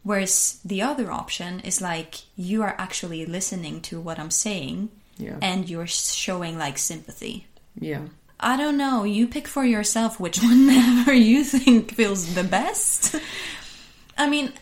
Whereas 0.03 0.59
the 0.63 0.81
other 0.81 1.11
option 1.11 1.59
is 1.61 1.81
like 1.81 2.15
you 2.35 2.61
are 2.63 2.75
actually 2.77 3.25
listening 3.25 3.81
to 3.81 3.99
what 3.99 4.19
I'm 4.19 4.31
saying 4.31 4.89
yeah. 5.17 5.37
and 5.41 5.69
you're 5.69 5.87
showing 5.87 6.57
like 6.57 6.77
sympathy. 6.77 7.47
Yeah. 7.79 8.05
I 8.39 8.57
don't 8.57 8.77
know. 8.77 9.03
You 9.03 9.27
pick 9.27 9.47
for 9.47 9.63
yourself 9.63 10.19
which 10.19 10.39
one 10.41 10.67
you 11.07 11.43
think 11.43 11.93
feels 11.93 12.35
the 12.35 12.43
best. 12.43 13.15
I 14.17 14.29
mean, 14.29 14.53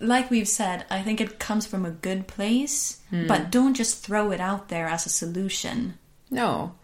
like 0.00 0.30
we've 0.30 0.48
said, 0.48 0.84
I 0.90 1.02
think 1.02 1.20
it 1.20 1.38
comes 1.38 1.66
from 1.66 1.84
a 1.84 1.90
good 1.90 2.26
place, 2.26 3.00
mm. 3.12 3.26
but 3.28 3.50
don't 3.50 3.74
just 3.74 4.04
throw 4.04 4.30
it 4.30 4.40
out 4.40 4.68
there 4.68 4.86
as 4.86 5.06
a 5.06 5.10
solution. 5.10 5.98
No. 6.30 6.74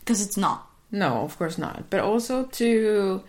Because 0.00 0.24
it's 0.24 0.36
not. 0.36 0.68
No, 0.90 1.22
of 1.22 1.38
course 1.38 1.58
not. 1.58 1.90
But 1.90 2.00
also 2.00 2.44
to 2.44 3.22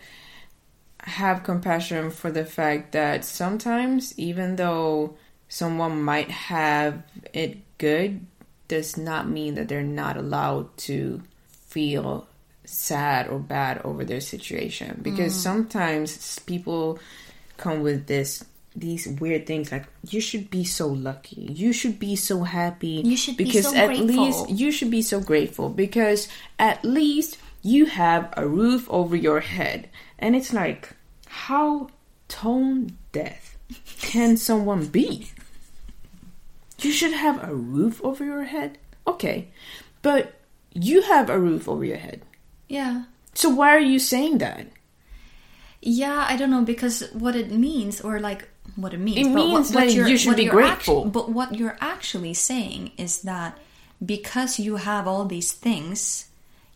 have 1.02 1.44
compassion 1.44 2.12
for 2.12 2.32
the 2.32 2.46
fact 2.46 2.92
that 2.94 3.26
sometimes, 3.26 4.18
even 4.18 4.56
though 4.56 5.18
someone 5.48 6.04
might 6.04 6.32
have 6.32 7.04
it 7.34 7.58
good, 7.78 8.26
does 8.68 8.98
not 8.98 9.28
mean 9.28 9.56
that 9.56 9.68
they're 9.68 9.82
not 9.82 10.16
allowed 10.16 10.76
to 10.78 11.22
feel 11.68 12.29
sad 12.70 13.28
or 13.28 13.40
bad 13.40 13.82
over 13.84 14.06
their 14.06 14.22
situation. 14.22 15.00
Because 15.02 15.34
mm. 15.34 15.38
sometimes 15.38 16.40
people 16.40 17.00
come 17.58 17.82
with 17.82 18.08
this 18.08 18.44
these 18.76 19.08
weird 19.08 19.46
things 19.46 19.72
like 19.72 19.86
you 20.08 20.22
should 20.22 20.50
be 20.50 20.64
so 20.64 20.88
lucky. 20.88 21.52
You 21.52 21.74
should 21.74 22.00
be 22.00 22.16
so 22.16 22.44
happy. 22.44 23.02
You 23.04 23.18
should 23.18 23.36
because 23.36 23.54
be 23.54 23.62
so 23.62 23.76
at 23.76 23.88
grateful. 23.88 24.06
least 24.08 24.50
you 24.50 24.72
should 24.72 24.92
be 24.92 25.02
so 25.02 25.20
grateful. 25.20 25.70
Because 25.70 26.28
at 26.58 26.84
least 26.86 27.38
you 27.62 27.88
have 27.88 28.34
a 28.38 28.48
roof 28.48 28.88
over 28.90 29.16
your 29.16 29.42
head. 29.42 29.90
And 30.18 30.36
it's 30.36 30.54
like 30.54 30.94
how 31.28 31.90
tone 32.28 32.98
deaf 33.12 33.58
can 34.00 34.38
someone 34.38 34.88
be? 34.88 35.28
You 36.80 36.92
should 36.92 37.14
have 37.14 37.44
a 37.44 37.54
roof 37.54 38.00
over 38.04 38.24
your 38.24 38.44
head? 38.44 38.78
Okay. 39.06 39.50
But 40.02 40.34
you 40.74 41.02
have 41.02 41.30
a 41.30 41.40
roof 41.40 41.68
over 41.68 41.84
your 41.84 41.98
head 41.98 42.22
yeah 42.70 43.04
so 43.34 43.50
why 43.50 43.76
are 43.76 43.80
you 43.80 44.00
saying 44.00 44.38
that 44.38 44.66
yeah, 45.82 46.26
I 46.28 46.36
don't 46.36 46.52
know 46.52 46.64
because 46.64 47.08
what 47.14 47.36
it 47.36 47.52
means, 47.52 48.02
or 48.02 48.20
like 48.20 48.48
what 48.76 48.94
it 48.94 49.00
means. 49.00 49.28
It 49.28 49.34
but 49.34 49.36
means 49.36 49.72
what, 49.72 49.86
what 49.86 49.94
you 49.94 50.18
should 50.18 50.36
be 50.36 50.46
grateful. 50.46 51.00
Actu- 51.00 51.12
but 51.12 51.30
what 51.30 51.56
you're 51.56 51.78
actually 51.80 52.34
saying 52.34 52.92
is 52.98 53.22
that 53.22 53.58
because 54.06 54.60
you 54.60 54.76
have 54.76 55.08
all 55.08 55.26
these 55.26 55.54
things, 55.54 56.28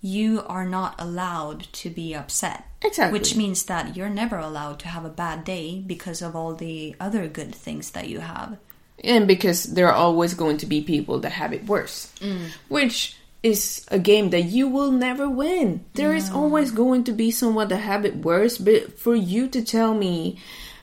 you 0.02 0.44
are 0.48 0.66
not 0.66 0.96
allowed 1.00 1.64
to 1.74 1.90
be 1.90 2.16
upset. 2.16 2.66
Exactly. 2.82 3.18
Which 3.18 3.36
means 3.36 3.64
that 3.66 3.96
you're 3.96 4.10
never 4.10 4.38
allowed 4.38 4.80
to 4.80 4.88
have 4.88 5.04
a 5.06 5.10
bad 5.10 5.44
day 5.44 5.84
because 5.86 6.22
of 6.22 6.36
all 6.36 6.56
the 6.56 6.96
other 7.00 7.28
good 7.28 7.54
things 7.54 7.92
that 7.92 8.08
you 8.08 8.20
have. 8.20 8.58
And 9.04 9.28
because 9.28 9.64
there 9.64 9.88
are 9.88 9.94
always 9.94 10.34
going 10.34 10.58
to 10.58 10.66
be 10.66 10.82
people 10.82 11.20
that 11.20 11.34
have 11.34 11.52
it 11.52 11.66
worse. 11.66 12.14
Mm. 12.20 12.52
Which 12.70 13.18
is 13.44 13.86
a 13.92 14.00
game 14.00 14.30
that 14.30 14.44
you 14.44 14.70
will 14.70 14.92
never 14.92 15.30
win. 15.30 15.84
There 15.94 16.12
no. 16.12 16.18
is 16.18 16.32
always 16.32 16.72
going 16.72 17.04
to 17.04 17.12
be 17.12 17.30
someone 17.30 17.68
that 17.68 17.78
have 17.78 18.06
it 18.06 18.16
worse, 18.16 18.58
but 18.58 18.98
for 18.98 19.14
you 19.14 19.50
to 19.50 19.64
tell 19.64 19.94
me 19.94 20.40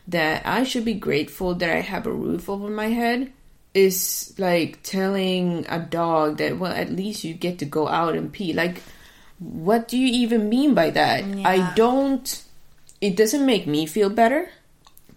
that 0.06 0.46
I 0.46 0.64
should 0.64 0.84
be 0.84 0.94
grateful 0.94 1.54
that 1.54 1.70
I 1.70 1.80
have 1.80 2.06
a 2.06 2.12
roof 2.12 2.48
over 2.48 2.68
my 2.68 2.88
head 2.88 3.32
is 3.72 4.34
like 4.36 4.82
telling 4.82 5.64
a 5.68 5.78
dog 5.78 6.38
that 6.38 6.58
well 6.58 6.72
at 6.72 6.90
least 6.90 7.22
you 7.22 7.34
get 7.34 7.58
to 7.60 7.64
go 7.64 7.86
out 7.86 8.16
and 8.16 8.32
pee 8.32 8.52
like 8.52 8.82
what 9.38 9.86
do 9.86 9.96
you 9.96 10.08
even 10.08 10.48
mean 10.48 10.74
by 10.74 10.90
that 10.90 11.24
yeah. 11.24 11.48
i 11.48 11.72
don't 11.74 12.42
it 13.00 13.16
doesn't 13.16 13.46
make 13.46 13.68
me 13.68 13.86
feel 13.86 14.10
better 14.10 14.50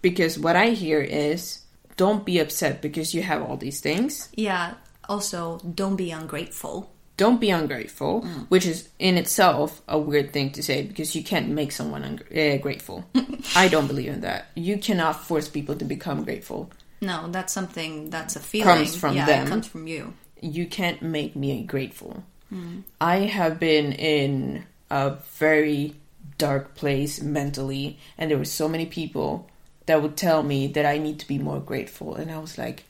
because 0.02 0.38
what 0.38 0.54
i 0.54 0.68
hear 0.70 1.00
is 1.00 1.62
don't 1.96 2.24
be 2.24 2.38
upset 2.38 2.80
because 2.80 3.12
you 3.12 3.22
have 3.22 3.42
all 3.42 3.56
these 3.56 3.80
things 3.80 4.28
yeah 4.36 4.74
also 5.08 5.58
don't 5.74 5.96
be 5.96 6.12
ungrateful 6.12 6.93
don't 7.16 7.40
be 7.40 7.50
ungrateful, 7.50 8.22
mm. 8.22 8.46
which 8.48 8.66
is 8.66 8.88
in 8.98 9.16
itself 9.16 9.82
a 9.86 9.98
weird 9.98 10.32
thing 10.32 10.50
to 10.52 10.62
say 10.62 10.82
because 10.82 11.14
you 11.14 11.22
can't 11.22 11.48
make 11.48 11.70
someone 11.70 12.02
uh, 12.04 12.56
grateful. 12.56 13.04
I 13.56 13.68
don't 13.68 13.86
believe 13.86 14.12
in 14.12 14.20
that. 14.22 14.46
You 14.54 14.78
cannot 14.78 15.24
force 15.24 15.48
people 15.48 15.76
to 15.76 15.84
become 15.84 16.24
grateful. 16.24 16.70
No, 17.00 17.28
that's 17.30 17.52
something 17.52 18.10
that's 18.10 18.34
a 18.36 18.40
feeling. 18.40 18.66
Comes 18.66 18.96
from 18.96 19.16
yeah, 19.16 19.26
them. 19.26 19.46
It 19.46 19.50
comes 19.50 19.66
from 19.66 19.86
you. 19.86 20.14
You 20.40 20.66
can't 20.66 21.02
make 21.02 21.36
me 21.36 21.62
grateful. 21.62 22.24
Mm. 22.52 22.82
I 23.00 23.18
have 23.18 23.60
been 23.60 23.92
in 23.92 24.64
a 24.90 25.16
very 25.38 25.94
dark 26.38 26.74
place 26.74 27.22
mentally, 27.22 27.98
and 28.18 28.30
there 28.30 28.38
were 28.38 28.44
so 28.44 28.68
many 28.68 28.86
people 28.86 29.48
that 29.86 30.02
would 30.02 30.16
tell 30.16 30.42
me 30.42 30.66
that 30.68 30.86
I 30.86 30.98
need 30.98 31.20
to 31.20 31.28
be 31.28 31.38
more 31.38 31.60
grateful, 31.60 32.14
and 32.16 32.30
I 32.30 32.38
was 32.38 32.58
like, 32.58 32.84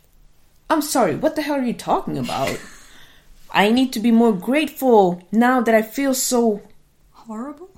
"I'm 0.70 0.82
sorry, 0.82 1.16
what 1.16 1.36
the 1.36 1.42
hell 1.42 1.56
are 1.56 1.64
you 1.64 1.74
talking 1.74 2.16
about?" 2.16 2.58
I 3.54 3.70
need 3.70 3.92
to 3.92 4.00
be 4.00 4.10
more 4.10 4.32
grateful 4.32 5.22
now 5.30 5.60
that 5.62 5.74
I 5.74 5.82
feel 5.82 6.12
so 6.12 6.60
horrible. 7.12 7.70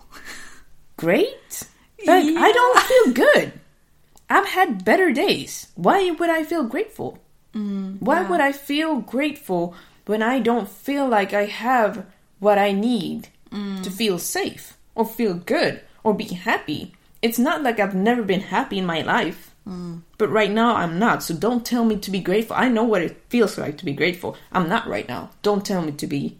Great? 0.96 1.62
Like 2.06 2.24
yeah. 2.24 2.38
I 2.38 2.52
don't 2.52 2.80
feel 2.82 3.12
good. 3.14 3.52
I've 4.30 4.46
had 4.46 4.84
better 4.84 5.10
days. 5.10 5.72
Why 5.74 6.10
would 6.12 6.30
I 6.30 6.44
feel 6.44 6.62
grateful? 6.62 7.18
Mm, 7.52 8.00
Why 8.00 8.20
yeah. 8.20 8.28
would 8.28 8.40
I 8.40 8.52
feel 8.52 9.00
grateful 9.00 9.74
when 10.04 10.22
I 10.22 10.38
don't 10.38 10.68
feel 10.68 11.08
like 11.08 11.32
I 11.32 11.46
have 11.46 12.06
what 12.38 12.58
I 12.58 12.70
need 12.70 13.28
mm. 13.50 13.82
to 13.82 13.90
feel 13.90 14.20
safe 14.20 14.76
or 14.94 15.04
feel 15.04 15.34
good 15.34 15.80
or 16.04 16.14
be 16.14 16.26
happy? 16.26 16.94
It's 17.22 17.40
not 17.40 17.64
like 17.64 17.80
I've 17.80 17.96
never 17.96 18.22
been 18.22 18.54
happy 18.54 18.78
in 18.78 18.86
my 18.86 19.02
life. 19.02 19.55
Mm. 19.66 20.02
But 20.18 20.30
right 20.30 20.50
now 20.50 20.76
I'm 20.76 20.98
not. 20.98 21.22
So 21.22 21.34
don't 21.34 21.66
tell 21.66 21.84
me 21.84 21.96
to 21.96 22.10
be 22.10 22.20
grateful. 22.20 22.56
I 22.56 22.68
know 22.68 22.84
what 22.84 23.02
it 23.02 23.22
feels 23.28 23.58
like 23.58 23.78
to 23.78 23.84
be 23.84 23.92
grateful. 23.92 24.36
I'm 24.52 24.68
not 24.68 24.86
right 24.86 25.08
now. 25.08 25.30
Don't 25.42 25.64
tell 25.64 25.82
me 25.82 25.92
to 25.92 26.06
be. 26.06 26.38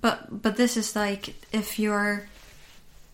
But 0.00 0.42
but 0.42 0.56
this 0.56 0.76
is 0.76 0.94
like 0.94 1.34
if 1.52 1.78
you're 1.78 2.28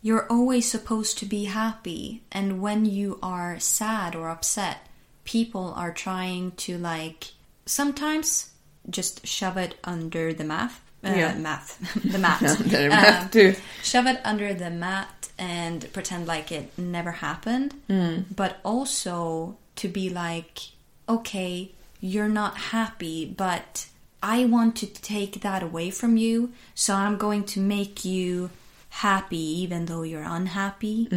you're 0.02 0.26
always 0.30 0.70
supposed 0.70 1.16
to 1.18 1.26
be 1.26 1.44
happy 1.44 2.22
and 2.30 2.60
when 2.60 2.84
you 2.84 3.18
are 3.22 3.58
sad 3.58 4.14
or 4.14 4.28
upset, 4.28 4.86
people 5.24 5.72
are 5.76 5.92
trying 5.92 6.50
to 6.52 6.76
like 6.76 7.32
sometimes 7.64 8.50
just 8.90 9.26
shove 9.26 9.56
it 9.56 9.76
under 9.82 10.34
the 10.34 10.44
mat. 10.44 10.72
Uh, 11.02 11.12
yeah. 11.14 11.34
math, 11.34 11.78
the 12.12 12.18
mat. 12.18 12.40
the 12.40 12.88
math 12.88 13.30
too. 13.30 13.54
Shove 13.82 14.06
it 14.06 14.20
under 14.24 14.54
the 14.54 14.70
mat 14.70 15.08
and 15.38 15.92
pretend 15.92 16.26
like 16.26 16.52
it 16.52 16.76
never 16.78 17.12
happened, 17.12 17.74
mm. 17.88 18.24
but 18.34 18.58
also 18.64 19.56
to 19.76 19.88
be 19.88 20.08
like, 20.10 20.60
okay, 21.08 21.72
you're 22.00 22.28
not 22.28 22.56
happy, 22.56 23.24
but 23.24 23.86
I 24.22 24.44
want 24.46 24.76
to 24.76 24.86
take 24.86 25.42
that 25.42 25.62
away 25.62 25.90
from 25.90 26.16
you, 26.16 26.52
so 26.74 26.94
I'm 26.94 27.18
going 27.18 27.44
to 27.44 27.60
make 27.60 28.04
you 28.04 28.50
happy 28.88 29.62
even 29.62 29.86
though 29.86 30.02
you're 30.02 30.22
unhappy. 30.22 31.08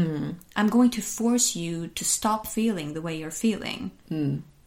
I'm 0.55 0.67
going 0.67 0.89
to 0.91 1.01
force 1.01 1.55
you 1.55 1.87
to 1.89 2.03
stop 2.03 2.47
feeling 2.47 2.93
the 2.93 3.01
way 3.01 3.17
you're 3.17 3.31
feeling. 3.31 3.91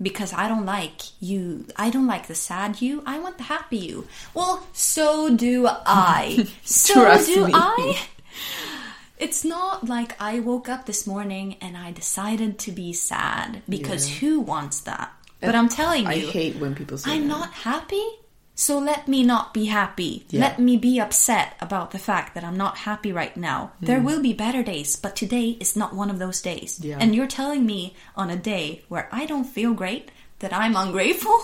Because 0.01 0.33
I 0.33 0.49
don't 0.49 0.65
like 0.65 1.01
you. 1.21 1.67
I 1.77 1.91
don't 1.91 2.07
like 2.07 2.29
the 2.29 2.35
sad 2.35 2.81
you. 2.81 3.03
I 3.05 3.19
want 3.19 3.37
the 3.37 3.45
happy 3.45 3.79
you. 3.79 4.07
Well, 4.33 4.67
so 4.73 5.35
do 5.37 5.67
I. 5.69 6.49
so 6.65 6.95
Trust 6.95 7.27
do 7.27 7.47
me. 7.47 7.53
I. 7.55 8.01
It's 9.21 9.45
not 9.45 9.87
like 9.87 10.21
I 10.21 10.41
woke 10.41 10.69
up 10.69 10.87
this 10.87 11.07
morning 11.07 11.57
and 11.61 11.77
I 11.77 11.93
decided 11.93 12.59
to 12.61 12.73
be 12.73 12.95
sad 12.95 13.63
because 13.69 14.09
who 14.09 14.41
wants 14.41 14.81
that? 14.81 15.13
But 15.41 15.55
I'm 15.55 15.69
telling 15.69 16.05
you, 16.05 16.09
I 16.09 16.19
hate 16.19 16.57
when 16.57 16.75
people 16.75 16.97
say 16.97 17.13
I'm 17.13 17.29
that. 17.29 17.39
not 17.39 17.53
happy, 17.53 18.05
so 18.55 18.79
let 18.79 19.09
me 19.09 19.23
not 19.23 19.53
be 19.53 19.67
happy. 19.67 20.27
Let 20.33 20.59
me 20.59 20.77
be 20.77 20.99
upset 20.99 21.55
about 21.61 21.91
the 21.91 21.99
fact 21.99 22.35
that 22.35 22.45
I'm 22.45 22.57
not 22.57 22.79
happy 22.79 23.13
right 23.13 23.37
now. 23.37 23.73
Hmm. 23.81 23.87
There 23.87 24.01
will 24.01 24.23
be 24.23 24.33
better 24.33 24.63
days, 24.63 24.97
but 24.97 25.17
today 25.17 25.57
is 25.61 25.77
not 25.77 25.95
one 25.95 26.11
of 26.11 26.19
those 26.19 26.41
days. 26.41 26.81
Yeah. 26.83 26.97
And 26.99 27.15
you're 27.15 27.27
telling 27.27 27.65
me 27.67 27.95
on 28.17 28.31
a 28.31 28.37
day 28.37 28.85
where 28.89 29.09
I 29.13 29.27
don't 29.27 29.45
feel 29.45 29.75
great 29.75 30.11
that 30.41 30.53
I'm 30.53 30.77
ungrateful? 30.77 31.39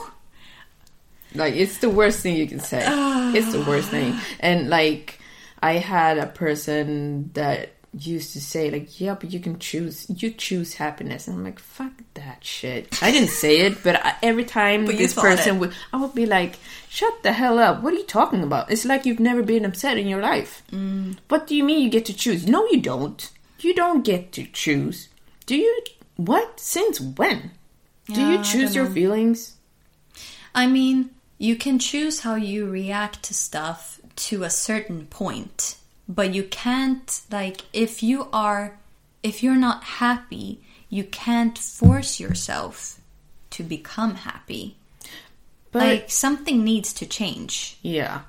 Like 1.34 1.54
it's 1.54 1.78
the 1.78 1.90
worst 1.90 2.20
thing 2.20 2.36
you 2.36 2.46
can 2.46 2.60
say. 2.60 2.84
it's 3.36 3.52
the 3.52 3.62
worst 3.62 3.90
thing. 3.90 4.18
And 4.40 4.68
like 4.68 5.20
I 5.62 5.74
had 5.74 6.18
a 6.18 6.26
person 6.26 7.30
that 7.34 7.70
used 7.98 8.34
to 8.34 8.40
say 8.40 8.70
like, 8.70 9.00
"Yeah, 9.00 9.14
but 9.18 9.32
you 9.32 9.40
can 9.40 9.58
choose. 9.58 10.06
You 10.08 10.30
choose 10.30 10.74
happiness." 10.74 11.26
And 11.26 11.36
I'm 11.38 11.44
like, 11.44 11.58
"Fuck 11.58 11.92
that 12.14 12.44
shit." 12.44 13.02
I 13.02 13.10
didn't 13.10 13.30
say 13.30 13.60
it, 13.60 13.82
but 13.82 13.96
I, 14.04 14.14
every 14.22 14.44
time 14.44 14.84
But 14.84 14.98
this 14.98 15.14
person 15.14 15.56
it. 15.56 15.60
would, 15.60 15.72
I 15.92 15.96
would 15.96 16.14
be 16.14 16.26
like, 16.26 16.58
"Shut 16.90 17.22
the 17.22 17.32
hell 17.32 17.58
up! 17.58 17.82
What 17.82 17.94
are 17.94 17.96
you 17.96 18.04
talking 18.04 18.42
about? 18.42 18.70
It's 18.70 18.84
like 18.84 19.06
you've 19.06 19.20
never 19.20 19.42
been 19.42 19.64
upset 19.64 19.96
in 19.98 20.06
your 20.08 20.20
life. 20.20 20.62
Mm. 20.72 21.16
What 21.28 21.46
do 21.46 21.56
you 21.56 21.64
mean 21.64 21.82
you 21.82 21.88
get 21.90 22.04
to 22.06 22.14
choose? 22.14 22.46
No, 22.46 22.66
you 22.70 22.80
don't. 22.82 23.30
You 23.60 23.74
don't 23.74 24.04
get 24.04 24.32
to 24.32 24.44
choose. 24.44 25.08
Do 25.46 25.56
you? 25.56 25.82
What? 26.16 26.60
Since 26.60 27.00
when? 27.00 27.50
Do 28.12 28.20
Yeah, 28.20 28.32
you 28.32 28.44
choose 28.44 28.74
your 28.74 28.86
feelings?" 28.86 29.54
I 30.54 30.66
mean, 30.66 31.10
you 31.38 31.56
can 31.56 31.78
choose 31.78 32.20
how 32.20 32.34
you 32.36 32.66
react 32.68 33.22
to 33.24 33.34
stuff 33.34 34.00
to 34.16 34.44
a 34.44 34.50
certain 34.50 35.06
point, 35.06 35.76
but 36.08 36.34
you 36.34 36.42
can't 36.44 37.20
like 37.30 37.62
if 37.72 38.02
you 38.02 38.28
are 38.32 38.78
if 39.22 39.42
you're 39.42 39.56
not 39.56 39.84
happy, 39.84 40.60
you 40.88 41.04
can't 41.04 41.58
force 41.58 42.20
yourself 42.20 43.00
to 43.50 43.62
become 43.62 44.14
happy. 44.16 44.76
But 45.72 45.82
like 45.82 46.10
something 46.10 46.64
needs 46.64 46.92
to 46.94 47.06
change. 47.06 47.78
yeah. 47.82 48.20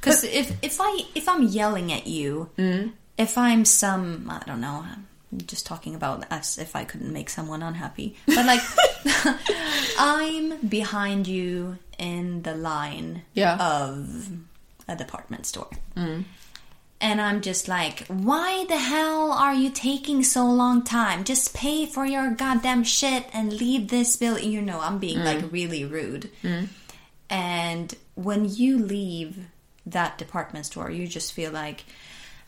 Because 0.00 0.22
if 0.24 0.52
if 0.62 0.78
I 0.80 1.00
if 1.14 1.28
I'm 1.28 1.44
yelling 1.44 1.90
at 1.92 2.06
you, 2.06 2.50
mm-hmm. 2.58 2.88
if 3.16 3.38
I'm 3.38 3.64
some 3.64 4.28
I 4.28 4.42
don't 4.46 4.60
know, 4.60 4.84
I'm 4.84 5.06
just 5.46 5.64
talking 5.66 5.94
about 5.94 6.26
as 6.30 6.58
if 6.58 6.76
I 6.76 6.84
couldn't 6.84 7.10
make 7.12 7.30
someone 7.30 7.62
unhappy, 7.62 8.14
but 8.26 8.44
like 8.44 8.60
I'm 9.98 10.58
behind 10.66 11.26
you 11.26 11.78
in 11.98 12.42
the 12.42 12.54
line 12.54 13.22
Yeah. 13.32 13.56
of 13.56 14.28
a 14.88 14.96
department 14.96 15.46
store. 15.46 15.70
And 17.00 17.20
I'm 17.20 17.42
just 17.42 17.68
like, 17.68 18.06
why 18.06 18.64
the 18.66 18.78
hell 18.78 19.30
are 19.32 19.52
you 19.52 19.68
taking 19.68 20.22
so 20.22 20.46
long 20.46 20.82
time? 20.84 21.24
Just 21.24 21.52
pay 21.54 21.84
for 21.84 22.06
your 22.06 22.30
goddamn 22.30 22.82
shit 22.82 23.26
and 23.32 23.52
leave 23.52 23.88
this 23.88 24.16
building. 24.16 24.50
You 24.50 24.62
know, 24.62 24.80
I'm 24.80 24.98
being 24.98 25.18
like 25.22 25.38
mm. 25.40 25.52
really 25.52 25.84
rude. 25.84 26.30
Mm. 26.42 26.68
And 27.28 27.94
when 28.14 28.48
you 28.48 28.78
leave 28.78 29.38
that 29.84 30.16
department 30.16 30.64
store, 30.66 30.90
you 30.90 31.06
just 31.06 31.34
feel 31.34 31.52
like 31.52 31.84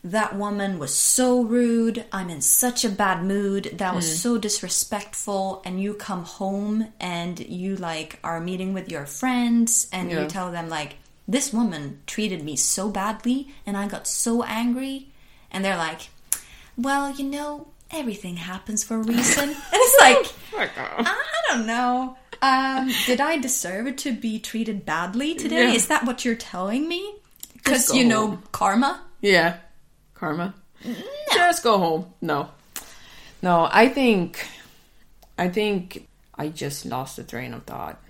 that 0.03 0.35
woman 0.35 0.79
was 0.79 0.95
so 0.95 1.43
rude. 1.43 2.05
I'm 2.11 2.29
in 2.29 2.41
such 2.41 2.83
a 2.83 2.89
bad 2.89 3.23
mood. 3.23 3.75
That 3.77 3.93
was 3.93 4.05
mm. 4.05 4.13
so 4.13 4.37
disrespectful. 4.39 5.61
And 5.65 5.79
you 5.79 5.93
come 5.93 6.23
home 6.23 6.87
and 6.99 7.39
you 7.39 7.75
like 7.75 8.17
are 8.23 8.39
meeting 8.39 8.73
with 8.73 8.89
your 8.89 9.05
friends 9.05 9.87
and 9.91 10.09
Yeah. 10.09 10.23
you 10.23 10.29
tell 10.29 10.51
them 10.51 10.67
like, 10.69 10.95
this 11.27 11.51
woman 11.51 12.01
treated 12.07 12.43
me 12.43 12.55
so 12.55 12.89
badly 12.89 13.49
and 13.65 13.75
I 13.75 13.87
got 13.87 14.07
so 14.07 14.43
angry. 14.43 15.09
And 15.51 15.63
they're 15.63 15.77
like, 15.77 16.09
well, 16.77 17.11
you 17.11 17.25
know, 17.25 17.67
everything 17.91 18.37
happens 18.37 18.83
for 18.83 18.95
a 18.95 19.03
reason. 19.03 19.49
and 19.49 19.57
it's 19.73 20.01
like, 20.01 20.33
I 20.55 21.15
don't 21.49 21.65
know. 21.65 22.17
Um, 22.41 22.91
did 23.05 23.19
I 23.19 23.37
deserve 23.37 23.95
to 23.97 24.13
be 24.13 24.39
treated 24.39 24.85
badly 24.85 25.35
today? 25.35 25.69
Yeah. 25.69 25.73
Is 25.73 25.87
that 25.87 26.05
what 26.05 26.23
you're 26.23 26.35
telling 26.35 26.87
me? 26.87 27.15
Because 27.53 27.93
you 27.93 28.05
know 28.05 28.27
home. 28.27 28.43
karma. 28.51 29.01
Yeah. 29.21 29.57
Karma. 30.13 30.53
Just 31.33 31.63
go 31.63 31.77
home. 31.77 32.13
No. 32.21 32.49
No, 33.41 33.67
I 33.71 33.89
think 33.89 34.47
I 35.37 35.49
think 35.49 36.07
I 36.35 36.49
just 36.49 36.85
lost 36.85 37.17
the 37.17 37.23
train 37.23 37.53
of 37.53 37.63
thought. 37.63 38.01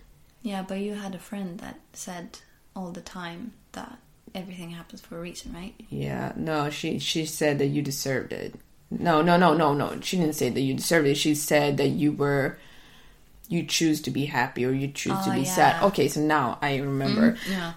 Yeah, 0.41 0.63
but 0.67 0.79
you 0.79 0.93
had 0.93 1.15
a 1.15 1.19
friend 1.19 1.59
that 1.59 1.79
said 1.93 2.39
all 2.77 2.91
the 2.91 3.01
time 3.01 3.53
that 3.73 3.97
everything 4.35 4.69
happens 4.71 5.01
for 5.01 5.17
a 5.17 5.21
reason, 5.21 5.51
right? 5.53 5.73
Yeah. 5.89 6.33
No, 6.35 6.69
she 6.69 6.99
she 6.99 7.25
said 7.25 7.57
that 7.59 7.67
you 7.67 7.81
deserved 7.81 8.31
it. 8.33 8.53
No, 8.91 9.21
no, 9.21 9.35
no, 9.35 9.53
no, 9.53 9.73
no. 9.73 9.99
She 10.01 10.17
didn't 10.17 10.35
say 10.35 10.49
that 10.49 10.61
you 10.61 10.73
deserved 10.75 11.07
it. 11.07 11.15
She 11.15 11.33
said 11.35 11.77
that 11.77 11.89
you 11.89 12.11
were 12.11 12.57
you 13.49 13.63
choose 13.63 14.01
to 14.01 14.11
be 14.11 14.25
happy 14.25 14.63
or 14.65 14.71
you 14.71 14.87
choose 14.89 15.17
to 15.25 15.31
Oh, 15.31 15.33
be 15.33 15.41
yeah. 15.41 15.55
sad. 15.55 15.83
Okay, 15.83 16.07
so 16.07 16.21
now 16.21 16.57
I 16.61 16.77
remember. 16.77 17.31
Mm-hmm, 17.33 17.51
yeah. 17.51 17.73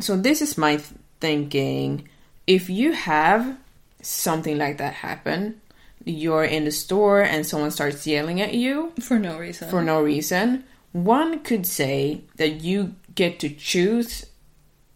so 0.00 0.16
this 0.16 0.40
is 0.42 0.56
my 0.56 0.76
th- 0.76 0.88
thinking 1.20 2.08
if 2.46 2.70
you 2.70 2.92
have 2.92 3.56
something 4.02 4.56
like 4.58 4.78
that 4.78 4.92
happen 4.94 5.60
you're 6.04 6.44
in 6.44 6.64
the 6.64 6.70
store 6.70 7.20
and 7.22 7.44
someone 7.44 7.70
starts 7.72 8.06
yelling 8.06 8.40
at 8.40 8.54
you 8.54 8.92
For 9.00 9.18
no 9.18 9.38
reason. 9.38 9.68
for 9.70 9.82
no 9.82 10.00
reason 10.02 10.62
one 10.92 11.40
could 11.40 11.66
say 11.66 12.20
that 12.36 12.60
you 12.60 12.94
get 13.16 13.40
to 13.40 13.48
choose 13.50 14.24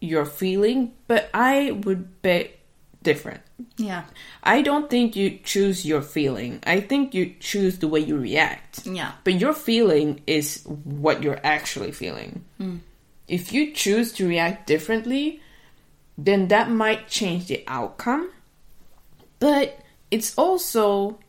your 0.01 0.25
feeling 0.25 0.93
but 1.09 1.29
i 1.35 1.73
would 1.85 2.23
bet 2.23 2.51
different 3.03 3.41
yeah. 3.77 4.05
i 4.45 4.63
don't 4.63 4.89
think 4.89 5.17
you 5.17 5.39
choose 5.45 5.85
your 5.85 6.01
feeling 6.03 6.61
i 6.67 6.79
think 6.81 7.13
you 7.15 7.35
choose 7.41 7.79
the 7.79 7.89
way 7.89 8.01
you 8.01 8.17
react 8.17 8.87
Yeah. 8.87 9.13
but 9.25 9.35
your 9.41 9.53
feeling 9.55 10.21
is 10.27 10.63
what 10.85 11.23
you're 11.23 11.41
actually 11.45 11.93
feeling. 11.93 12.45
Hmm. 12.57 12.77
If 13.29 13.53
you 13.53 13.73
choose 13.73 14.13
to 14.15 14.27
react 14.27 14.67
differently, 14.67 15.41
then 16.19 16.49
that 16.49 16.69
might 16.69 17.07
change 17.09 17.47
the 17.47 17.63
outcome. 17.69 18.31
But 19.39 19.79
it's 20.11 20.35
also 20.37 21.21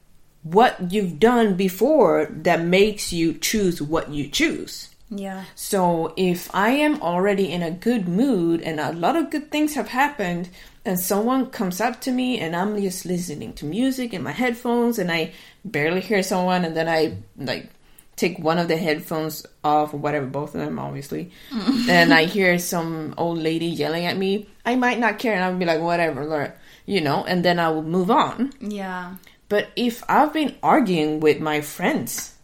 what 0.43 0.91
you've 0.91 1.19
done 1.19 1.56
before 1.56 2.25
that 2.43 2.62
makes 2.65 3.13
you 3.13 3.34
choose 3.38 3.82
what 3.82 4.10
you 4.10 4.27
choose. 4.27 4.89
Yeah. 5.12 5.43
So 5.56 6.13
if 6.15 6.50
I 6.56 6.69
am 6.69 7.02
already 7.02 7.52
in 7.52 7.62
a 7.62 7.69
good 7.69 8.08
mood 8.08 8.62
and 8.62 8.80
a 8.80 8.93
lot 8.93 9.17
of 9.17 9.30
good 9.30 9.52
things 9.52 9.76
have 9.76 9.89
happened, 9.89 10.50
and 10.86 10.97
someone 10.97 11.52
comes 11.52 11.80
up 11.80 12.02
to 12.02 12.12
me 12.12 12.39
and 12.39 12.56
I'm 12.56 12.82
just 12.82 13.06
listening 13.06 13.54
to 13.54 13.65
music 13.65 14.13
in 14.13 14.24
my 14.24 14.32
headphones 14.32 14.97
and 14.97 15.12
I 15.12 15.34
barely 15.63 16.02
hear 16.02 16.24
someone, 16.24 16.65
and 16.65 16.76
then 16.76 16.88
I 16.88 17.17
like 17.38 17.69
take 18.15 18.39
one 18.39 18.58
of 18.58 18.67
the 18.67 18.78
headphones 18.78 19.45
off 19.63 19.93
or 19.93 19.97
whatever, 19.97 20.26
both 20.26 20.56
of 20.56 20.62
them 20.62 20.80
obviously, 20.80 21.32
mm. 21.52 21.89
and 21.89 22.13
I 22.13 22.26
hear 22.38 22.58
some 22.58 23.13
old 23.17 23.38
lady 23.38 23.67
yelling 23.67 24.06
at 24.06 24.17
me, 24.17 24.47
I 24.65 24.76
might 24.76 25.00
not 25.00 25.19
care 25.19 25.34
and 25.34 25.43
I'll 25.43 25.58
be 25.58 25.65
like, 25.65 25.82
whatever, 25.82 26.26
Laura, 26.26 26.54
you 26.86 27.02
know, 27.02 27.24
and 27.26 27.43
then 27.43 27.60
I 27.60 27.69
will 27.69 27.84
move 27.84 28.10
on. 28.10 28.54
Yeah. 28.60 29.15
But 29.50 29.69
if 29.76 30.04
I've 30.08 30.34
been 30.34 30.56
arguing 30.63 31.19
with 31.19 31.39
my 31.39 31.62
friends 31.62 32.36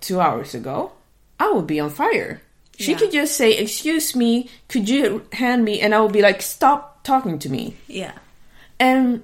two 0.00 0.20
hours 0.20 0.54
ago, 0.54 0.92
I 1.38 1.50
would 1.52 1.66
be 1.66 1.80
on 1.80 1.90
fire. 1.90 2.40
She 2.78 2.92
Yeah. 2.92 2.98
could 2.98 3.12
just 3.12 3.36
say, 3.36 3.52
Excuse 3.52 4.14
me, 4.14 4.50
could 4.68 4.88
you 4.88 5.26
hand 5.32 5.64
me? 5.64 5.80
And 5.80 5.94
I 5.94 6.00
would 6.00 6.12
be 6.12 6.22
like, 6.22 6.42
Stop 6.42 7.04
talking 7.04 7.38
to 7.40 7.48
me. 7.48 7.76
Yeah. 7.86 8.12
And 8.78 9.22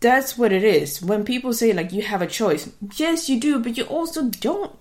that's 0.00 0.36
what 0.38 0.52
it 0.52 0.64
is. 0.64 1.02
When 1.02 1.24
people 1.24 1.52
say, 1.52 1.72
like, 1.72 1.92
you 1.92 2.02
have 2.02 2.22
a 2.22 2.26
choice, 2.26 2.70
yes, 2.96 3.28
you 3.28 3.38
do, 3.38 3.58
but 3.58 3.76
you 3.76 3.84
also 3.84 4.24
don't. 4.28 4.72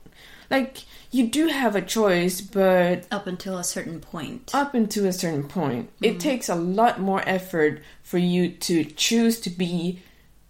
Like, 0.50 0.80
you 1.12 1.28
do 1.28 1.48
have 1.48 1.76
a 1.76 1.82
choice, 1.82 2.42
but 2.42 3.06
Up 3.12 3.28
until 3.28 3.58
a 3.58 3.64
certain 3.64 4.00
point. 4.00 4.50
up 4.56 4.74
until 4.74 5.06
a 5.06 5.14
certain 5.14 5.48
point. 5.48 5.90
It 6.02 6.16
mm. 6.16 6.20
takes 6.20 6.50
a 6.50 6.56
lot 6.56 7.00
more 7.00 7.22
effort 7.28 7.82
for 8.04 8.18
you 8.18 8.50
to 8.50 8.84
choose 8.86 9.40
to 9.42 9.50
be 9.50 10.02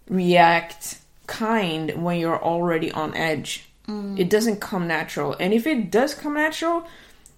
react 0.08 0.98
kind 1.26 2.02
when 2.02 2.18
you're 2.18 2.42
already 2.42 2.90
on 2.92 3.14
edge. 3.14 3.69
It 4.16 4.30
doesn't 4.30 4.60
come 4.60 4.86
natural. 4.86 5.36
And 5.38 5.52
if 5.52 5.66
it 5.66 5.90
does 5.90 6.14
come 6.14 6.34
natural, 6.34 6.86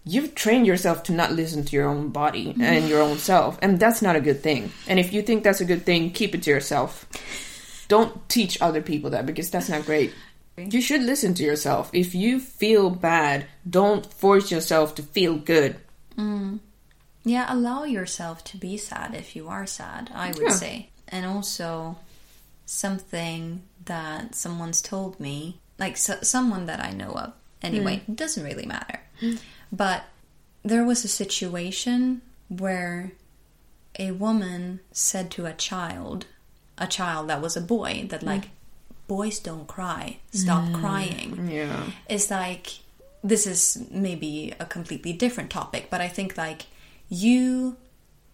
you've 0.04 0.34
trained 0.34 0.66
yourself 0.66 1.02
to 1.04 1.12
not 1.12 1.32
listen 1.32 1.64
to 1.64 1.76
your 1.76 1.86
own 1.86 2.08
body 2.08 2.46
mm-hmm. 2.46 2.62
and 2.62 2.88
your 2.88 3.00
own 3.02 3.18
self. 3.18 3.58
And 3.62 3.78
that's 3.78 4.02
not 4.02 4.16
a 4.16 4.20
good 4.20 4.42
thing. 4.42 4.72
And 4.88 4.98
if 4.98 5.12
you 5.12 5.22
think 5.22 5.44
that's 5.44 5.60
a 5.60 5.64
good 5.64 5.84
thing, 5.84 6.10
keep 6.10 6.34
it 6.34 6.42
to 6.44 6.50
yourself. 6.50 7.06
Don't 7.88 8.28
teach 8.28 8.60
other 8.60 8.82
people 8.82 9.10
that 9.10 9.26
because 9.26 9.50
that's 9.50 9.68
not 9.68 9.84
great. 9.84 10.12
You 10.56 10.80
should 10.82 11.02
listen 11.02 11.34
to 11.34 11.42
yourself. 11.42 11.90
If 11.92 12.14
you 12.14 12.38
feel 12.38 12.90
bad, 12.90 13.46
don't 13.68 14.04
force 14.04 14.50
yourself 14.50 14.94
to 14.96 15.02
feel 15.02 15.36
good. 15.36 15.76
Mm. 16.16 16.60
Yeah, 17.24 17.46
allow 17.48 17.84
yourself 17.84 18.44
to 18.44 18.56
be 18.56 18.76
sad 18.76 19.14
if 19.14 19.34
you 19.34 19.48
are 19.48 19.66
sad, 19.66 20.10
I 20.14 20.28
would 20.32 20.42
Yeah. 20.42 20.48
say. 20.50 20.90
And 21.08 21.24
also, 21.24 21.98
something 22.66 23.62
that 23.84 24.34
someone's 24.34 24.82
told 24.82 25.18
me, 25.20 25.58
like 25.82 25.96
so, 25.96 26.14
someone 26.22 26.66
that 26.66 26.80
I 26.80 26.90
know 26.92 27.12
of, 27.24 27.32
anyway, 27.62 27.96
hmm. 27.98 28.12
it 28.12 28.16
doesn't 28.16 28.44
really 28.44 28.66
matter. 28.66 29.00
Hmm. 29.20 29.36
But 29.70 30.04
there 30.62 30.84
was 30.84 31.04
a 31.04 31.08
situation 31.08 32.22
where 32.48 33.12
a 33.98 34.12
woman 34.12 34.80
said 34.92 35.30
to 35.32 35.46
a 35.46 35.52
child, 35.52 36.26
a 36.78 36.86
child 36.86 37.28
that 37.28 37.42
was 37.42 37.56
a 37.56 37.60
boy, 37.60 38.06
that, 38.10 38.20
hmm. 38.20 38.32
like, 38.32 38.44
boys 39.08 39.38
don't 39.40 39.66
cry, 39.66 40.16
stop 40.30 40.64
mm. 40.64 40.80
crying. 40.80 41.48
Yeah. 41.50 41.84
is 42.08 42.30
like 42.30 42.66
this 43.22 43.46
is 43.46 43.86
maybe 43.90 44.54
a 44.58 44.64
completely 44.64 45.12
different 45.12 45.50
topic, 45.50 45.88
but 45.90 46.00
I 46.00 46.08
think 46.08 46.38
like 46.38 46.62
you 47.08 47.76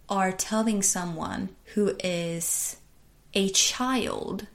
are 0.07 0.31
telling 0.31 0.81
someone 0.81 1.49
who 1.73 1.95
is 2.03 2.77
a 3.33 3.49
child 3.49 4.47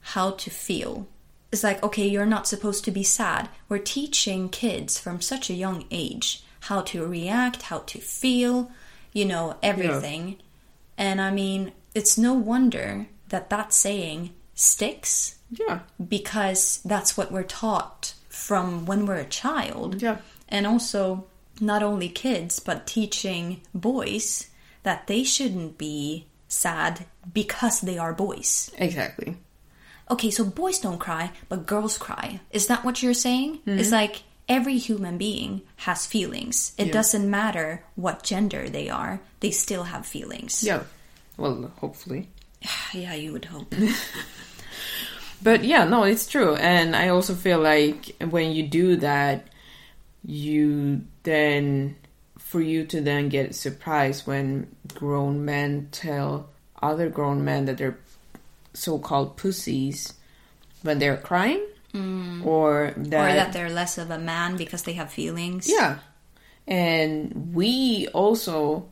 how 0.00 0.30
to 0.32 0.50
feel. 0.50 1.08
It's 1.52 1.62
like, 1.64 1.82
okay, 1.82 2.06
you're 2.06 2.26
not 2.26 2.46
supposed 2.48 2.84
to 2.84 2.90
be 2.90 3.02
sad. 3.02 3.48
We're 3.68 3.78
teaching 3.78 4.48
kids 4.48 4.98
from 4.98 5.20
such 5.20 5.48
a 5.48 5.54
young 5.54 5.84
age 5.90 6.42
how 6.60 6.82
to 6.82 7.06
react, 7.06 7.62
how 7.62 7.78
to 7.80 7.98
feel, 7.98 8.70
you 9.12 9.24
know, 9.24 9.56
everything. 9.62 10.38
And 10.98 11.20
I 11.20 11.30
mean, 11.30 11.72
it's 11.94 12.18
no 12.18 12.34
wonder 12.34 13.06
that 13.28 13.50
that 13.50 13.72
saying 13.72 14.30
sticks 14.54 15.36
Yeah. 15.50 15.80
because 16.08 16.80
that's 16.84 17.16
what 17.16 17.30
we're 17.30 17.42
taught 17.44 18.14
from 18.28 18.84
when 18.86 19.06
we're 19.06 19.16
a 19.16 19.24
child. 19.24 20.02
Yeah. 20.02 20.18
And 20.48 20.66
also, 20.66 21.26
not 21.60 21.82
only 21.82 22.08
kids, 22.08 22.58
but 22.60 22.86
teaching 22.86 23.60
boys 23.74 24.48
that 24.82 25.06
they 25.06 25.22
shouldn't 25.22 25.78
be 25.78 26.26
sad 26.48 27.06
because 27.32 27.80
they 27.80 27.98
are 27.98 28.12
boys. 28.12 28.70
Exactly. 28.78 29.36
Okay, 30.10 30.30
so 30.30 30.44
boys 30.44 30.78
don't 30.78 30.98
cry, 30.98 31.32
but 31.48 31.66
girls 31.66 31.98
cry. 31.98 32.40
Is 32.50 32.68
that 32.68 32.84
what 32.84 33.02
you're 33.02 33.14
saying? 33.14 33.56
Hmm. 33.64 33.78
It's 33.78 33.90
like 33.90 34.22
every 34.48 34.78
human 34.78 35.18
being 35.18 35.62
has 35.76 36.06
feelings. 36.06 36.72
It 36.78 36.92
doesn't 36.92 37.28
matter 37.28 37.82
what 37.96 38.22
gender 38.22 38.68
they 38.68 38.88
are, 38.88 39.20
they 39.40 39.50
still 39.50 39.84
have 39.84 40.06
feelings. 40.06 40.62
Yeah. 40.62 40.84
Well, 41.36 41.72
hopefully. 41.80 42.28
Yeah, 42.92 43.14
you 43.14 43.32
would 43.32 43.44
hope. 43.46 43.74
But 45.42 45.64
yeah, 45.64 45.84
no, 45.84 46.04
it's 46.04 46.26
true. 46.26 46.56
And 46.56 46.96
I 46.96 47.08
also 47.08 47.34
feel 47.34 47.60
like 47.60 48.16
when 48.20 48.52
you 48.52 48.66
do 48.66 48.96
that, 48.96 49.48
you 50.24 51.02
then, 51.22 51.96
for 52.38 52.60
you 52.60 52.84
to 52.86 53.00
then 53.00 53.28
get 53.28 53.54
surprised 53.54 54.26
when 54.26 54.74
grown 54.94 55.44
men 55.44 55.88
tell 55.92 56.50
other 56.82 57.08
grown 57.08 57.44
men 57.44 57.66
that 57.66 57.78
they're 57.78 57.98
so 58.76 58.98
called 58.98 59.36
pussies 59.36 60.12
when 60.82 60.98
they're 60.98 61.16
crying. 61.16 61.64
Or 62.44 62.92
that, 62.94 63.30
or 63.30 63.34
that 63.34 63.54
they're 63.54 63.70
less 63.70 63.96
of 63.96 64.10
a 64.10 64.18
man 64.18 64.58
because 64.58 64.82
they 64.82 64.92
have 64.92 65.10
feelings. 65.10 65.66
Yeah. 65.66 66.00
And 66.66 67.54
we 67.54 68.06
also, 68.12 68.90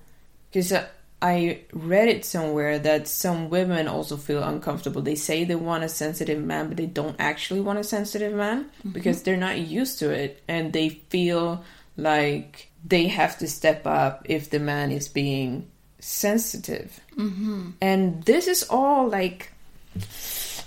because 0.50 0.72
I 1.20 1.60
read 1.74 2.08
it 2.08 2.24
somewhere 2.24 2.78
that 2.78 3.06
some 3.06 3.50
women 3.50 3.88
also 3.88 4.16
feel 4.16 4.42
uncomfortable. 4.42 5.02
They 5.02 5.16
say 5.16 5.44
they 5.44 5.54
want 5.54 5.84
a 5.84 5.88
sensitive 5.90 6.42
man, 6.42 6.68
but 6.68 6.78
they 6.78 6.86
don't 6.86 7.16
actually 7.18 7.60
want 7.60 7.78
a 7.78 7.84
sensitive 7.84 8.32
man 8.32 8.70
because 8.90 9.22
they're 9.22 9.36
not 9.36 9.58
used 9.58 9.98
to 9.98 10.08
it. 10.08 10.42
And 10.48 10.72
they 10.72 10.88
feel 10.88 11.62
like 11.98 12.70
they 12.86 13.08
have 13.08 13.36
to 13.40 13.46
step 13.46 13.86
up 13.86 14.24
if 14.30 14.48
the 14.48 14.60
man 14.60 14.90
is 14.90 15.08
being 15.08 15.70
sensitive. 15.98 17.00
Mm-hmm. 17.18 17.72
And 17.82 18.22
this 18.22 18.48
is 18.48 18.62
all 18.70 19.10
like. 19.10 19.50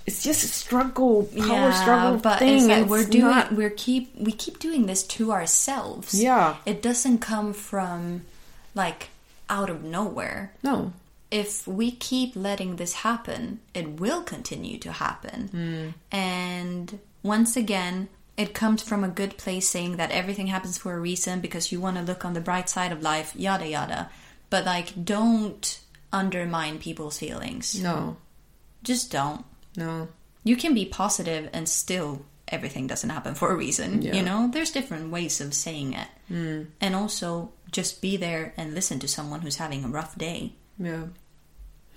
It's 0.06 0.24
just 0.24 0.44
a 0.44 0.48
struggle, 0.48 1.24
power 1.38 1.72
struggle 1.74 2.18
but 2.20 2.40
thing. 2.40 2.58
it's 2.60 2.66
like 2.68 2.82
It's 2.84 2.90
we're 2.90 3.04
doing 3.06 3.26
not- 3.26 3.52
we're 3.52 3.70
keep 3.70 4.16
we 4.16 4.32
keep 4.32 4.60
doing 4.60 4.86
this 4.86 5.04
to 5.04 5.32
ourselves. 5.34 6.14
Yeah. 6.14 6.56
It 6.66 6.82
doesn't 6.82 7.20
come 7.20 7.52
from 7.54 8.22
like 8.74 9.10
out 9.50 9.70
of 9.70 9.84
nowhere. 9.84 10.54
no, 10.64 10.94
If 11.30 11.68
we 11.68 11.92
keep 11.92 12.36
letting 12.38 12.78
this 12.78 12.94
happen, 12.94 13.60
it 13.74 14.00
will 14.00 14.22
continue 14.24 14.78
to 14.80 14.92
happen. 14.94 15.48
Hmm. 15.50 16.16
And 16.16 17.00
once 17.24 17.58
again, 17.58 18.08
it 18.38 18.54
comes 18.54 18.82
from 18.84 19.04
a 19.04 19.10
good 19.10 19.36
place 19.38 19.68
saying 19.68 19.98
that 19.98 20.12
everything 20.12 20.48
happens 20.48 20.78
for 20.78 20.94
a 20.94 21.00
reason 21.00 21.42
because 21.42 21.72
you 21.72 21.82
want 21.82 21.98
to 21.98 22.04
look 22.04 22.24
on 22.24 22.34
the 22.34 22.40
bright 22.40 22.70
side 22.70 22.92
of 22.94 23.02
life, 23.02 23.34
yada 23.36 23.68
yada. 23.68 24.10
But 24.50 24.64
like 24.66 25.04
don't 25.04 25.80
undermine 26.14 26.80
people's 26.80 27.18
feelings. 27.20 27.76
no, 27.76 28.16
Just 28.84 29.12
don't 29.12 29.44
no. 29.76 30.08
you 30.44 30.56
can 30.56 30.74
be 30.74 30.86
positive 30.86 31.50
and 31.54 31.68
still 31.68 32.26
everything 32.48 32.88
doesn't 32.88 33.10
happen 33.10 33.36
for 33.36 33.52
a 33.52 33.56
reason 33.56 34.02
Yeah. 34.02 34.16
you 34.16 34.22
know 34.24 34.50
there's 34.52 34.72
different 34.72 35.12
ways 35.12 35.42
of 35.42 35.54
saying 35.54 35.94
it 35.94 36.08
mm. 36.32 36.68
and 36.80 36.96
also 36.96 37.52
just 37.72 38.02
be 38.02 38.16
there 38.18 38.54
and 38.58 38.74
listen 38.74 39.00
to 39.00 39.08
someone 39.08 39.42
who's 39.42 39.58
having 39.58 39.84
a 39.84 39.90
rough 39.90 40.18
day 40.18 40.54
Yeah. 40.80 41.08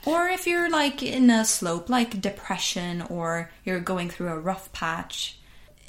or 0.04 0.28
if 0.28 0.46
you're 0.46 0.68
like 0.70 1.02
in 1.02 1.30
a 1.30 1.44
slope 1.44 1.88
like 1.88 2.20
depression 2.20 3.02
or 3.02 3.50
you're 3.64 3.80
going 3.80 4.10
through 4.10 4.28
a 4.28 4.38
rough 4.40 4.72
patch 4.72 5.38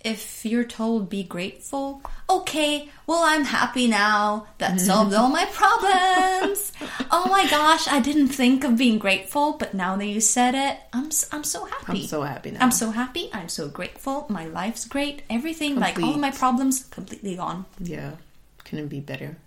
if 0.03 0.45
you're 0.45 0.63
told 0.63 1.09
be 1.09 1.23
grateful 1.23 2.01
okay 2.29 2.89
well 3.07 3.21
i'm 3.23 3.43
happy 3.43 3.87
now 3.87 4.47
that 4.57 4.79
solved 4.79 5.13
all 5.13 5.29
my 5.29 5.45
problems 5.45 6.71
oh 7.11 7.27
my 7.29 7.47
gosh 7.49 7.87
i 7.87 7.99
didn't 7.99 8.29
think 8.29 8.63
of 8.63 8.77
being 8.77 8.97
grateful 8.97 9.53
but 9.53 9.73
now 9.73 9.95
that 9.95 10.05
you 10.05 10.21
said 10.21 10.55
it 10.55 10.79
i'm, 10.93 11.09
I'm 11.31 11.43
so 11.43 11.65
happy 11.65 12.01
I'm 12.01 12.07
so 12.07 12.21
happy 12.23 12.51
now. 12.51 12.59
I'm 12.61 12.71
so 12.71 12.91
happy. 12.91 13.29
I'm 13.33 13.49
so 13.49 13.67
grateful. 13.67 14.25
My 14.29 14.45
life's 14.45 14.85
great. 14.85 15.23
Everything, 15.29 15.75
like 15.75 15.99
all 16.01 16.17
my 16.17 16.31
problems, 16.31 16.83
completely 16.85 17.35
gone. 17.35 17.65
Yeah, 17.79 18.13
couldn't 18.63 18.87
be 18.87 18.99
better. 18.99 19.37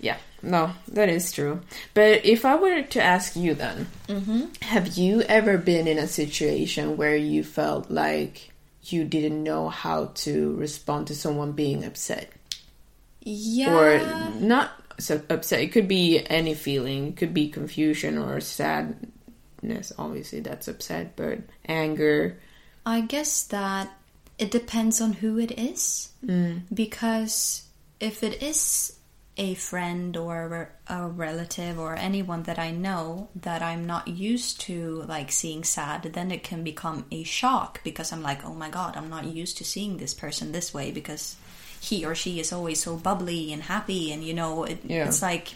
Yeah, 0.00 0.16
no, 0.42 0.72
that 0.88 1.08
is 1.08 1.30
true. 1.30 1.60
But 1.94 2.24
if 2.24 2.44
I 2.44 2.56
were 2.56 2.82
to 2.82 3.02
ask 3.02 3.36
you 3.36 3.54
then, 3.54 3.86
mm-hmm. 4.08 4.46
have 4.62 4.96
you 4.96 5.22
ever 5.22 5.58
been 5.58 5.86
in 5.86 5.98
a 5.98 6.08
situation 6.08 6.96
where 6.96 7.16
you 7.16 7.44
felt 7.44 7.90
like 7.90 8.51
you 8.84 9.04
didn't 9.04 9.42
know 9.42 9.68
how 9.68 10.06
to 10.14 10.54
respond 10.56 11.06
to 11.08 11.14
someone 11.14 11.52
being 11.52 11.84
upset? 11.84 12.30
Yeah. 13.20 13.74
Or 13.74 14.40
not 14.40 14.72
so 14.98 15.22
upset, 15.30 15.60
it 15.60 15.72
could 15.72 15.88
be 15.88 16.24
any 16.26 16.54
feeling, 16.54 17.08
it 17.08 17.16
could 17.16 17.34
be 17.34 17.48
confusion 17.48 18.18
or 18.18 18.40
sadness, 18.40 19.92
obviously, 19.98 20.40
that's 20.40 20.68
upset, 20.68 21.16
but 21.16 21.38
anger. 21.66 22.38
I 22.84 23.02
guess 23.02 23.44
that 23.44 23.92
it 24.38 24.50
depends 24.50 25.00
on 25.00 25.12
who 25.12 25.38
it 25.38 25.52
is. 25.58 26.10
Mm. 26.24 26.62
Because 26.72 27.66
if 28.00 28.22
it 28.22 28.42
is 28.42 28.96
a 29.36 29.54
friend 29.54 30.14
or 30.16 30.70
a 30.88 31.08
relative 31.08 31.78
or 31.78 31.96
anyone 31.96 32.42
that 32.42 32.58
I 32.58 32.70
know 32.70 33.28
that 33.34 33.62
I'm 33.62 33.86
not 33.86 34.06
used 34.08 34.60
to 34.62 35.04
like 35.08 35.32
seeing 35.32 35.64
sad, 35.64 36.02
then 36.12 36.30
it 36.30 36.42
can 36.44 36.62
become 36.62 37.06
a 37.10 37.22
shock 37.22 37.82
because 37.82 38.12
I'm 38.12 38.22
like, 38.22 38.44
oh 38.44 38.52
my 38.54 38.68
god, 38.68 38.96
I'm 38.96 39.08
not 39.08 39.24
used 39.24 39.56
to 39.58 39.64
seeing 39.64 39.96
this 39.96 40.12
person 40.12 40.52
this 40.52 40.74
way 40.74 40.90
because 40.90 41.36
he 41.80 42.04
or 42.04 42.14
she 42.14 42.40
is 42.40 42.52
always 42.52 42.82
so 42.82 42.96
bubbly 42.96 43.52
and 43.52 43.62
happy 43.62 44.12
and 44.12 44.22
you 44.22 44.34
know 44.34 44.64
it, 44.64 44.78
Yeah. 44.84 45.06
it's 45.06 45.22
like 45.22 45.54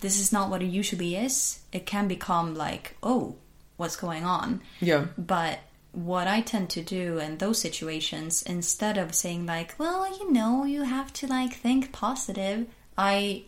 this 0.00 0.18
is 0.20 0.32
not 0.32 0.48
what 0.50 0.62
it 0.62 0.66
usually 0.66 1.16
is. 1.16 1.58
It 1.72 1.86
can 1.86 2.08
become 2.08 2.54
like, 2.54 2.96
oh, 3.02 3.36
what's 3.76 3.96
going 3.96 4.24
on? 4.24 4.60
Yeah. 4.80 5.06
But 5.18 5.58
what 5.92 6.26
I 6.26 6.40
tend 6.40 6.70
to 6.70 6.82
do 6.82 7.18
in 7.18 7.38
those 7.38 7.60
situations, 7.60 8.42
instead 8.42 8.96
of 8.96 9.14
saying 9.14 9.44
like, 9.46 9.74
well, 9.78 10.08
you 10.18 10.32
know, 10.32 10.64
you 10.64 10.82
have 10.84 11.12
to 11.14 11.26
like 11.26 11.52
think 11.52 11.92
positive, 11.92 12.66
I 13.02 13.42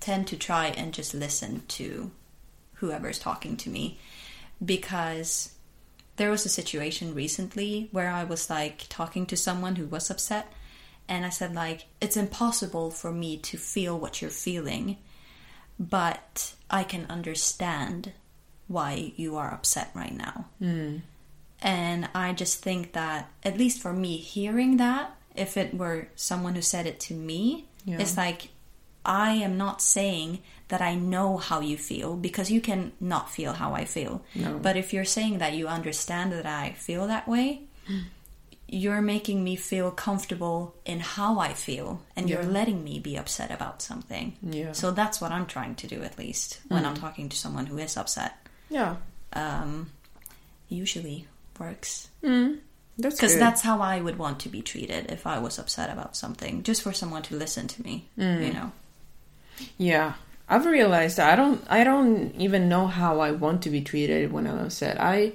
tend 0.00 0.26
to 0.28 0.36
try 0.38 0.66
and 0.68 0.94
just 0.94 1.12
listen 1.12 1.62
to 1.68 2.10
whoever's 2.74 3.18
talking 3.18 3.56
to 3.58 3.68
me 3.70 3.98
because 4.64 5.52
there 6.16 6.30
was 6.30 6.46
a 6.46 6.50
situation 6.60 7.14
recently 7.14 7.88
where 7.92 8.10
I 8.10 8.24
was 8.24 8.48
like 8.48 8.86
talking 8.88 9.26
to 9.26 9.36
someone 9.36 9.76
who 9.76 9.86
was 9.86 10.10
upset 10.10 10.50
and 11.08 11.26
I 11.26 11.28
said 11.30 11.54
like 11.54 11.86
it's 12.00 12.16
impossible 12.16 12.90
for 12.90 13.12
me 13.12 13.36
to 13.48 13.58
feel 13.58 13.98
what 13.98 14.20
you're 14.22 14.30
feeling 14.30 14.96
but 15.78 16.54
I 16.70 16.82
can 16.84 17.04
understand 17.10 18.12
why 18.66 19.12
you 19.16 19.36
are 19.36 19.52
upset 19.52 19.90
right 19.94 20.16
now. 20.16 20.46
Hmm. 20.58 20.96
And 21.60 22.08
I 22.14 22.32
just 22.32 22.62
think 22.62 22.92
that, 22.92 23.28
at 23.44 23.58
least 23.58 23.80
for 23.80 23.92
me, 23.92 24.16
hearing 24.16 24.78
that, 24.78 25.14
if 25.34 25.56
it 25.56 25.74
were 25.74 26.08
someone 26.16 26.54
who 26.54 26.62
said 26.62 26.86
it 26.86 26.98
to 27.00 27.14
me, 27.14 27.66
Yeah. 27.84 27.98
it's 28.00 28.16
like 28.16 28.48
I 29.06 29.32
am 29.34 29.56
not 29.56 29.80
saying 29.80 30.40
that 30.68 30.82
I 30.82 30.96
know 30.96 31.36
how 31.36 31.60
you 31.60 31.78
feel 31.78 32.16
because 32.16 32.50
you 32.50 32.60
can 32.60 32.92
not 33.00 33.30
feel 33.30 33.52
how 33.52 33.72
I 33.72 33.84
feel. 33.84 34.22
No. 34.34 34.58
But 34.58 34.76
if 34.76 34.92
you're 34.92 35.04
saying 35.04 35.38
that 35.38 35.54
you 35.54 35.68
understand 35.68 36.32
that 36.32 36.44
I 36.44 36.72
feel 36.72 37.06
that 37.06 37.28
way, 37.28 37.62
hmm. 37.86 38.00
you're 38.66 39.00
making 39.00 39.44
me 39.44 39.54
feel 39.54 39.92
comfortable 39.92 40.74
in 40.84 40.98
how 40.98 41.38
I 41.38 41.52
feel, 41.52 42.02
and 42.16 42.28
you're 42.28 42.42
letting 42.42 42.82
me 42.82 42.98
be 42.98 43.16
upset 43.16 43.52
about 43.52 43.80
something. 43.80 44.36
Yeah. 44.42 44.72
So 44.72 44.90
that's 44.90 45.20
what 45.20 45.30
I'm 45.30 45.46
trying 45.46 45.76
to 45.76 45.86
do, 45.86 46.02
at 46.02 46.18
least 46.18 46.60
when 46.68 46.84
I'm 46.84 46.96
hmm. 46.96 47.00
talking 47.00 47.28
to 47.28 47.36
someone 47.36 47.66
who 47.66 47.78
is 47.78 47.96
upset. 47.96 48.34
Yeah. 48.68 48.96
Um, 49.32 49.90
usually 50.68 51.28
works 51.60 52.08
hmm. 52.22 52.54
That's 52.98 53.14
because 53.14 53.38
that's 53.38 53.60
how 53.60 53.80
I 53.80 54.00
would 54.00 54.18
want 54.18 54.40
to 54.40 54.48
be 54.48 54.62
treated 54.62 55.12
if 55.12 55.26
I 55.26 55.38
was 55.38 55.58
upset 55.58 55.90
about 55.90 56.16
something, 56.16 56.62
just 56.62 56.82
for 56.82 56.94
someone 56.94 57.22
to 57.24 57.36
listen 57.36 57.68
to 57.68 57.82
me. 57.82 58.08
You 58.16 58.52
know. 58.54 58.72
Yeah, 59.78 60.14
I've 60.48 60.66
realized 60.66 61.16
that 61.18 61.32
I 61.32 61.36
don't. 61.36 61.64
I 61.68 61.84
don't 61.84 62.34
even 62.36 62.68
know 62.68 62.86
how 62.86 63.20
I 63.20 63.30
want 63.32 63.62
to 63.62 63.70
be 63.70 63.80
treated 63.80 64.32
when 64.32 64.46
I'm 64.46 64.58
upset. 64.58 65.00
I 65.00 65.32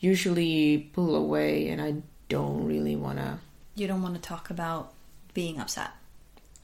usually 0.00 0.90
pull 0.92 1.14
away, 1.14 1.68
and 1.68 1.80
I 1.80 2.02
don't 2.28 2.64
really 2.64 2.96
want 2.96 3.18
to. 3.18 3.38
You 3.74 3.86
don't 3.86 4.02
want 4.02 4.14
to 4.14 4.20
talk 4.20 4.50
about 4.50 4.92
being 5.34 5.60
upset. 5.60 5.90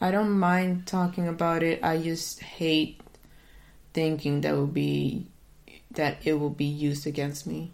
I 0.01 0.11
don't 0.11 0.39
mind 0.39 0.87
talking 0.87 1.29
about 1.29 1.63
it. 1.63 1.85
I 1.85 1.99
just 1.99 2.41
hate 2.41 3.01
thinking 3.93 4.41
that 4.43 4.55
will 4.55 4.67
be 4.67 5.27
that 5.91 6.19
it 6.25 6.35
will 6.35 6.51
be 6.51 6.65
used 6.65 7.07
against 7.07 7.47
me. 7.47 7.73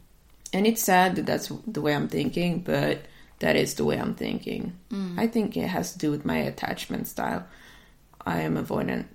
And 0.53 0.66
it's 0.66 0.82
sad 0.82 1.16
that 1.16 1.26
that's 1.26 1.53
the 1.66 1.80
way 1.80 1.95
I'm 1.95 2.09
thinking, 2.09 2.61
but 2.61 3.03
that 3.41 3.57
is 3.57 3.74
the 3.74 3.84
way 3.84 3.99
I'm 3.99 4.14
thinking. 4.14 4.78
Mm. 4.91 5.18
I 5.18 5.26
think 5.26 5.57
it 5.57 5.68
has 5.68 5.93
to 5.93 5.99
do 5.99 6.11
with 6.11 6.24
my 6.24 6.39
attachment 6.39 7.09
style. 7.09 7.47
I 8.24 8.41
am 8.41 8.57
avoidant, 8.57 9.07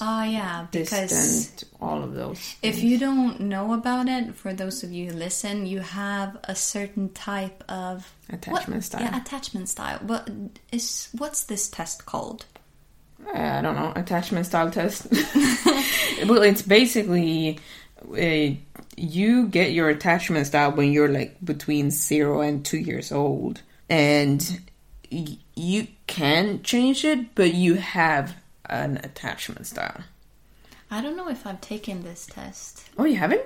Ah, 0.00 0.24
yeah, 0.24 0.66
because 0.70 1.08
distant, 1.10 1.64
all 1.80 2.02
of 2.04 2.14
those. 2.14 2.56
if 2.62 2.82
you 2.82 2.98
don't 2.98 3.40
know 3.40 3.72
about 3.72 4.08
it, 4.08 4.34
for 4.34 4.52
those 4.52 4.84
of 4.84 4.92
you 4.92 5.10
who 5.10 5.16
listen, 5.16 5.66
you 5.66 5.80
have 5.80 6.36
a 6.44 6.54
certain 6.54 7.08
type 7.12 7.64
of 7.68 8.12
Attachment 8.30 8.74
what- 8.76 8.84
style. 8.84 9.00
Yeah, 9.02 9.20
attachment 9.20 9.68
style. 9.68 9.98
What 10.00 10.28
is 10.70 11.08
what's 11.18 11.44
this 11.44 11.68
test 11.68 12.06
called? 12.06 12.46
I 13.34 13.60
don't 13.60 13.74
know, 13.74 13.92
attachment 13.96 14.46
style 14.46 14.70
test. 14.70 15.06
well, 16.26 16.42
it's 16.42 16.62
basically 16.62 17.58
uh, 18.16 18.54
you 18.96 19.48
get 19.48 19.72
your 19.72 19.88
attachment 19.88 20.46
style 20.46 20.72
when 20.72 20.92
you're 20.92 21.08
like 21.08 21.36
between 21.44 21.90
zero 21.90 22.40
and 22.40 22.64
two 22.64 22.78
years 22.78 23.10
old, 23.10 23.62
and 23.90 24.60
y- 25.10 25.38
you 25.56 25.88
can 26.06 26.62
change 26.62 27.04
it, 27.04 27.34
but 27.34 27.52
you 27.54 27.74
have 27.74 28.34
an 28.68 28.98
attachment 29.02 29.66
style. 29.66 30.02
I 30.90 31.00
don't 31.02 31.16
know 31.16 31.28
if 31.28 31.46
I've 31.46 31.60
taken 31.60 32.02
this 32.02 32.26
test. 32.26 32.88
Oh, 32.96 33.04
you 33.04 33.16
haven't? 33.16 33.42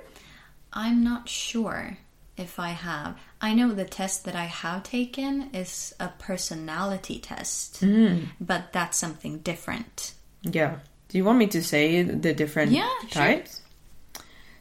I'm 0.73 1.03
not 1.03 1.29
sure 1.29 1.99
if 2.37 2.59
I 2.59 2.71
have. 2.71 3.19
I 3.41 3.53
know 3.55 3.73
the 3.73 3.85
test 3.85 4.25
that 4.25 4.35
I 4.37 4.45
have 4.45 4.85
taken 4.85 5.51
is 5.53 5.93
a 6.01 6.09
personality 6.09 7.19
test, 7.19 7.83
mm. 7.83 8.27
but 8.41 8.73
that's 8.73 8.97
something 8.97 9.39
different. 9.39 10.15
Yeah. 10.43 10.77
Do 11.09 11.19
you 11.19 11.25
want 11.25 11.39
me 11.39 11.47
to 11.49 11.63
say 11.63 12.03
the 12.03 12.33
different 12.33 12.73
Yeah, 12.73 12.89
sure. 13.01 13.09
types? 13.11 13.61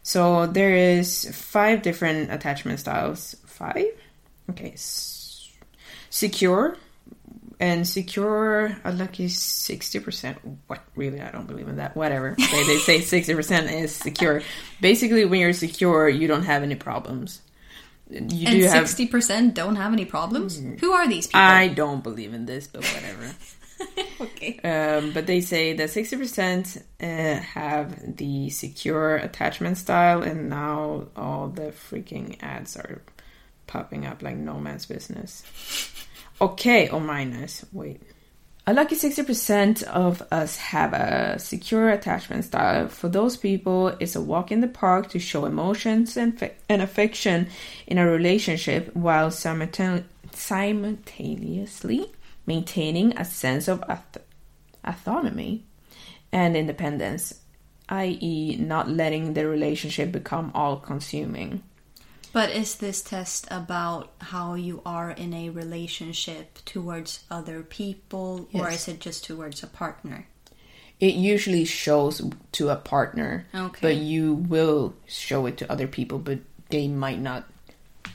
So 0.04 0.48
there 0.48 0.76
is 0.76 1.30
five 1.34 1.82
different 1.82 2.32
attachment 2.32 2.80
styles. 2.80 3.36
Five? 3.46 3.86
Okay. 4.50 4.72
S- 4.74 5.50
secure. 6.10 6.76
And 7.62 7.88
secure, 7.88 8.76
a 8.84 8.92
lucky 8.92 9.28
60%. 9.28 10.36
What? 10.66 10.84
Really? 10.96 11.22
I 11.22 11.30
don't 11.32 11.46
believe 11.48 11.68
in 11.68 11.76
that. 11.76 11.96
Whatever. 11.96 12.36
they, 12.38 12.64
they 12.64 12.78
say 12.80 13.00
60% 13.00 13.72
is 13.84 13.96
secure. 13.96 14.42
Basically, 14.82 15.26
when 15.26 15.40
you're 15.40 15.54
secure, 15.54 16.10
you 16.10 16.28
don't 16.28 16.44
have 16.44 16.64
any 16.64 16.74
problems. 16.76 17.42
You 18.10 18.18
And 18.20 18.30
do 18.60 18.64
have. 18.64 18.90
sixty 18.90 19.08
percent 19.08 19.54
don't 19.54 19.78
have 19.78 19.94
any 19.94 20.04
problems. 20.04 20.60
Who 20.82 20.92
are 20.92 21.08
these 21.08 21.28
people? 21.28 21.40
I 21.40 21.70
don't 21.70 22.04
believe 22.04 22.34
in 22.34 22.46
this, 22.46 22.68
but 22.68 22.84
whatever. 22.84 23.32
okay. 24.22 24.60
Um, 24.66 25.14
but 25.14 25.28
they 25.28 25.40
say 25.40 25.72
that 25.74 25.90
60% 25.90 26.82
uh, 27.00 27.42
have 27.42 28.18
the 28.18 28.50
secure 28.50 29.16
attachment 29.16 29.78
style, 29.78 30.24
and 30.24 30.50
now 30.50 31.08
all 31.16 31.48
the 31.48 31.72
freaking 31.72 32.36
ads 32.42 32.76
are 32.76 33.02
popping 33.68 34.06
up 34.06 34.22
like 34.22 34.36
no 34.36 34.60
man's 34.60 34.86
business. 34.88 35.44
Okay, 36.42 36.90
or 36.90 37.00
minus. 37.00 37.64
Wait. 37.72 38.02
A 38.66 38.74
lucky 38.74 38.96
60% 38.96 39.84
of 39.84 40.24
us 40.32 40.58
have 40.58 40.94
a 40.94 41.38
secure 41.38 41.90
attachment 41.90 42.46
style. 42.46 42.88
For 42.88 43.10
those 43.10 43.38
people, 43.38 43.90
it's 44.00 44.16
a 44.16 44.22
walk 44.22 44.52
in 44.52 44.62
the 44.62 44.68
park 44.68 45.10
to 45.10 45.20
show 45.20 45.46
emotions 45.46 46.18
and, 46.18 46.52
and 46.68 46.82
affection 46.82 47.48
in 47.86 48.00
a 48.00 48.10
relationship 48.10 48.96
while 48.96 49.30
simultane- 49.30 50.06
simultaneously 50.34 52.12
maintaining 52.48 53.16
a 53.18 53.26
sense 53.26 53.68
of 53.68 53.82
auth- 53.82 54.22
autonomy 54.84 55.64
and 56.32 56.58
independence, 56.58 57.40
i.e., 57.90 58.58
not 58.58 58.90
letting 58.90 59.34
the 59.34 59.48
relationship 59.48 60.12
become 60.12 60.52
all 60.56 60.78
consuming. 60.78 61.62
But 62.34 62.52
is 62.52 62.76
this 62.76 63.02
test 63.02 63.46
about 63.52 64.12
how 64.20 64.54
you 64.54 64.82
are 64.86 65.12
in 65.12 65.34
a 65.34 65.50
relationship 65.50 66.60
towards 66.66 67.24
other 67.30 67.62
people, 67.62 68.48
or 68.54 68.70
is 68.70 68.88
it 68.88 69.00
just 69.02 69.26
towards 69.26 69.64
a 69.64 69.68
partner? 69.68 70.28
It 71.00 71.16
usually 71.16 71.66
shows 71.66 72.22
to 72.54 72.70
a 72.70 72.76
partner, 72.78 73.48
Okay. 73.54 73.80
but 73.82 73.96
you 73.98 74.34
will 74.36 74.94
show 75.08 75.46
it 75.46 75.58
to 75.58 75.72
other 75.72 75.88
people, 75.88 76.20
but 76.20 76.40
they 76.70 76.88
might 76.88 77.20
not 77.20 77.50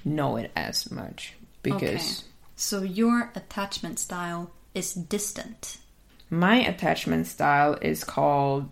know 0.05 0.37
it 0.37 0.51
as 0.57 0.91
much 0.91 1.35
because 1.62 2.21
Okay. 2.21 2.31
So 2.59 2.83
your 2.83 3.31
attachment 3.35 3.99
style 3.99 4.51
is 4.73 4.95
distant. 4.95 5.77
my 6.31 6.57
attachment 6.57 7.27
style 7.27 7.75
is 7.83 8.03
called. 8.03 8.71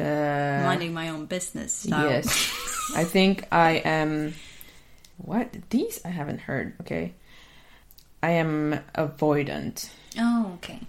Uh, 0.00 0.62
Minding 0.64 0.94
my 0.94 1.08
own 1.10 1.26
business 1.26 1.72
style. 1.74 2.08
Yes. 2.08 2.26
I 2.96 3.04
think 3.04 3.46
I 3.52 3.72
am. 3.84 4.32
What? 5.18 5.54
These 5.70 6.00
I 6.04 6.08
haven't 6.08 6.40
heard. 6.40 6.74
Okay. 6.80 7.14
I 8.22 8.30
am 8.30 8.80
avoidant. 8.94 9.90
Oh, 10.18 10.52
okay. 10.54 10.80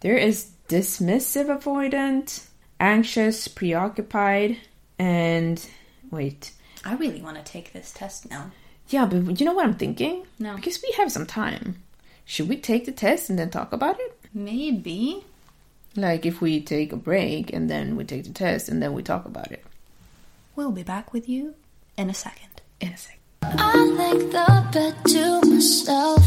There 0.00 0.16
is 0.16 0.50
dismissive 0.68 1.46
avoidant, 1.46 2.46
anxious, 2.78 3.48
preoccupied, 3.48 4.58
and. 4.98 5.64
Wait. 6.10 6.52
I 6.84 6.94
really 6.94 7.20
want 7.20 7.36
to 7.36 7.42
take 7.42 7.72
this 7.72 7.92
test 7.92 8.30
now. 8.30 8.50
Yeah, 8.88 9.06
but 9.06 9.38
you 9.38 9.46
know 9.46 9.52
what 9.52 9.66
I'm 9.66 9.76
thinking? 9.76 10.26
No. 10.38 10.56
Because 10.56 10.82
we 10.82 10.92
have 10.96 11.12
some 11.12 11.26
time. 11.26 11.82
Should 12.24 12.48
we 12.48 12.56
take 12.56 12.86
the 12.86 12.92
test 12.92 13.30
and 13.30 13.38
then 13.38 13.50
talk 13.50 13.72
about 13.72 14.00
it? 14.00 14.18
Maybe. 14.34 15.24
Like 15.94 16.26
if 16.26 16.40
we 16.40 16.60
take 16.60 16.92
a 16.92 16.96
break 16.96 17.52
and 17.52 17.70
then 17.70 17.96
we 17.96 18.04
take 18.04 18.24
the 18.24 18.32
test 18.32 18.68
and 18.68 18.82
then 18.82 18.92
we 18.92 19.02
talk 19.02 19.26
about 19.26 19.52
it. 19.52 19.64
We'll 20.56 20.72
be 20.72 20.82
back 20.82 21.12
with 21.12 21.28
you 21.28 21.54
in 21.96 22.10
a 22.10 22.14
second. 22.14 22.62
In 22.80 22.88
a 22.88 22.96
sec. 22.96 23.19
I 23.42 23.84
like 23.96 24.30
the 24.30 24.68
bed 24.72 24.94
to 25.08 25.40
myself. 25.48 26.22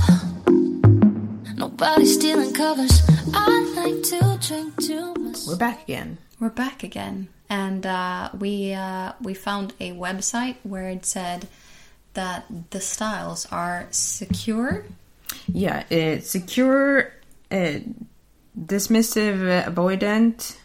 Nobody 1.56 2.06
stealing 2.06 2.54
covers. 2.54 3.02
I 3.34 3.74
like 3.76 4.04
to 4.04 4.40
drink 4.48 4.76
to 4.88 5.14
myself. 5.16 5.48
We're 5.48 5.58
back 5.58 5.84
again. 5.84 6.18
We're 6.40 6.50
back 6.50 6.84
again, 6.84 7.30
and 7.50 7.86
uh, 7.86 8.30
we 8.38 8.74
uh, 8.74 9.14
we 9.22 9.34
found 9.34 9.74
a 9.80 9.92
website 9.92 10.56
where 10.64 10.90
it 10.90 11.06
said 11.06 11.48
that 12.16 12.46
the 12.72 12.82
styles 12.82 13.48
are 13.52 13.88
secure, 13.92 14.86
Yeah, 15.48 15.84
it's 15.90 16.30
secure, 16.30 17.12
uh, 17.50 17.80
dismissive, 18.60 19.66
uh, 19.66 19.72
avoidant. 19.72 20.58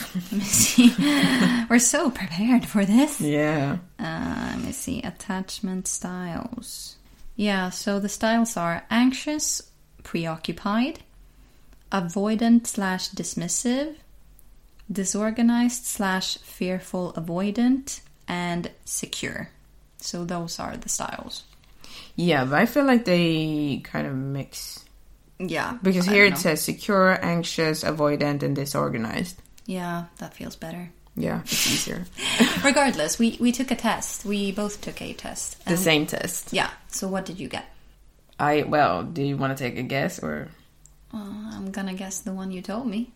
Let 0.14 0.32
me 0.32 0.40
see. 0.40 0.94
We're 1.70 1.78
so 1.78 2.10
prepared 2.10 2.66
for 2.66 2.84
this. 2.84 3.20
Yeah. 3.20 3.78
Uh, 3.98 4.52
let 4.56 4.64
me 4.64 4.72
see. 4.72 5.02
Attachment 5.02 5.86
styles. 5.86 6.96
Yeah, 7.36 7.70
so 7.70 7.98
the 8.00 8.08
styles 8.08 8.56
are 8.56 8.84
anxious, 8.90 9.62
preoccupied, 10.02 11.00
avoidant 11.90 12.66
slash 12.66 13.10
dismissive, 13.10 13.96
disorganized 14.90 15.84
slash 15.84 16.38
fearful 16.38 17.14
avoidant, 17.14 18.00
and 18.28 18.70
secure. 18.84 19.50
So 19.98 20.24
those 20.24 20.58
are 20.58 20.76
the 20.76 20.88
styles. 20.88 21.44
Yeah, 22.16 22.44
but 22.44 22.58
I 22.58 22.66
feel 22.66 22.84
like 22.84 23.04
they 23.04 23.80
kind 23.84 24.06
of 24.06 24.14
mix. 24.14 24.84
Yeah. 25.38 25.78
Because 25.82 26.06
here 26.06 26.26
it 26.26 26.30
know. 26.30 26.36
says 26.36 26.62
secure, 26.62 27.18
anxious, 27.24 27.82
avoidant, 27.82 28.42
and 28.42 28.54
disorganized. 28.54 29.40
Yeah, 29.70 30.04
that 30.18 30.34
feels 30.34 30.56
better. 30.56 30.90
Yeah, 31.16 31.42
it's 31.44 31.66
easier. 31.70 32.06
Regardless, 32.64 33.18
we, 33.18 33.36
we 33.40 33.52
took 33.52 33.70
a 33.70 33.76
test. 33.76 34.24
We 34.24 34.50
both 34.50 34.80
took 34.80 35.00
a 35.00 35.12
test. 35.12 35.64
the 35.64 35.76
same 35.76 36.06
test. 36.06 36.52
Yeah. 36.52 36.70
So 36.88 37.06
what 37.06 37.24
did 37.24 37.38
you 37.38 37.46
get? 37.48 37.66
I, 38.38 38.62
well, 38.62 39.04
do 39.04 39.22
you 39.22 39.36
want 39.36 39.56
to 39.56 39.62
take 39.62 39.78
a 39.78 39.82
guess 39.82 40.18
or? 40.18 40.48
Uh, 41.14 41.18
I'm 41.54 41.70
gonna 41.70 41.94
guess 41.94 42.20
the 42.20 42.32
one 42.32 42.50
you 42.50 42.62
told 42.62 42.86
me. 42.86 43.12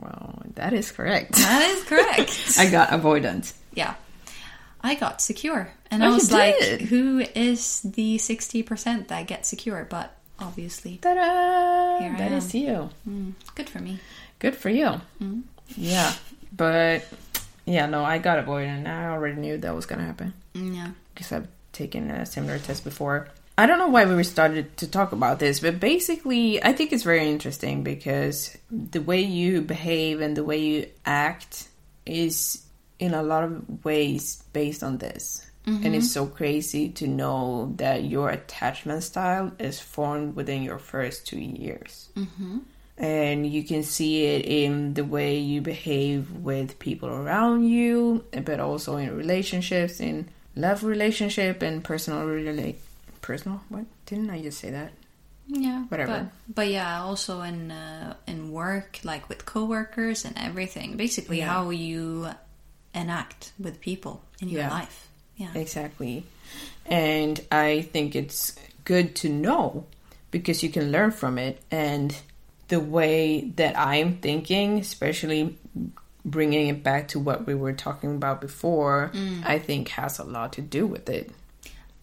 Well, 0.00 0.42
that 0.56 0.72
is 0.72 0.90
correct. 0.92 1.32
That 1.36 1.62
is 1.72 1.84
correct. 1.84 2.52
I 2.58 2.68
got 2.70 2.90
avoidant. 2.90 3.52
yeah. 3.72 3.94
I 4.82 4.94
got 4.96 5.22
secure. 5.22 5.72
And 5.90 6.02
Oh, 6.04 6.08
I 6.08 6.10
was 6.12 6.30
like, 6.30 6.60
who 6.92 7.20
is 7.34 7.80
the 7.80 8.18
60% 8.18 9.08
that 9.08 9.26
gets 9.26 9.48
secure? 9.48 9.86
But 9.88 10.12
obviously, 10.38 10.98
Ta-da! 10.98 12.00
Here 12.04 12.12
I 12.12 12.18
That 12.18 12.32
is 12.32 12.54
you. 12.54 12.90
good 13.54 13.68
for 13.70 13.78
me. 13.80 14.00
Good 14.40 14.54
for 14.56 14.68
you. 14.68 15.00
Yeah, 15.76 16.12
but 16.54 17.06
yeah, 17.66 17.86
no, 17.86 18.04
I 18.04 18.18
got 18.18 18.44
avoidant. 18.44 18.78
and 18.78 18.88
I 18.88 19.08
already 19.08 19.40
knew 19.40 19.58
that 19.58 19.74
was 19.74 19.86
gonna 19.86 20.04
happen 20.04 20.32
Yeah. 20.54 20.90
because 21.14 21.32
I've 21.32 21.48
taken 21.72 22.10
a 22.10 22.26
similar 22.26 22.58
test 22.58 22.84
before. 22.84 23.28
I 23.56 23.66
don't 23.66 23.78
know 23.78 23.88
why 23.88 24.04
we 24.04 24.24
started 24.24 24.76
to 24.78 24.88
talk 24.88 25.12
about 25.12 25.38
this, 25.38 25.60
but 25.60 25.78
basically, 25.78 26.62
I 26.62 26.72
think 26.72 26.92
it's 26.92 27.04
very 27.04 27.28
interesting 27.30 27.84
because 27.84 28.56
the 28.70 29.00
way 29.00 29.20
you 29.20 29.60
behave 29.60 30.20
and 30.20 30.36
the 30.36 30.42
way 30.42 30.58
you 30.58 30.86
act 31.06 31.68
is 32.04 32.64
in 32.98 33.14
a 33.14 33.22
lot 33.22 33.44
of 33.44 33.84
ways 33.84 34.42
based 34.52 34.82
on 34.82 34.98
this. 34.98 35.46
And 35.66 35.94
it's 35.94 36.08
mm-hmm. 36.08 36.26
so 36.26 36.26
crazy 36.26 36.90
to 36.90 37.06
know 37.06 37.72
that 37.76 38.04
your 38.04 38.28
attachment 38.28 39.02
style 39.02 39.50
is 39.58 39.80
formed 39.80 40.36
within 40.36 40.62
your 40.62 40.78
first 40.78 41.26
two 41.26 41.38
years. 41.38 42.10
Mm-hmm. 42.16 42.58
And 42.96 43.44
you 43.44 43.64
can 43.64 43.82
see 43.82 44.24
it 44.26 44.46
in 44.46 44.94
the 44.94 45.02
way 45.04 45.38
you 45.38 45.60
behave 45.60 46.30
with 46.30 46.78
people 46.78 47.08
around 47.08 47.64
you, 47.68 48.24
but 48.44 48.60
also 48.60 48.96
in 48.96 49.16
relationships, 49.16 49.98
in 49.98 50.28
love 50.54 50.84
relationship 50.84 51.62
and 51.62 51.82
personal 51.82 52.24
relate 52.24 52.78
personal 53.20 53.60
what 53.70 53.84
didn't 54.06 54.30
i 54.30 54.40
just 54.40 54.60
say 54.60 54.70
that 54.70 54.92
Yeah, 55.48 55.82
Whatever. 55.88 56.30
But, 56.46 56.54
but 56.54 56.68
yeah, 56.68 57.02
also 57.02 57.40
in 57.42 57.70
uh, 57.72 58.14
in 58.26 58.52
work, 58.52 59.00
like 59.02 59.28
with 59.28 59.44
coworkers 59.44 60.24
and 60.24 60.36
everything. 60.38 60.96
Basically, 60.96 61.38
Yeah. 61.38 61.48
how 61.52 61.70
you 61.70 62.28
enact 62.94 63.52
with 63.58 63.80
people 63.80 64.22
in 64.40 64.48
your 64.48 64.62
Yeah. 64.62 64.70
life. 64.70 65.08
Yeah. 65.36 65.50
exactly 65.56 66.22
and 66.86 67.40
i 67.50 67.82
think 67.92 68.14
it's 68.14 68.54
good 68.84 69.16
to 69.16 69.28
know 69.28 69.84
because 70.30 70.62
you 70.62 70.70
can 70.70 70.92
learn 70.92 71.10
from 71.10 71.38
it 71.38 71.58
and 71.72 72.14
the 72.68 72.80
way 72.80 73.52
that 73.56 73.78
i'm 73.78 74.16
thinking 74.18 74.78
especially 74.78 75.56
bringing 76.24 76.68
it 76.68 76.82
back 76.82 77.08
to 77.08 77.18
what 77.18 77.46
we 77.46 77.54
were 77.54 77.72
talking 77.72 78.14
about 78.14 78.40
before 78.40 79.12
i 79.44 79.58
think 79.58 79.88
has 79.88 80.18
a 80.18 80.24
lot 80.24 80.52
to 80.52 80.62
do 80.62 80.86
with 80.86 81.08
it 81.08 81.30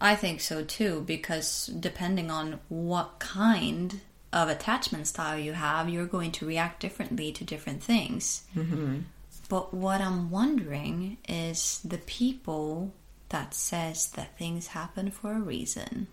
I 0.01 0.16
think 0.16 0.41
so 0.41 0.64
too, 0.64 1.03
because 1.05 1.68
depending 1.68 2.32
on 2.32 2.59
what 2.70 3.20
kind 3.20 4.01
of 4.34 4.49
attachment 4.49 5.07
style 5.07 5.38
you 5.38 5.53
have, 5.53 5.89
you're 5.89 6.07
going 6.07 6.32
to 6.34 6.45
react 6.45 6.80
differently 6.80 7.32
to 7.34 7.43
different 7.43 7.84
things. 7.84 8.43
Mm-hmm. 8.55 9.01
But 9.47 9.74
what 9.74 10.01
I'm 10.01 10.32
wondering 10.32 11.18
is 11.30 11.82
the 11.86 11.99
people 11.99 12.93
that 13.30 13.53
says 13.53 14.09
that 14.12 14.38
things 14.38 14.68
happen 14.68 15.12
for 15.12 15.34
a 15.34 15.39
reason. 15.39 16.07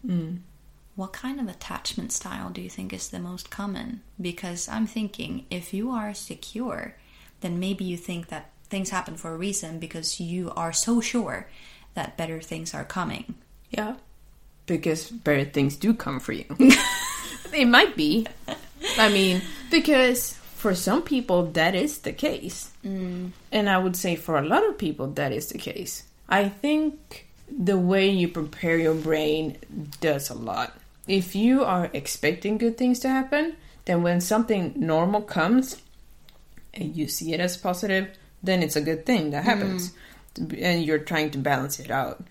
What 0.98 1.12
kind 1.12 1.38
of 1.38 1.46
attachment 1.46 2.10
style 2.10 2.50
do 2.50 2.60
you 2.60 2.68
think 2.68 2.92
is 2.92 3.10
the 3.10 3.20
most 3.20 3.50
common? 3.50 4.02
Because 4.20 4.68
I'm 4.68 4.88
thinking 4.88 5.46
if 5.48 5.72
you 5.72 5.92
are 5.92 6.12
secure, 6.12 6.96
then 7.40 7.60
maybe 7.60 7.84
you 7.84 7.96
think 7.96 8.30
that 8.30 8.50
things 8.68 8.90
happen 8.90 9.16
for 9.16 9.32
a 9.32 9.36
reason 9.36 9.78
because 9.78 10.18
you 10.18 10.50
are 10.56 10.72
so 10.72 11.00
sure 11.00 11.46
that 11.94 12.16
better 12.16 12.40
things 12.40 12.74
are 12.74 12.82
coming. 12.82 13.36
Yeah. 13.70 13.94
Because 14.66 15.08
better 15.08 15.44
things 15.44 15.76
do 15.76 15.94
come 15.94 16.18
for 16.18 16.32
you. 16.32 16.46
it 16.58 17.68
might 17.68 17.94
be. 17.94 18.26
I 18.98 19.08
mean, 19.08 19.42
because 19.70 20.32
for 20.56 20.74
some 20.74 21.02
people 21.02 21.44
that 21.52 21.76
is 21.76 21.98
the 21.98 22.12
case. 22.12 22.72
Mm. 22.84 23.30
And 23.52 23.70
I 23.70 23.78
would 23.78 23.94
say 23.94 24.16
for 24.16 24.36
a 24.36 24.44
lot 24.44 24.68
of 24.68 24.76
people 24.76 25.06
that 25.12 25.30
is 25.30 25.46
the 25.50 25.58
case. 25.58 26.02
I 26.28 26.48
think 26.48 27.28
the 27.56 27.78
way 27.78 28.10
you 28.10 28.26
prepare 28.26 28.76
your 28.76 28.94
brain 28.94 29.58
does 30.00 30.28
a 30.28 30.34
lot. 30.34 30.76
If 31.08 31.34
you 31.34 31.64
are 31.64 31.90
expecting 31.92 32.58
good 32.58 32.76
things 32.76 33.00
to 33.00 33.08
happen, 33.08 33.56
then 33.86 34.02
when 34.02 34.20
something 34.20 34.74
normal 34.76 35.22
comes 35.22 35.80
and 36.74 36.94
you 36.94 37.08
see 37.08 37.32
it 37.32 37.40
as 37.40 37.56
positive, 37.56 38.10
then 38.42 38.62
it's 38.62 38.76
a 38.76 38.82
good 38.82 39.06
thing 39.06 39.30
that 39.30 39.44
happens. 39.44 39.92
Mm. 40.36 40.62
And 40.62 40.84
you're 40.84 40.98
trying 40.98 41.30
to 41.32 41.38
balance 41.38 41.80
it 41.80 41.90
out. 41.90 42.24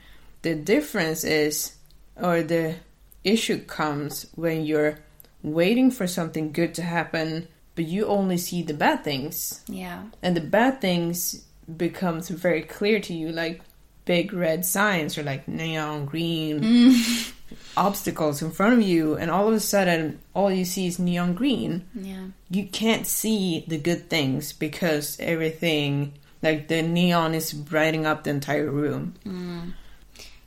The 0.43 0.55
difference 0.55 1.23
is, 1.23 1.75
or 2.15 2.43
the 2.43 2.75
issue 3.23 3.59
comes 3.65 4.27
when 4.35 4.63
you're 4.65 4.99
waiting 5.41 5.91
for 5.91 6.07
something 6.07 6.51
good 6.51 6.75
to 6.75 6.83
happen, 6.83 7.47
but 7.75 7.85
you 7.85 8.05
only 8.05 8.37
see 8.37 8.61
the 8.61 8.73
bad 8.73 9.03
things. 9.03 9.63
Yeah. 9.67 10.03
And 10.21 10.37
the 10.37 10.41
bad 10.41 10.79
things 10.79 11.43
becomes 11.75 12.29
very 12.29 12.61
clear 12.61 12.99
to 13.01 13.13
you, 13.13 13.31
like 13.31 13.61
big 14.05 14.31
red 14.31 14.65
signs 14.65 15.17
or 15.17 15.23
like 15.23 15.47
neon 15.47 16.05
green 16.05 16.61
mm. 16.61 17.33
obstacles 17.75 18.41
in 18.41 18.51
front 18.51 18.73
of 18.73 18.81
you, 18.81 19.15
and 19.15 19.31
all 19.31 19.47
of 19.47 19.53
a 19.53 19.59
sudden, 19.59 20.19
all 20.33 20.51
you 20.51 20.65
see 20.65 20.87
is 20.87 20.99
neon 20.99 21.33
green. 21.33 21.85
Yeah. 21.93 22.27
you 22.49 22.67
can't 22.67 23.05
see 23.05 23.65
the 23.67 23.77
good 23.77 24.09
things 24.09 24.53
because 24.53 25.17
everything 25.19 26.13
like 26.41 26.67
the 26.67 26.81
neon 26.81 27.33
is 27.33 27.53
brighting 27.53 28.05
up 28.05 28.23
the 28.23 28.29
entire 28.29 28.69
room. 28.69 29.15
Mm. 29.25 29.73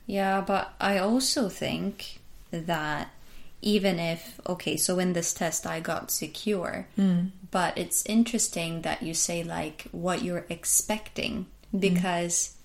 Yeah, 0.05 0.41
but 0.41 0.73
I 0.79 0.97
also 0.97 1.49
think 1.49 2.19
that 2.51 3.11
even 3.61 3.99
if, 3.99 4.39
okay, 4.47 4.75
so 4.75 4.99
in 4.99 5.13
this 5.13 5.33
test 5.33 5.67
I 5.67 5.79
got 5.79 6.11
secure, 6.11 6.87
hmm. 6.95 7.27
but 7.51 7.77
it's 7.77 8.05
interesting 8.05 8.81
that 8.81 9.03
you 9.03 9.13
say 9.13 9.43
like 9.43 9.87
what 9.91 10.23
you're 10.23 10.45
expecting 10.49 11.45
hmm. 11.71 11.77
because, 11.77 12.55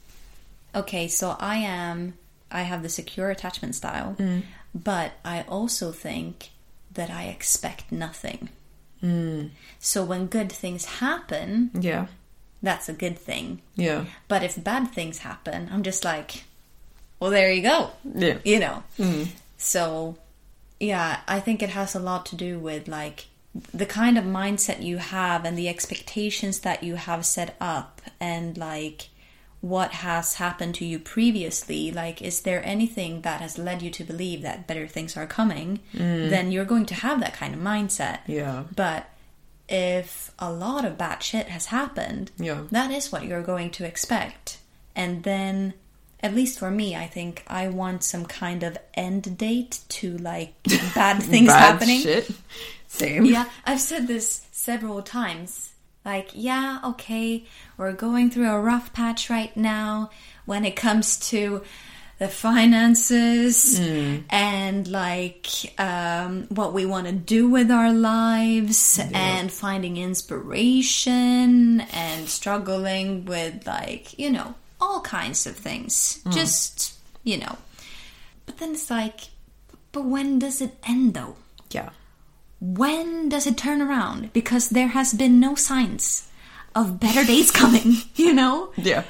okay, 0.74 1.07
so 1.09 1.37
I 1.39 1.57
am, 1.57 2.14
I 2.51 2.62
have 2.62 2.82
the 2.82 2.88
secure 2.88 3.30
attachment 3.30 3.74
style, 3.74 4.16
mm. 4.18 4.42
but 4.74 5.12
I 5.24 5.42
also 5.42 5.92
think 5.92 6.51
that 6.92 7.11
I 7.11 7.24
expect 7.24 7.92
nothing. 7.92 8.51
Mm. 9.03 9.51
So 9.78 10.05
when 10.05 10.26
good 10.26 10.51
things 10.51 10.84
happen, 10.84 11.70
yeah 11.78 12.07
that's 12.62 12.88
a 12.88 12.92
good 12.92 13.18
thing. 13.18 13.62
yeah 13.74 14.05
But 14.28 14.42
if 14.42 14.62
bad 14.62 14.88
things 14.88 15.18
happen, 15.18 15.68
I'm 15.72 15.82
just 15.82 16.05
like, 16.05 16.44
well, 17.20 17.30
there 17.30 17.53
you 17.53 17.62
go. 17.62 17.90
yeah 18.14 18.38
You 18.44 18.59
know? 18.61 18.82
Mm. 18.99 19.28
So, 19.57 20.16
yeah, 20.80 21.20
I 21.26 21.40
think 21.40 21.62
it 21.62 21.70
has 21.70 21.94
a 21.94 22.01
lot 22.01 22.26
to 22.26 22.36
do 22.36 22.59
with 22.59 22.88
like 22.88 23.26
the 23.72 23.86
kind 23.86 24.18
of 24.18 24.24
mindset 24.24 24.82
you 24.82 24.99
have 24.99 25.44
and 25.44 25.57
the 25.57 25.68
expectations 25.68 26.61
that 26.61 26.82
you 26.82 26.97
have 26.97 27.24
set 27.24 27.57
up 27.61 28.03
and 28.20 28.59
like 28.59 29.09
what 29.74 29.90
has 30.06 30.34
happened 30.34 30.74
to 30.74 30.84
you 30.84 30.98
previously 30.98 31.90
like 31.90 32.18
is 32.22 32.36
there 32.42 32.62
anything 32.64 33.12
that 33.22 33.40
has 33.40 33.58
led 33.58 33.82
you 33.82 33.90
to 33.90 34.04
believe 34.04 34.40
that 34.42 34.66
better 34.66 34.86
things 34.86 35.16
are 35.16 35.26
coming 35.26 35.80
mm. 35.94 36.30
then 36.30 36.52
you're 36.52 36.64
going 36.74 36.86
to 36.86 36.94
have 36.94 37.18
that 37.20 37.34
kind 37.34 37.52
of 37.54 37.60
mindset 37.60 38.18
Yeah. 38.26 38.64
but 38.74 39.02
if 39.68 40.30
a 40.38 40.50
lot 40.52 40.84
of 40.84 40.96
bad 40.98 41.22
shit 41.22 41.48
has 41.48 41.66
happened 41.66 42.30
Yeah. 42.38 42.62
that 42.70 42.90
is 42.90 43.10
what 43.12 43.24
you're 43.24 43.42
going 43.42 43.70
to 43.72 43.84
expect. 43.84 44.58
And 44.94 45.22
then, 45.24 45.74
at 46.20 46.34
least 46.34 46.58
for 46.58 46.70
me, 46.70 46.96
I 46.96 47.06
think 47.06 47.42
I 47.48 47.68
want 47.68 48.02
some 48.02 48.24
kind 48.24 48.62
of 48.62 48.78
end 48.94 49.36
date 49.36 49.80
to 49.90 50.16
like 50.18 50.54
bad 50.94 51.22
things 51.22 51.48
Bad 51.48 51.72
happening. 51.72 52.00
shit 52.00 52.30
same 52.88 53.24
Yeah, 53.26 53.46
I've 53.66 53.80
said 53.80 54.06
this 54.06 54.46
several 54.52 55.02
times. 55.02 55.72
Like, 56.07 56.30
yeah, 56.34 56.78
okay, 56.84 57.44
we're 57.76 57.92
going 57.92 58.30
through 58.30 58.48
a 58.48 58.61
rough 58.61 58.92
patch 58.92 59.28
right 59.28 59.54
now 59.57 60.11
when 60.44 60.64
it 60.64 60.76
comes 60.76 61.18
to 61.30 61.62
the 62.20 62.28
finances 62.28 63.78
and 64.30 64.88
like 64.88 65.48
um, 65.78 66.44
what 66.44 66.72
we 66.72 66.86
want 66.86 67.09
to 67.09 67.12
do 67.12 67.50
with 67.50 67.72
our 67.72 67.92
lives 67.92 69.00
and 69.12 69.52
finding 69.52 69.96
inspiration 69.96 71.80
and 71.80 72.28
struggling 72.28 73.26
with 73.26 73.66
like 73.66 74.18
you 74.18 74.30
know 74.30 74.54
all 74.80 75.00
kinds 75.00 75.44
of 75.46 75.57
things. 75.57 76.22
Just 76.30 76.94
you 77.24 77.36
know. 77.36 77.59
But 78.46 78.59
then 78.59 78.70
it's 78.72 78.90
like 78.90 79.28
but 79.90 80.04
when 80.04 80.38
does 80.38 80.62
it 80.62 80.76
end 80.86 81.14
though? 81.14 81.36
Yeah 81.70 81.90
when 82.61 83.28
does 83.28 83.46
it 83.46 83.57
turn 83.57 83.82
around? 83.82 84.32
Because 84.32 84.70
there 84.70 84.88
has 84.88 85.12
been 85.12 85.40
no 85.40 85.54
signs 85.54 86.28
of 86.74 87.00
better 87.00 87.24
days 87.24 87.50
coming, 87.50 87.96
you 88.14 88.32
know? 88.32 88.72
yeah 88.76 89.04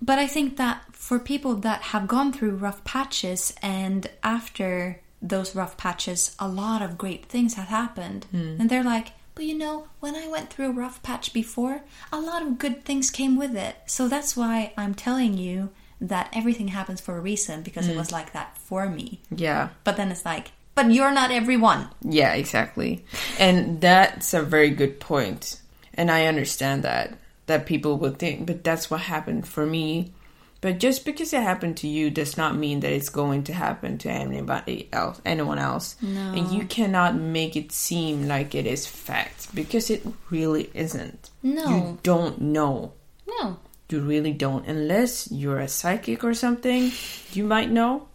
But 0.00 0.18
I 0.18 0.26
think 0.26 0.56
that 0.56 0.82
for 0.92 1.18
people 1.18 1.54
that 1.56 1.82
have 1.82 2.08
gone 2.08 2.32
through 2.32 2.56
rough 2.56 2.84
patches 2.84 3.54
and 3.62 4.10
after 4.22 5.00
those 5.22 5.54
rough 5.54 5.76
patches, 5.76 6.34
a 6.38 6.48
lot 6.48 6.82
of 6.82 6.98
great 6.98 7.26
things 7.26 7.54
have 7.54 7.68
happened. 7.68 8.26
Hmm. 8.30 8.56
And 8.60 8.70
they're 8.70 8.84
like, 8.84 9.12
but 9.34 9.44
you 9.44 9.56
know, 9.56 9.86
when 10.00 10.14
I 10.14 10.28
went 10.28 10.50
through 10.50 10.68
a 10.68 10.72
rough 10.72 11.02
patch 11.02 11.32
before, 11.32 11.82
a 12.12 12.20
lot 12.20 12.42
of 12.42 12.58
good 12.58 12.84
things 12.84 13.10
came 13.10 13.36
with 13.36 13.56
it. 13.56 13.76
So 13.86 14.08
that's 14.08 14.36
why 14.36 14.72
I'm 14.76 14.94
telling 14.94 15.36
you 15.36 15.70
that 16.00 16.30
everything 16.32 16.68
happens 16.68 17.00
for 17.00 17.16
a 17.16 17.20
reason 17.20 17.62
because 17.62 17.88
it 17.88 17.92
hmm. 17.92 17.98
was 17.98 18.12
like 18.12 18.32
that 18.32 18.58
for 18.58 18.88
me. 18.88 19.20
yeah 19.30 19.70
But 19.84 19.96
then 19.96 20.10
it's 20.10 20.24
like, 20.24 20.52
but 20.76 20.92
you're 20.92 21.12
not 21.12 21.32
everyone. 21.32 21.88
Yeah, 22.02 22.34
exactly. 22.34 23.04
And 23.40 23.80
that's 23.80 24.32
a 24.34 24.42
very 24.42 24.70
good 24.70 25.00
point. 25.00 25.60
And 25.94 26.10
I 26.10 26.26
understand 26.26 26.84
that 26.84 27.18
that 27.46 27.66
people 27.66 27.96
would 27.98 28.18
think, 28.18 28.46
but 28.46 28.62
that's 28.62 28.90
what 28.90 29.00
happened 29.00 29.48
for 29.48 29.66
me. 29.66 30.12
But 30.60 30.78
just 30.78 31.04
because 31.04 31.32
it 31.32 31.42
happened 31.42 31.76
to 31.78 31.88
you 31.88 32.10
does 32.10 32.36
not 32.36 32.56
mean 32.56 32.80
that 32.80 32.92
it's 32.92 33.08
going 33.08 33.44
to 33.44 33.52
happen 33.52 33.98
to 33.98 34.10
anybody 34.10 34.88
else, 34.92 35.20
anyone 35.24 35.58
else. 35.58 35.96
No. 36.02 36.32
And 36.32 36.50
you 36.50 36.64
cannot 36.64 37.14
make 37.14 37.56
it 37.56 37.72
seem 37.72 38.26
like 38.26 38.54
it 38.54 38.66
is 38.66 38.86
fact 38.86 39.54
because 39.54 39.90
it 39.90 40.04
really 40.30 40.70
isn't. 40.74 41.30
No. 41.42 41.68
You 41.68 41.98
don't 42.02 42.40
know. 42.40 42.92
No. 43.26 43.58
You 43.88 44.00
really 44.00 44.32
don't. 44.32 44.66
Unless 44.66 45.30
you're 45.30 45.60
a 45.60 45.68
psychic 45.68 46.24
or 46.24 46.34
something, 46.34 46.90
you 47.32 47.44
might 47.44 47.70
know. 47.70 48.08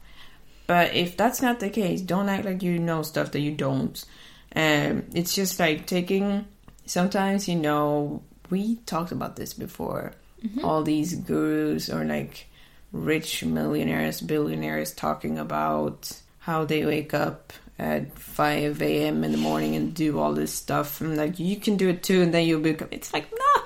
But 0.72 0.96
if 0.96 1.18
that's 1.18 1.42
not 1.42 1.60
the 1.60 1.70
case, 1.70 2.00
don't 2.00 2.30
act 2.30 2.46
like 2.46 2.64
you 2.64 2.80
know 2.80 3.02
stuff 3.02 3.32
that 3.32 3.42
you 3.42 3.52
don't. 3.52 4.02
Um, 4.56 5.04
it's 5.14 5.36
just 5.36 5.60
like 5.60 5.86
taking. 5.86 6.46
Sometimes 6.86 7.50
you 7.50 7.58
know 7.58 8.24
we 8.50 8.78
talked 8.86 9.12
about 9.12 9.36
this 9.36 9.54
before. 9.54 10.14
All 10.64 10.82
these 10.82 11.14
gurus 11.14 11.90
or 11.90 12.06
like 12.06 12.48
rich 12.94 13.44
millionaires, 13.44 14.22
billionaires 14.22 14.94
talking 14.94 15.38
about 15.38 16.18
how 16.40 16.64
they 16.64 16.86
wake 16.86 17.14
up 17.14 17.52
at 17.78 18.18
5 18.18 18.82
a.m. 18.82 19.26
in 19.26 19.34
the 19.34 19.38
morning 19.38 19.76
and 19.76 19.94
do 19.94 20.20
all 20.20 20.34
this 20.34 20.54
stuff. 20.54 21.02
And 21.02 21.18
like, 21.18 21.38
you 21.38 21.58
can 21.58 21.76
do 21.76 21.90
it 21.90 22.02
too, 22.02 22.22
and 22.22 22.34
then 22.34 22.48
you'll 22.48 22.62
become. 22.62 22.88
It's 22.92 23.14
like, 23.14 23.30
nah, 23.30 23.64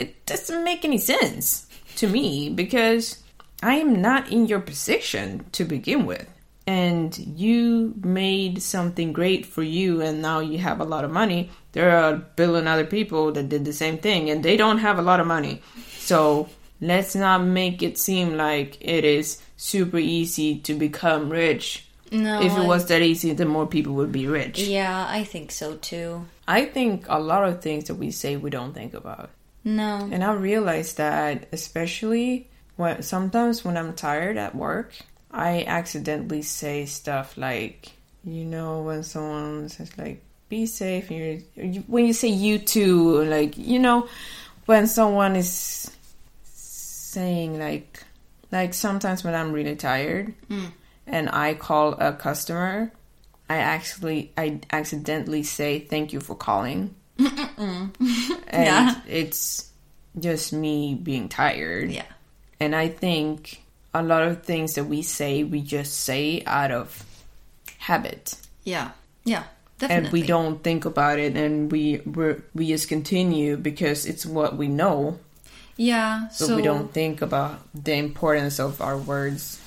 it 0.00 0.26
doesn't 0.26 0.64
make 0.64 0.84
any 0.84 0.98
sense 0.98 1.68
to 1.94 2.08
me 2.08 2.48
because 2.50 3.22
I 3.62 3.76
am 3.76 4.02
not 4.02 4.32
in 4.32 4.46
your 4.46 4.60
position 4.60 5.44
to 5.52 5.64
begin 5.64 6.06
with. 6.06 6.26
And 6.66 7.16
you 7.18 7.94
made 8.04 8.62
something 8.62 9.12
great 9.12 9.44
for 9.46 9.62
you, 9.62 10.00
and 10.02 10.22
now 10.22 10.40
you 10.40 10.58
have 10.58 10.80
a 10.80 10.84
lot 10.84 11.04
of 11.04 11.10
money. 11.10 11.50
There 11.72 11.90
are 11.96 12.12
a 12.14 12.16
billion 12.18 12.68
other 12.68 12.84
people 12.84 13.32
that 13.32 13.48
did 13.48 13.64
the 13.64 13.72
same 13.72 13.98
thing, 13.98 14.30
and 14.30 14.42
they 14.44 14.56
don't 14.56 14.78
have 14.78 14.98
a 14.98 15.02
lot 15.02 15.18
of 15.20 15.26
money. 15.26 15.62
So 15.98 16.48
let's 16.80 17.14
not 17.16 17.42
make 17.44 17.82
it 17.82 17.98
seem 17.98 18.36
like 18.36 18.76
it 18.80 19.04
is 19.04 19.40
super 19.56 19.98
easy 19.98 20.58
to 20.60 20.74
become 20.74 21.30
rich. 21.30 21.86
No. 22.12 22.40
if 22.42 22.52
it 22.52 22.58
I- 22.58 22.66
was 22.66 22.86
that 22.86 23.02
easy, 23.02 23.32
then 23.34 23.48
more 23.48 23.66
people 23.66 23.94
would 23.94 24.10
be 24.12 24.26
rich. 24.26 24.58
Yeah, 24.60 25.06
I 25.08 25.22
think 25.24 25.52
so 25.52 25.76
too. 25.76 26.26
I 26.48 26.64
think 26.66 27.04
a 27.08 27.20
lot 27.20 27.44
of 27.48 27.62
things 27.62 27.84
that 27.84 27.94
we 27.94 28.10
say 28.10 28.36
we 28.36 28.50
don't 28.50 28.74
think 28.74 28.94
about. 28.94 29.30
No. 29.62 30.08
And 30.10 30.24
I 30.24 30.32
realize 30.34 30.94
that 30.94 31.46
especially 31.52 32.48
when 32.76 33.02
sometimes 33.02 33.64
when 33.64 33.76
I'm 33.76 33.92
tired 33.94 34.36
at 34.38 34.56
work, 34.56 34.94
I 35.30 35.64
accidentally 35.66 36.42
say 36.42 36.86
stuff 36.86 37.36
like, 37.36 37.92
you 38.24 38.44
know, 38.44 38.82
when 38.82 39.02
someone 39.02 39.68
says 39.68 39.96
like, 39.96 40.22
"Be 40.48 40.66
safe," 40.66 41.10
and 41.10 41.18
you're, 41.56 41.64
you, 41.66 41.80
when 41.86 42.06
you 42.06 42.12
say 42.12 42.28
"you 42.28 42.58
too," 42.58 43.22
like 43.24 43.56
you 43.56 43.78
know, 43.78 44.08
when 44.66 44.86
someone 44.86 45.36
is 45.36 45.90
saying 46.42 47.58
like, 47.58 48.02
like 48.52 48.74
sometimes 48.74 49.24
when 49.24 49.34
I'm 49.34 49.52
really 49.52 49.76
tired 49.76 50.34
hmm. 50.48 50.66
and 51.06 51.28
I 51.30 51.54
call 51.54 51.92
a 51.92 52.12
customer, 52.12 52.92
I 53.48 53.56
actually 53.56 54.32
I 54.36 54.60
accidentally 54.72 55.42
say 55.42 55.80
thank 55.80 56.12
you 56.12 56.20
for 56.20 56.34
calling. 56.36 56.94
and 57.18 57.92
Yeah. 58.50 59.00
it's 59.06 59.70
just 60.18 60.52
me 60.52 60.94
being 60.94 61.28
tired. 61.28 61.90
Yeah. 61.90 62.06
And 62.58 62.74
I 62.74 62.88
think 62.88 63.62
a 63.92 64.02
lot 64.02 64.22
of 64.22 64.42
things 64.42 64.74
that 64.74 64.84
we 64.84 65.02
say, 65.02 65.44
we 65.44 65.60
just 65.62 66.00
say 66.00 66.42
out 66.46 66.70
of 66.70 67.04
habit. 67.78 68.34
Yeah. 68.64 68.90
Yeah. 69.24 69.44
Definitely. 69.78 70.04
And 70.04 70.12
we 70.12 70.22
don't 70.22 70.62
think 70.62 70.84
about 70.84 71.18
it 71.18 71.36
and 71.36 71.72
we 71.72 72.02
we 72.54 72.68
just 72.68 72.88
continue 72.88 73.56
because 73.56 74.04
it's 74.04 74.26
what 74.26 74.56
we 74.56 74.68
know. 74.68 75.18
Yeah. 75.76 76.28
So, 76.28 76.46
So, 76.46 76.56
we 76.56 76.62
don't 76.62 76.92
think 76.92 77.22
about 77.22 77.60
the 77.72 77.94
importance 77.94 78.60
of 78.60 78.82
our 78.82 78.98
words. 78.98 79.58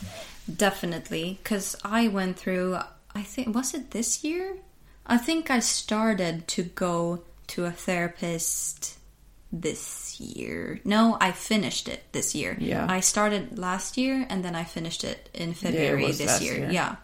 Definitely, 0.45 1.39
because 1.41 1.75
I 1.83 2.07
went 2.09 2.37
through. 2.37 2.77
I 3.15 3.23
think 3.23 3.55
was 3.55 3.73
it 3.73 3.91
this 3.91 4.23
year. 4.23 4.57
I 5.07 5.17
think 5.17 5.49
I 5.49 5.59
started 5.59 6.47
to 6.49 6.63
go 6.63 7.23
to 7.47 7.65
a 7.65 7.71
therapist 7.71 8.97
this 9.51 9.79
year. 10.19 10.79
No, 10.83 11.17
I 11.19 11.31
finished 11.31 11.87
it 11.87 12.03
this 12.11 12.33
year. 12.35 12.55
Yeah. 12.59 12.85
I 12.89 12.99
started 13.01 13.57
last 13.57 13.97
year 13.97 14.25
and 14.29 14.43
then 14.43 14.55
I 14.55 14.63
finished 14.63 15.03
it 15.03 15.29
in 15.33 15.53
February 15.53 16.05
was 16.05 16.17
this 16.17 16.41
year. 16.41 16.57
year. 16.57 16.71
Yeah. 16.71 16.95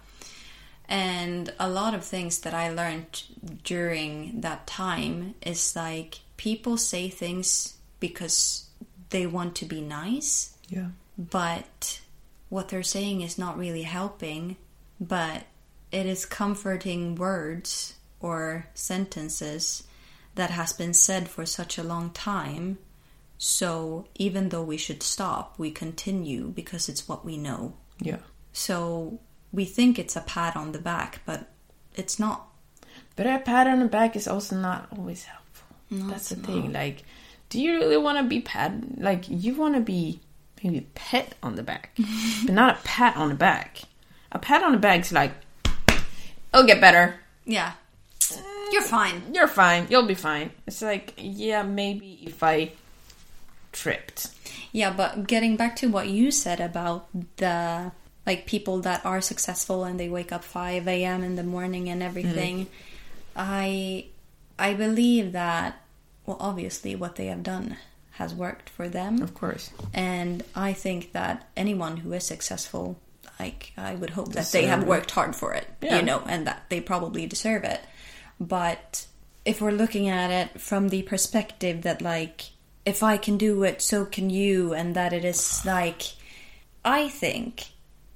And 0.88 1.54
a 1.60 1.70
lot 1.70 1.94
of 1.94 2.04
things 2.04 2.40
that 2.40 2.54
I 2.54 2.72
learned 2.72 3.24
during 3.64 4.42
that 4.42 4.66
time 4.66 5.36
is 5.42 5.76
like 5.76 6.20
people 6.38 6.78
say 6.78 7.10
things 7.10 7.76
because 8.00 8.68
they 9.12 9.28
want 9.28 9.56
to 9.56 9.66
be 9.66 9.82
nice 9.82 10.56
Yeah. 10.70 10.88
but 11.18 12.02
what 12.50 12.70
they're 12.70 12.82
saying 12.82 13.22
is 13.22 13.38
not 13.38 13.58
really 13.60 13.84
helping, 13.84 14.58
but 15.00 15.44
it 15.92 16.06
is 16.08 16.26
comforting 16.26 17.16
words 17.16 17.94
or 18.20 18.68
sentences 18.74 19.84
that 20.36 20.50
has 20.50 20.74
been 20.74 20.94
said 20.94 21.28
for 21.30 21.46
such 21.46 21.78
a 21.78 21.84
long 21.84 22.10
time. 22.12 22.78
So 23.40 24.06
even 24.16 24.50
though 24.50 24.62
we 24.62 24.76
should 24.76 25.02
stop, 25.02 25.58
we 25.58 25.72
continue 25.72 26.50
because 26.50 26.90
it's 26.90 27.08
what 27.08 27.24
we 27.26 27.38
know. 27.38 27.74
Yeah. 28.02 28.18
So 28.52 29.22
we 29.54 29.64
think 29.64 29.98
it's 29.98 30.18
a 30.18 30.22
pat 30.22 30.58
on 30.58 30.74
the 30.74 30.78
back, 30.80 31.22
but 31.26 31.50
it's 31.96 32.20
not. 32.20 32.50
But 33.16 33.28
a 33.28 33.40
pat 33.40 33.66
on 33.66 33.80
the 33.80 33.86
back 33.86 34.18
is 34.18 34.28
also 34.28 34.58
not 34.58 34.90
always 34.96 35.24
helpful. 35.24 35.68
That's 35.90 36.30
the 36.30 36.36
thing. 36.36 36.74
Like, 36.74 37.04
do 37.48 37.62
you 37.62 37.78
really 37.78 37.98
want 37.98 38.18
to 38.18 38.26
be 38.26 38.42
pat? 38.42 38.74
Like, 38.98 39.24
you 39.30 39.56
want 39.56 39.76
to 39.76 39.82
be 39.82 40.20
maybe 40.62 40.88
pet 40.94 41.36
on 41.42 41.56
the 41.56 41.64
back, 41.64 41.98
but 42.46 42.54
not 42.54 42.78
a 42.78 42.82
pat 42.84 43.16
on 43.16 43.30
the 43.30 43.36
back. 43.36 43.80
A 44.34 44.40
pat 44.40 44.64
on 44.64 44.74
the 44.74 44.78
back 44.78 45.00
is 45.00 45.14
like, 45.14 45.32
it'll 46.54 46.68
get 46.68 46.82
better. 46.82 47.16
Yeah. 47.46 47.72
Eh, 48.34 48.36
you're 48.74 48.82
fine. 48.82 49.24
You're 49.34 49.48
fine. 49.48 49.88
You'll 49.90 50.06
be 50.06 50.14
fine. 50.14 50.52
It's 50.68 50.82
like, 50.82 51.14
yeah, 51.18 51.64
maybe 51.64 52.20
if 52.24 52.44
I 52.44 52.74
tripped. 53.72 54.28
Yeah, 54.72 54.92
but 54.92 55.28
getting 55.28 55.56
back 55.56 55.76
to 55.78 55.88
what 55.88 56.08
you 56.08 56.32
said 56.32 56.60
about 56.60 57.08
the 57.38 57.92
like 58.26 58.46
people 58.46 58.82
that 58.82 59.06
are 59.06 59.22
successful 59.22 59.84
and 59.84 60.00
they 60.00 60.10
wake 60.10 60.32
up 60.32 60.44
5 60.44 60.88
a.m. 60.88 61.24
in 61.24 61.36
the 61.36 61.44
morning 61.44 61.90
and 61.90 62.02
mm-hmm. 62.02 62.08
everything, 62.08 62.68
I 63.36 64.06
I 64.58 64.74
believe 64.74 65.32
that 65.32 65.82
well 66.26 66.38
obviously 66.40 66.96
what 66.96 67.16
they 67.16 67.28
have 67.28 67.44
done 67.44 67.78
has 68.12 68.36
worked 68.36 68.70
for 68.70 68.90
them. 68.90 69.22
Of 69.22 69.34
course. 69.34 69.72
And 69.94 70.44
I 70.54 70.74
think 70.74 71.14
that 71.14 71.48
anyone 71.56 71.98
who 71.98 72.12
is 72.12 72.26
successful, 72.26 73.00
like 73.40 73.72
I 73.78 73.96
would 73.96 74.10
hope 74.10 74.34
that 74.34 74.52
they 74.52 74.66
have 74.66 74.84
worked 74.84 75.12
hard 75.12 75.36
for 75.38 75.54
it, 75.54 75.68
Yeah. 75.82 75.98
you 75.98 76.02
know, 76.04 76.22
and 76.28 76.46
that 76.46 76.64
they 76.70 76.82
probably 76.82 77.26
deserve 77.26 77.64
it. 77.64 77.80
But 78.38 79.08
if 79.46 79.62
we're 79.62 79.72
looking 79.72 80.10
at 80.10 80.32
it 80.32 80.60
from 80.60 80.90
the 80.90 81.02
perspective 81.04 81.84
that 81.84 82.02
like 82.02 82.52
if 82.86 83.04
I 83.04 83.18
can 83.18 83.38
do 83.38 83.64
it, 83.64 83.82
so 83.82 84.06
can 84.06 84.30
you, 84.30 84.74
and 84.74 84.96
that 84.96 85.14
it 85.14 85.26
is 85.26 85.66
like 85.66 86.04
I 86.84 87.10
think 87.10 87.66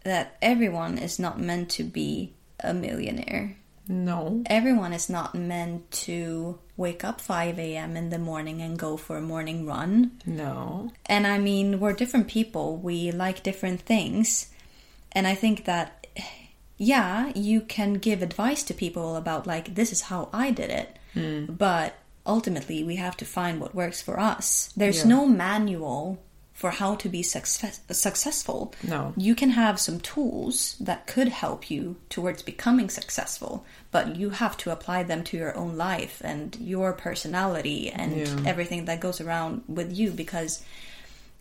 that 0.04 0.38
everyone 0.42 0.98
is 0.98 1.20
not 1.20 1.40
meant 1.40 1.70
to 1.72 1.84
be 1.84 2.34
a 2.60 2.74
millionaire 2.74 3.58
No. 3.88 4.44
everyone 4.48 4.94
is 4.94 5.10
not 5.10 5.36
meant 5.36 5.92
to 6.06 6.60
wake 6.78 7.04
up 7.04 7.20
5 7.22 7.60
a.m. 7.60 7.96
in 7.98 8.10
the 8.10 8.18
morning 8.18 8.62
and 8.62 8.80
go 8.80 8.98
for 8.98 9.18
a 9.18 9.22
morning 9.22 9.66
run. 9.66 10.12
No. 10.26 10.92
And 11.06 11.28
I 11.28 11.38
mean, 11.40 11.80
we're 11.80 11.94
different 11.94 12.28
people, 12.28 12.78
we 12.78 13.12
like 13.12 13.44
different 13.44 13.82
things. 13.82 14.50
And 15.12 15.28
I 15.28 15.36
think 15.36 15.66
that, 15.66 16.08
yeah, 16.78 17.32
you 17.36 17.62
can 17.62 17.96
give 17.96 18.22
advice 18.24 18.64
to 18.64 18.74
people 18.74 19.16
about, 19.16 19.46
like, 19.46 19.76
this 19.76 19.92
is 19.92 20.02
how 20.02 20.30
I 20.34 20.50
did 20.52 20.70
it. 20.72 20.98
Hmm. 21.14 21.46
But 21.46 21.96
ultimately, 22.26 22.84
we 22.84 22.96
have 22.98 23.18
to 23.18 23.26
find 23.26 23.60
what 23.60 23.76
works 23.76 24.02
for 24.02 24.20
us. 24.20 24.70
There's 24.76 25.00
Yeah. 25.00 25.06
no 25.16 25.26
manual 25.26 26.20
for 26.54 26.70
how 26.72 26.96
to 26.96 27.10
be 27.10 27.24
success- 27.24 27.82
successful. 27.92 28.74
No. 28.84 29.14
You 29.18 29.34
can 29.36 29.50
have 29.52 29.80
some 29.80 30.00
tools 30.00 30.76
that 30.80 31.08
could 31.08 31.30
help 31.30 31.70
you 31.72 31.98
towards 32.10 32.44
becoming 32.44 32.90
successful, 32.90 33.66
but 33.92 34.16
you 34.16 34.30
have 34.30 34.56
to 34.58 34.72
apply 34.72 35.04
them 35.04 35.24
to 35.26 35.38
your 35.38 35.56
own 35.58 35.76
life 35.78 36.22
and 36.24 36.56
your 36.62 36.94
personality 36.94 37.90
and 37.90 38.16
Yeah. 38.18 38.44
everything 38.46 38.86
that 38.86 39.00
goes 39.00 39.20
around 39.20 39.64
with 39.68 39.92
you 39.98 40.12
because 40.12 40.62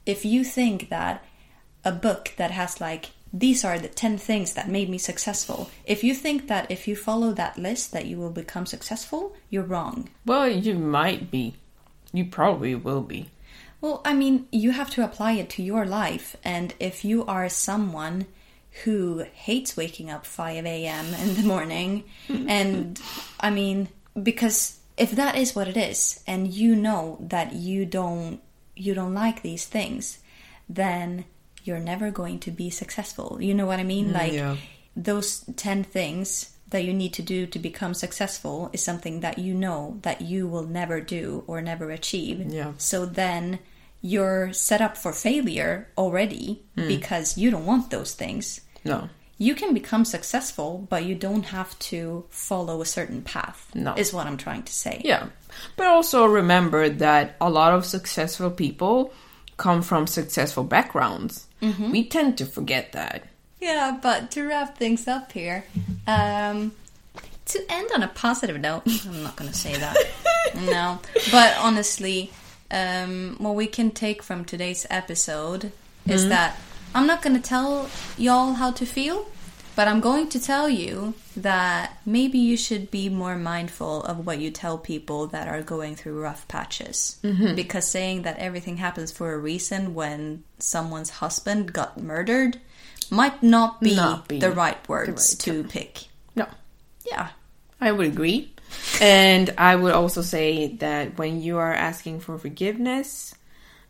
if 0.07 0.25
you 0.25 0.45
think 0.45 0.89
that 0.89 1.23
a 1.85 1.93
book 1.93 2.33
that 2.39 2.51
has 2.51 2.81
like 2.81 3.11
these 3.33 3.65
are 3.65 3.79
the 3.79 3.89
10 3.89 4.19
things 4.19 4.53
that 4.55 4.69
made 4.69 4.89
me 4.91 4.99
successful 4.99 5.71
if 5.87 6.05
you 6.05 6.15
think 6.15 6.49
that 6.49 6.71
if 6.71 6.87
you 6.87 6.95
follow 6.95 7.33
that 7.33 7.57
list 7.59 7.93
that 7.93 8.07
you 8.07 8.19
will 8.19 8.31
become 8.31 8.67
successful 8.67 9.35
you're 9.51 9.63
wrong 9.65 10.09
Well, 10.27 10.49
you 10.49 10.75
might 10.75 11.31
be. 11.31 11.55
You 12.13 12.27
probably 12.27 12.75
will 12.75 13.01
be. 13.03 13.31
well 13.81 14.01
i 14.05 14.13
mean 14.13 14.47
you 14.53 14.71
have 14.73 14.91
to 14.91 15.03
apply 15.05 15.33
it 15.33 15.49
to 15.51 15.63
your 15.63 15.85
life 15.87 16.37
and 16.45 16.75
if 16.79 17.05
you 17.05 17.25
are 17.27 17.49
someone 17.49 18.27
who 18.85 19.25
hates 19.35 19.77
waking 19.77 20.09
up 20.11 20.25
5 20.27 20.65
a.m 20.67 21.07
in 21.15 21.35
the 21.35 21.43
morning 21.43 22.05
and 22.29 23.01
i 23.41 23.49
mean 23.51 23.89
because 24.23 24.79
if 24.99 25.11
that 25.13 25.37
is 25.37 25.55
what 25.57 25.69
it 25.69 25.77
is 25.77 26.21
and 26.27 26.53
you 26.53 26.77
know 26.77 27.17
that 27.21 27.55
you 27.55 27.87
don't 27.87 28.41
you 28.77 28.93
don't 28.95 29.15
like 29.15 29.41
these 29.43 29.65
things 29.67 30.19
then 30.69 31.25
you're 31.65 31.79
never 31.79 32.11
going 32.11 32.39
to 32.41 32.51
be 32.51 32.71
successful. 32.71 33.39
You 33.41 33.55
know 33.55 33.67
what 33.67 33.81
I 33.81 33.85
mean? 33.85 34.11
Mm, 34.11 34.15
like 34.15 34.33
yeah. 34.33 34.57
those 34.97 35.45
10 35.57 35.85
things 35.85 36.53
that 36.71 36.85
you 36.85 36.93
need 36.93 37.13
to 37.15 37.23
do 37.23 37.47
to 37.47 37.59
become 37.59 37.95
successful 37.95 38.71
is 38.73 38.83
something 38.83 39.21
that 39.21 39.39
you 39.39 39.55
know 39.55 39.99
that 40.03 40.21
you 40.21 40.49
will 40.49 40.65
never 40.65 41.01
do 41.01 41.45
or 41.47 41.61
never 41.61 41.91
achieve. 41.91 42.41
Yeah. 42.53 42.73
So 42.79 43.07
then 43.07 43.61
you're 44.01 44.53
set 44.53 44.81
up 44.81 44.97
for 44.97 45.13
failure 45.13 45.89
already 45.97 46.65
mm. 46.77 46.89
because 46.89 47.39
you 47.39 47.51
don't 47.51 47.67
want 47.67 47.91
those 47.91 48.15
things. 48.15 48.61
No. 48.85 49.09
You 49.39 49.55
can 49.55 49.75
become 49.75 50.05
successful, 50.05 50.87
but 50.89 51.05
you 51.05 51.15
don't 51.15 51.45
have 51.45 51.77
to 51.91 52.25
follow 52.31 52.81
a 52.81 52.87
certain 52.87 53.23
path. 53.23 53.71
No. 53.75 53.95
Is 53.95 54.13
what 54.13 54.27
I'm 54.27 54.37
trying 54.37 54.63
to 54.65 54.73
say. 54.73 55.03
Yeah. 55.05 55.29
But 55.77 55.87
also 55.87 56.27
remember 56.27 56.89
that 56.89 57.37
a 57.41 57.51
lot 57.51 57.73
of 57.75 57.85
successful 57.85 58.51
people 58.51 59.13
come 59.57 59.83
from 59.83 60.07
successful 60.07 60.65
backgrounds. 60.65 61.47
We 61.93 62.05
tend 62.05 62.39
to 62.39 62.47
forget 62.47 62.93
that. 62.93 63.25
Yeah, 63.61 63.97
but 64.03 64.33
to 64.33 64.43
wrap 64.49 64.77
things 64.77 65.07
up 65.07 65.31
here, 65.31 65.65
um, 66.07 66.73
to 67.47 67.65
end 67.69 67.91
on 67.95 68.03
a 68.03 68.09
positive 68.09 68.61
note, 68.61 68.83
I'm 69.07 69.23
not 69.23 69.37
going 69.37 69.51
to 69.51 69.57
say 69.57 69.77
that. 69.77 69.97
no, 70.57 70.99
but 71.31 71.57
honestly, 71.59 72.33
um, 72.73 73.37
what 73.39 73.55
we 73.55 73.67
can 73.69 73.93
take 73.93 74.23
from 74.23 74.45
today's 74.45 74.87
episode 74.91 75.71
is 76.09 76.29
that 76.29 76.59
I'm 76.95 77.07
not 77.07 77.23
going 77.23 77.37
to 77.37 77.43
tell 77.43 77.89
y'all 78.19 78.55
how 78.55 78.73
to 78.73 78.85
feel, 78.85 79.27
but 79.75 79.89
I'm 79.89 80.01
going 80.01 80.29
to 80.31 80.41
tell 80.41 80.69
you 80.69 81.15
that 81.37 81.99
maybe 82.05 82.39
you 82.39 82.57
should 82.57 82.91
be 82.91 83.09
more 83.09 83.37
mindful 83.37 84.03
of 84.03 84.27
what 84.27 84.39
you 84.39 84.51
tell 84.51 84.79
people 84.79 85.29
that 85.29 85.49
are 85.49 85.63
going 85.63 85.97
through 85.97 86.21
rough 86.21 86.47
patches. 86.49 87.19
Mm-hmm. 87.23 87.55
Because 87.55 87.87
saying 87.87 88.23
that 88.23 88.39
everything 88.39 88.77
happens 88.77 89.13
for 89.13 89.33
a 89.33 89.39
reason 89.39 89.95
when 89.95 90.45
someone's 90.59 91.11
husband 91.11 91.73
got 91.73 92.01
murdered 92.03 92.59
might 93.11 93.43
not 93.43 93.81
be, 93.81 93.95
Not 93.95 94.29
be 94.29 94.39
the 94.39 94.51
right 94.51 94.89
words 94.89 95.35
right 95.35 95.41
to 95.41 95.65
pick. 95.65 96.05
No. 96.35 96.47
Yeah. 97.11 97.29
I 97.81 97.93
would 97.93 98.07
agree. 98.07 98.53
And 99.01 99.53
I 99.59 99.77
would 99.77 99.93
also 99.93 100.23
say 100.23 100.77
that 100.77 101.19
when 101.19 101.43
you 101.43 101.59
are 101.59 101.75
asking 101.75 102.21
for 102.21 102.39
forgiveness, 102.39 103.35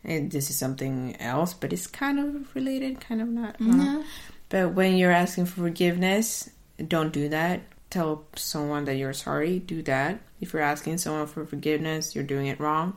and 0.03 0.31
this 0.31 0.49
is 0.49 0.57
something 0.57 1.15
else, 1.19 1.53
but 1.53 1.71
it's 1.71 1.87
kind 1.87 2.19
of 2.19 2.55
related, 2.55 2.99
kind 2.99 3.21
of 3.21 3.27
not. 3.29 3.61
Know. 3.61 4.03
But 4.53 4.75
when 4.75 4.97
you're 4.97 5.09
asking 5.11 5.47
for 5.47 5.61
forgiveness, 5.61 6.47
don't 6.77 7.11
do 7.11 7.27
that. 7.29 7.61
Tell 7.89 8.23
someone 8.35 8.85
that 8.85 8.97
you're 8.97 9.11
sorry. 9.13 9.57
Do 9.57 9.81
that. 9.89 10.19
If 10.41 10.53
you're 10.53 10.61
asking 10.61 10.99
someone 10.99 11.25
for 11.25 11.43
forgiveness, 11.43 12.13
you're 12.13 12.23
doing 12.23 12.45
it 12.45 12.59
wrong. 12.59 12.95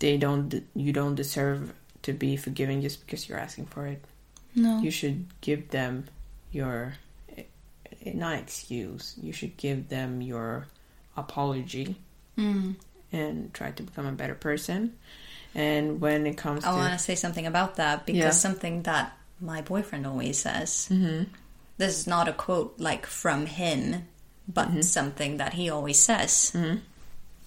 They 0.00 0.18
don't. 0.18 0.52
You 0.74 0.92
don't 0.92 1.14
deserve 1.14 1.72
to 2.02 2.12
be 2.12 2.36
forgiven 2.36 2.82
just 2.82 3.00
because 3.00 3.26
you're 3.26 3.38
asking 3.38 3.66
for 3.72 3.86
it. 3.86 4.04
No. 4.54 4.80
You 4.80 4.90
should 4.90 5.24
give 5.40 5.70
them 5.70 6.04
your 6.52 6.92
not 8.04 8.36
excuse. 8.38 9.14
You 9.22 9.32
should 9.32 9.56
give 9.56 9.88
them 9.88 10.20
your 10.20 10.66
apology 11.16 11.96
Mm. 12.36 12.74
and 13.12 13.54
try 13.54 13.70
to 13.70 13.82
become 13.82 14.04
a 14.04 14.12
better 14.12 14.34
person. 14.34 14.92
And 15.54 16.02
when 16.02 16.26
it 16.26 16.36
comes 16.36 16.64
I 16.66 16.70
to 16.72 16.76
want 16.76 16.92
to 16.92 16.98
say 16.98 17.14
something 17.14 17.46
about 17.46 17.76
that 17.76 18.04
because 18.04 18.18
Yeah. 18.20 18.30
something 18.32 18.82
that 18.82 19.16
my 19.40 19.60
boyfriend 19.62 20.06
always 20.06 20.38
says. 20.38 20.88
Mm-hmm. 20.90 21.24
This 21.76 21.98
is 21.98 22.06
not 22.06 22.28
a 22.28 22.32
quote 22.32 22.74
like 22.78 23.06
from 23.06 23.46
him, 23.46 24.06
but 24.48 24.68
Mm-hmm. 24.68 24.80
something 24.82 25.36
that 25.38 25.54
he 25.54 25.68
always 25.70 25.98
says. 25.98 26.54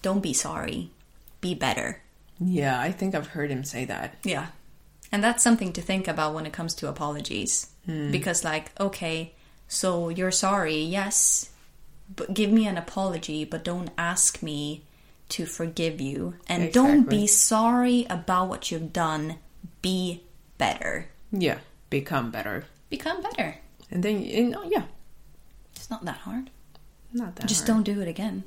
Don't 0.02 0.20
be 0.22 0.32
sorry, 0.32 0.90
be 1.40 1.54
better. 1.54 2.02
yeah, 2.40 2.78
I 2.80 2.92
think 2.92 3.14
I've 3.14 3.28
heard 3.28 3.50
him 3.50 3.64
say 3.64 3.84
that. 3.86 4.14
Yeah. 4.22 4.46
And 5.10 5.24
that's 5.24 5.42
something 5.42 5.72
to 5.72 5.80
think 5.82 6.06
about 6.06 6.34
when 6.34 6.44
it 6.46 6.52
comes 6.52 6.74
to 6.76 6.88
apologies. 6.88 7.68
Hmm. 7.86 8.10
Because, 8.10 8.44
like, 8.44 8.70
okay, 8.78 9.32
so 9.66 10.08
you're 10.10 10.30
sorry, 10.30 10.76
yes, 10.82 11.50
but 12.14 12.34
give 12.34 12.50
me 12.52 12.66
an 12.66 12.76
apology, 12.76 13.44
but 13.44 13.64
don't 13.64 13.90
ask 13.96 14.42
me 14.42 14.84
to 15.30 15.46
forgive 15.46 16.00
you. 16.00 16.34
And 16.48 16.72
don't 16.72 17.08
be 17.08 17.26
sorry 17.26 18.06
about 18.10 18.48
what 18.48 18.70
you've 18.70 18.92
done. 18.92 19.36
Be 19.82 20.22
better. 20.58 21.08
Yeah, 21.32 21.58
become 21.90 22.30
better. 22.30 22.64
Become 22.90 23.22
better. 23.22 23.56
And 23.90 24.02
then 24.02 24.22
you 24.22 24.48
know, 24.50 24.62
yeah, 24.64 24.84
It's 25.76 25.90
not 25.90 26.04
that 26.04 26.18
hard. 26.18 26.50
not 27.12 27.36
that. 27.36 27.46
Just 27.46 27.66
hard. 27.66 27.84
don't 27.84 27.94
do 27.94 28.00
it 28.02 28.08
again. 28.08 28.44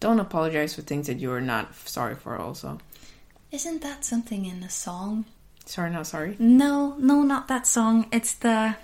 don't 0.00 0.20
apologize 0.20 0.74
for 0.74 0.82
things 0.82 1.06
that 1.06 1.18
you're 1.18 1.40
not 1.40 1.74
sorry 1.86 2.14
for. 2.16 2.36
Also, 2.36 2.78
Isn't 3.52 3.82
that 3.82 4.04
something 4.04 4.44
in 4.46 4.60
the 4.60 4.68
song? 4.70 5.24
sorry, 5.66 5.90
not 5.90 6.06
sorry. 6.06 6.34
No, 6.38 6.96
no, 6.98 7.22
not 7.22 7.46
that 7.48 7.66
song. 7.66 8.06
It's 8.12 8.34
the 8.34 8.74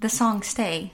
the 0.00 0.08
song 0.08 0.42
"Stay." 0.42 0.92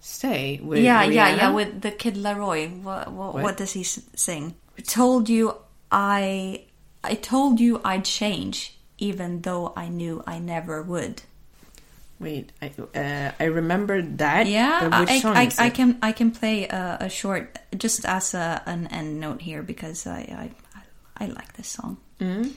Stay 0.00 0.60
with 0.62 0.78
yeah, 0.84 1.02
yeah, 1.02 1.32
Rihanna. 1.32 1.36
yeah. 1.38 1.50
With 1.50 1.80
the 1.80 1.90
kid 1.90 2.14
Laroi. 2.16 2.68
What, 2.82 3.10
what, 3.10 3.34
What? 3.34 3.42
what 3.42 3.56
does 3.56 3.72
he 3.72 3.82
sing? 3.82 4.54
I 4.78 4.82
told 4.82 5.28
you 5.30 5.56
I, 5.90 6.64
I 7.02 7.14
told 7.14 7.58
you 7.58 7.80
I'd 7.84 8.04
change, 8.04 8.76
even 8.98 9.40
though 9.42 9.72
I 9.76 9.88
knew 9.88 10.22
I 10.26 10.38
never 10.40 10.82
would. 10.82 11.22
Wait, 12.20 12.52
I 12.62 12.70
uh, 12.94 13.32
I 13.40 13.44
remember 13.44 14.00
that. 14.00 14.46
Yeah, 14.46 14.88
I, 14.92 15.20
I, 15.24 15.66
I 15.66 15.70
can 15.70 15.98
I 16.00 16.12
can 16.12 16.30
play 16.30 16.68
a, 16.68 16.98
a 17.00 17.08
short 17.08 17.58
just 17.76 18.04
as 18.04 18.34
a, 18.34 18.62
an 18.66 18.86
end 18.86 19.20
note 19.20 19.42
here 19.42 19.62
because 19.62 20.06
I 20.06 20.50
I, 21.18 21.24
I, 21.24 21.26
like 21.26 21.54
this 21.54 21.68
song. 21.68 21.98
Mm-hmm. 22.20 22.50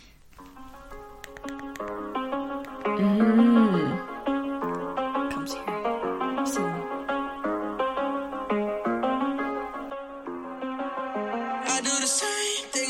Comes 2.98 4.17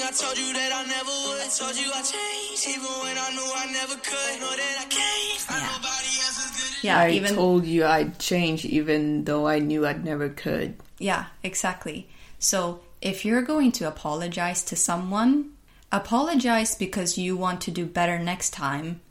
I 0.08 0.12
told 0.12 0.38
you 0.38 0.54
that 0.54 0.72
I 0.74 0.84
never 0.86 1.12
would. 1.28 1.42
I 1.42 1.50
told 1.50 1.76
you 1.76 1.92
I 1.94 2.02
changed, 2.02 2.68
even 2.68 2.92
when 3.04 3.18
I 3.18 3.30
knew 3.32 3.52
I 3.56 3.66
never 3.72 3.96
could. 3.96 4.40
Know 4.40 4.56
that 4.56 4.76
I 4.80 4.86
can't. 4.86 5.50
Not 5.50 5.60
Yeah. 5.60 5.68
nobody 5.76 6.14
else 6.24 6.46
is 6.46 6.52
good. 6.52 6.84
Yeah, 6.84 7.00
I 7.00 7.10
even 7.12 7.36
told 7.36 7.66
you 7.66 7.86
I'd 7.86 8.18
change, 8.20 8.64
even 8.66 9.26
though 9.26 9.48
I 9.48 9.60
knew 9.60 9.86
I'd 9.86 10.06
never 10.06 10.30
could. 10.30 10.76
Yeah, 10.98 11.26
exactly. 11.44 12.08
So 12.40 12.80
if 13.02 13.26
you're 13.26 13.42
going 13.42 13.72
to 13.74 13.88
apologize 13.88 14.64
to 14.66 14.76
someone, 14.78 15.52
apologize 15.92 16.76
because 16.76 17.18
you 17.18 17.36
want 17.36 17.62
to 17.62 17.72
do 17.72 17.86
better 17.86 18.18
next 18.20 18.52
time. 18.52 19.02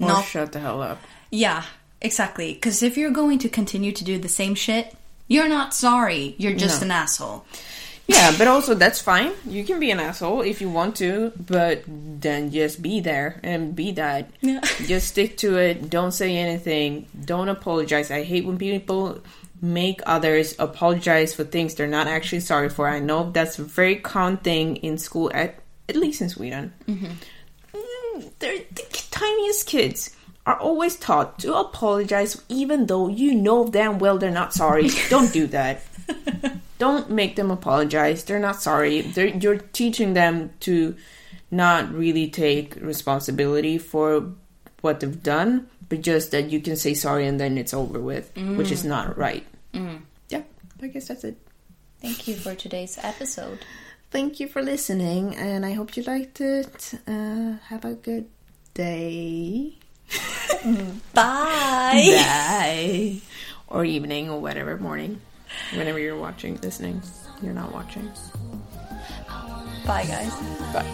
Or 0.00 0.08
Not 0.08 0.24
shut 0.24 0.52
the 0.52 0.60
hell 0.60 0.82
up. 0.82 0.98
yeah, 1.30 1.62
exactly. 2.00 2.54
Because 2.54 2.82
if 2.82 2.96
you're 2.96 3.10
going 3.10 3.38
to 3.40 3.48
continue 3.48 3.92
to 3.92 4.02
do 4.04 4.18
the 4.18 4.28
same 4.28 4.54
shit, 4.54 4.94
you're 5.28 5.48
not 5.48 5.74
sorry. 5.74 6.34
You're 6.38 6.54
just 6.54 6.80
No. 6.80 6.86
an 6.86 6.90
asshole. 6.90 7.44
Yeah, 8.06 8.34
but 8.36 8.48
also 8.48 8.74
that's 8.74 9.00
fine. 9.00 9.32
You 9.46 9.64
can 9.64 9.78
be 9.78 9.90
an 9.92 10.00
asshole 10.00 10.40
if 10.42 10.60
you 10.60 10.68
want 10.68 10.96
to, 10.96 11.32
but 11.38 11.84
then 11.86 12.50
just 12.50 12.82
be 12.82 13.00
there 13.00 13.38
and 13.44 13.74
be 13.76 13.92
that. 13.92 14.30
Yeah. 14.40 14.60
Just 14.86 15.08
stick 15.08 15.36
to 15.38 15.56
it. 15.58 15.88
Don't 15.88 16.10
say 16.12 16.36
anything. 16.36 17.06
Don't 17.24 17.48
apologize. 17.48 18.10
I 18.10 18.24
hate 18.24 18.44
when 18.44 18.58
people 18.58 19.20
make 19.62 20.00
others 20.06 20.56
apologize 20.58 21.34
for 21.34 21.44
things 21.44 21.74
they're 21.76 21.86
not 21.86 22.08
actually 22.08 22.40
sorry 22.40 22.68
for. 22.68 22.88
I 22.88 22.98
know 22.98 23.30
that's 23.30 23.58
a 23.58 23.62
very 23.64 23.96
common 23.96 24.38
thing 24.38 24.76
in 24.76 24.98
school, 24.98 25.30
at 25.32 25.60
at 25.88 25.94
least 25.96 26.20
in 26.20 26.28
Sweden. 26.30 26.72
Mm, 26.88 27.12
They're 28.38 28.58
the 28.72 28.82
tiniest 29.10 29.66
kids 29.66 30.16
are 30.46 30.58
always 30.58 30.96
taught 30.96 31.38
to 31.40 31.54
apologize 31.54 32.40
even 32.48 32.86
though 32.86 33.06
you 33.08 33.34
know 33.34 33.68
damn 33.68 33.98
well 33.98 34.18
they're 34.18 34.30
not 34.30 34.52
sorry. 34.54 34.88
Don't 35.10 35.32
do 35.32 35.46
that 35.48 35.82
don't 36.80 37.10
make 37.10 37.36
them 37.36 37.52
apologize. 37.52 38.24
They're 38.24 38.40
not 38.40 38.60
sorry. 38.60 39.02
They're, 39.02 39.28
you're 39.28 39.58
teaching 39.58 40.14
them 40.14 40.50
to 40.60 40.96
not 41.50 41.92
really 41.92 42.28
take 42.28 42.74
responsibility 42.80 43.78
for 43.78 44.32
what 44.80 45.00
they've 45.00 45.22
done, 45.22 45.68
but 45.88 46.00
just 46.00 46.30
that 46.32 46.50
you 46.50 46.60
can 46.60 46.74
say 46.76 46.94
sorry 46.94 47.26
and 47.26 47.38
then 47.38 47.58
it's 47.58 47.74
over 47.74 48.00
with, 48.00 48.32
which 48.56 48.70
is 48.72 48.84
not 48.84 49.16
right. 49.18 49.44
Yeah, 50.28 50.42
I 50.82 50.86
guess 50.88 51.08
that's 51.08 51.24
it. 51.24 51.36
Thank 52.00 52.26
you 52.26 52.34
for 52.34 52.54
today's 52.54 52.98
episode. 53.02 53.58
Thank 54.10 54.40
you 54.40 54.48
for 54.48 54.62
listening, 54.62 55.36
and 55.36 55.64
I 55.64 55.72
hope 55.72 55.96
you 55.96 56.02
liked 56.02 56.40
it. 56.40 56.94
Uh, 57.06 57.56
have 57.68 57.84
a 57.84 57.94
good 57.94 58.26
day. 58.74 59.74
Bye. 61.14 61.14
Bye. 62.18 63.20
Or 63.68 63.84
evening, 63.84 64.28
or 64.30 64.40
whatever, 64.40 64.76
morning. 64.78 65.20
Whenever 65.74 65.98
you're 65.98 66.18
watching, 66.18 66.58
listening. 66.62 67.02
You're 67.42 67.54
not 67.54 67.72
watching. 67.72 68.10
Bye, 69.86 70.04
guys. 70.04 70.34
Bye. 70.72 70.86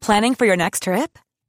Planning 0.00 0.34
for 0.34 0.44
your 0.44 0.56
next 0.56 0.82
trip? 0.82 1.18